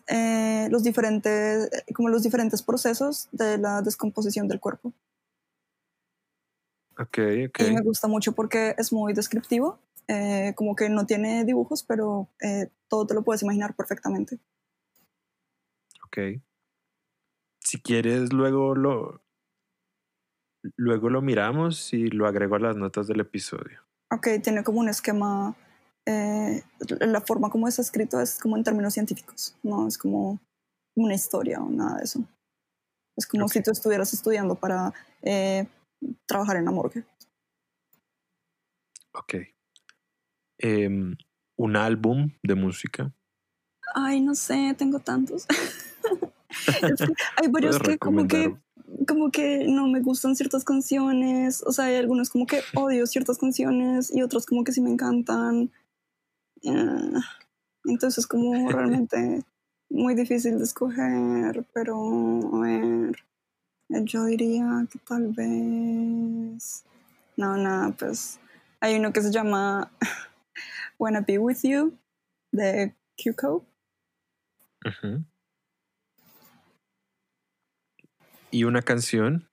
eh, 0.07 0.67
los 0.69 0.83
diferentes 0.83 1.69
como 1.95 2.09
los 2.09 2.21
diferentes 2.21 2.61
procesos 2.61 3.29
de 3.31 3.57
la 3.57 3.81
descomposición 3.81 4.47
del 4.47 4.59
cuerpo. 4.59 4.93
Ok, 6.99 7.19
ok. 7.49 7.59
Y 7.59 7.71
me 7.71 7.81
gusta 7.81 8.07
mucho 8.07 8.31
porque 8.33 8.75
es 8.77 8.91
muy 8.91 9.13
descriptivo, 9.13 9.79
eh, 10.07 10.53
como 10.55 10.75
que 10.75 10.89
no 10.89 11.05
tiene 11.05 11.45
dibujos, 11.45 11.83
pero 11.83 12.29
eh, 12.41 12.69
todo 12.87 13.05
te 13.05 13.13
lo 13.13 13.23
puedes 13.23 13.43
imaginar 13.43 13.75
perfectamente. 13.75 14.39
Ok. 16.05 16.41
Si 17.59 17.81
quieres, 17.81 18.33
luego 18.33 18.75
lo, 18.75 19.21
luego 20.75 21.09
lo 21.09 21.21
miramos 21.21 21.93
y 21.93 22.07
lo 22.07 22.27
agrego 22.27 22.55
a 22.55 22.59
las 22.59 22.77
notas 22.77 23.07
del 23.07 23.19
episodio. 23.19 23.81
Ok, 24.11 24.27
tiene 24.41 24.63
como 24.63 24.79
un 24.79 24.89
esquema, 24.89 25.55
eh, 26.05 26.63
la 26.99 27.21
forma 27.21 27.49
como 27.49 27.67
es 27.67 27.77
escrito 27.77 28.21
es 28.21 28.39
como 28.39 28.55
en 28.55 28.63
términos 28.63 28.93
científicos, 28.93 29.55
no 29.63 29.87
es 29.87 29.97
como 29.97 30.39
una 30.95 31.13
historia 31.13 31.61
o 31.61 31.69
nada 31.69 31.97
de 31.97 32.05
eso. 32.05 32.23
Es 33.17 33.27
como 33.27 33.45
Ok. 33.45 33.51
si 33.51 33.63
tú 33.63 33.71
estuvieras 33.71 34.13
estudiando 34.13 34.55
para 34.55 34.93
eh, 35.21 35.67
trabajar 36.25 36.57
en 36.57 36.65
la 36.65 36.71
morgue. 36.71 37.03
Ok. 39.13 39.35
Em, 40.59 41.15
un 41.55 41.75
álbum 41.75 42.31
de 42.43 42.55
música. 42.55 43.11
Ay, 43.95 44.21
no 44.21 44.35
sé, 44.35 44.75
tengo 44.77 44.99
tantos. 44.99 45.45
Hay 47.37 47.47
varios 47.49 47.79
que 47.79 47.97
como 47.97 48.27
que 48.27 48.55
como 49.07 49.31
que 49.31 49.65
no 49.67 49.87
me 49.87 50.01
gustan 50.01 50.35
ciertas 50.35 50.63
canciones, 50.63 51.63
o 51.65 51.71
sea, 51.71 51.85
hay 51.85 51.95
algunos 51.95 52.29
como 52.29 52.45
que 52.45 52.61
odio 52.75 53.05
ciertas 53.07 53.37
canciones 53.37 54.13
y 54.13 54.21
otros 54.21 54.45
como 54.45 54.63
que 54.63 54.71
sí 54.71 54.81
me 54.81 54.91
encantan. 54.91 55.71
Ah, 56.65 57.21
entonces 57.85 58.27
como 58.27 58.51
realmente 58.71 59.43
muy 59.89 60.15
difícil 60.15 60.57
de 60.57 60.63
escoger, 60.63 61.65
pero 61.73 61.95
a 62.53 62.59
ver, 62.59 63.15
yo 63.89 64.25
diría 64.25 64.85
que 64.91 64.99
tal 64.99 65.33
vez... 65.33 66.83
No, 67.35 67.55
nada, 67.55 67.91
pues 67.91 68.39
hay 68.79 68.95
uno 68.95 69.13
que 69.13 69.21
se 69.21 69.31
llama 69.31 69.91
Wanna 70.99 71.21
Be 71.21 71.37
With 71.37 71.59
You 71.63 71.97
de 72.51 72.95
QCO. 73.15 73.65
Ujú. 74.85 75.23
Y 78.51 78.63
una 78.63 78.81
canción. 78.81 79.47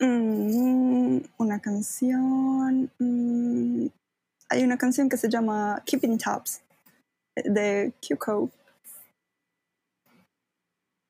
Mm, 0.00 1.20
una 1.38 1.60
canción. 1.60 2.90
mm, 2.98 3.86
hay 4.48 4.64
una 4.64 4.76
canción 4.76 5.08
que 5.08 5.16
se 5.16 5.28
llama 5.28 5.82
Keeping 5.86 6.18
eh, 7.36 7.42
de 7.44 7.92
QCO. 8.00 8.50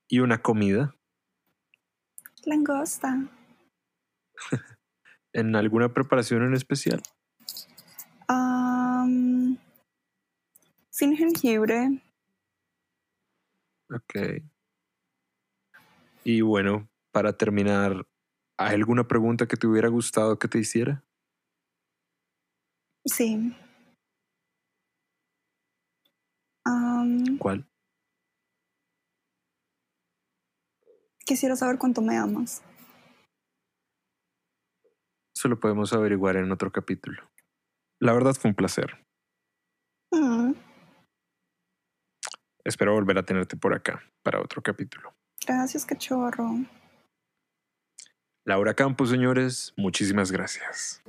Y 0.09 0.19
una 0.19 0.43
comida. 0.43 0.95
Langosta. 2.45 3.29
¿En 5.33 5.55
alguna 5.55 5.93
preparación 5.93 6.43
en 6.43 6.55
especial? 6.55 7.03
Am, 8.29 9.59
sin 10.91 11.17
jengibre. 11.17 12.03
Ok. 13.93 14.43
Y 16.25 16.41
bueno, 16.43 16.89
para 17.13 17.37
terminar, 17.37 18.07
¿hay 18.59 18.75
alguna 18.75 19.09
pregunta 19.09 19.47
que 19.47 19.57
te 19.57 19.67
hubiera 19.67 19.89
gustado 19.89 20.39
que 20.39 20.49
te 20.49 20.59
hiciera? 20.59 21.05
Sí. 23.05 23.55
Am, 26.65 27.39
¿Cuál? 27.39 27.70
Quisiera 31.31 31.55
saber 31.55 31.79
cuánto 31.79 32.03
me 32.03 32.17
amas. 32.17 32.61
Eso 35.33 35.47
lo 35.47 35.61
podemos 35.61 35.93
averiguar 35.93 36.35
en 36.35 36.51
otro 36.51 36.73
capítulo. 36.73 37.23
La 38.01 38.13
verdad 38.13 38.35
fue 38.35 38.51
un 38.51 38.57
placer. 38.57 39.07
Mm, 40.13 40.55
Espero 42.65 42.95
volver 42.95 43.17
a 43.19 43.23
tenerte 43.23 43.57
por 43.57 43.75
acá 43.75 44.03
para 44.25 44.41
otro 44.41 44.61
capítulo. 44.61 45.15
gracias, 45.47 45.87
cachorro. 45.87 46.51
Laura 48.45 48.75
Campos, 48.75 49.11
señores, 49.11 49.73
muchísimas 49.77 50.33
gracias. 50.33 51.01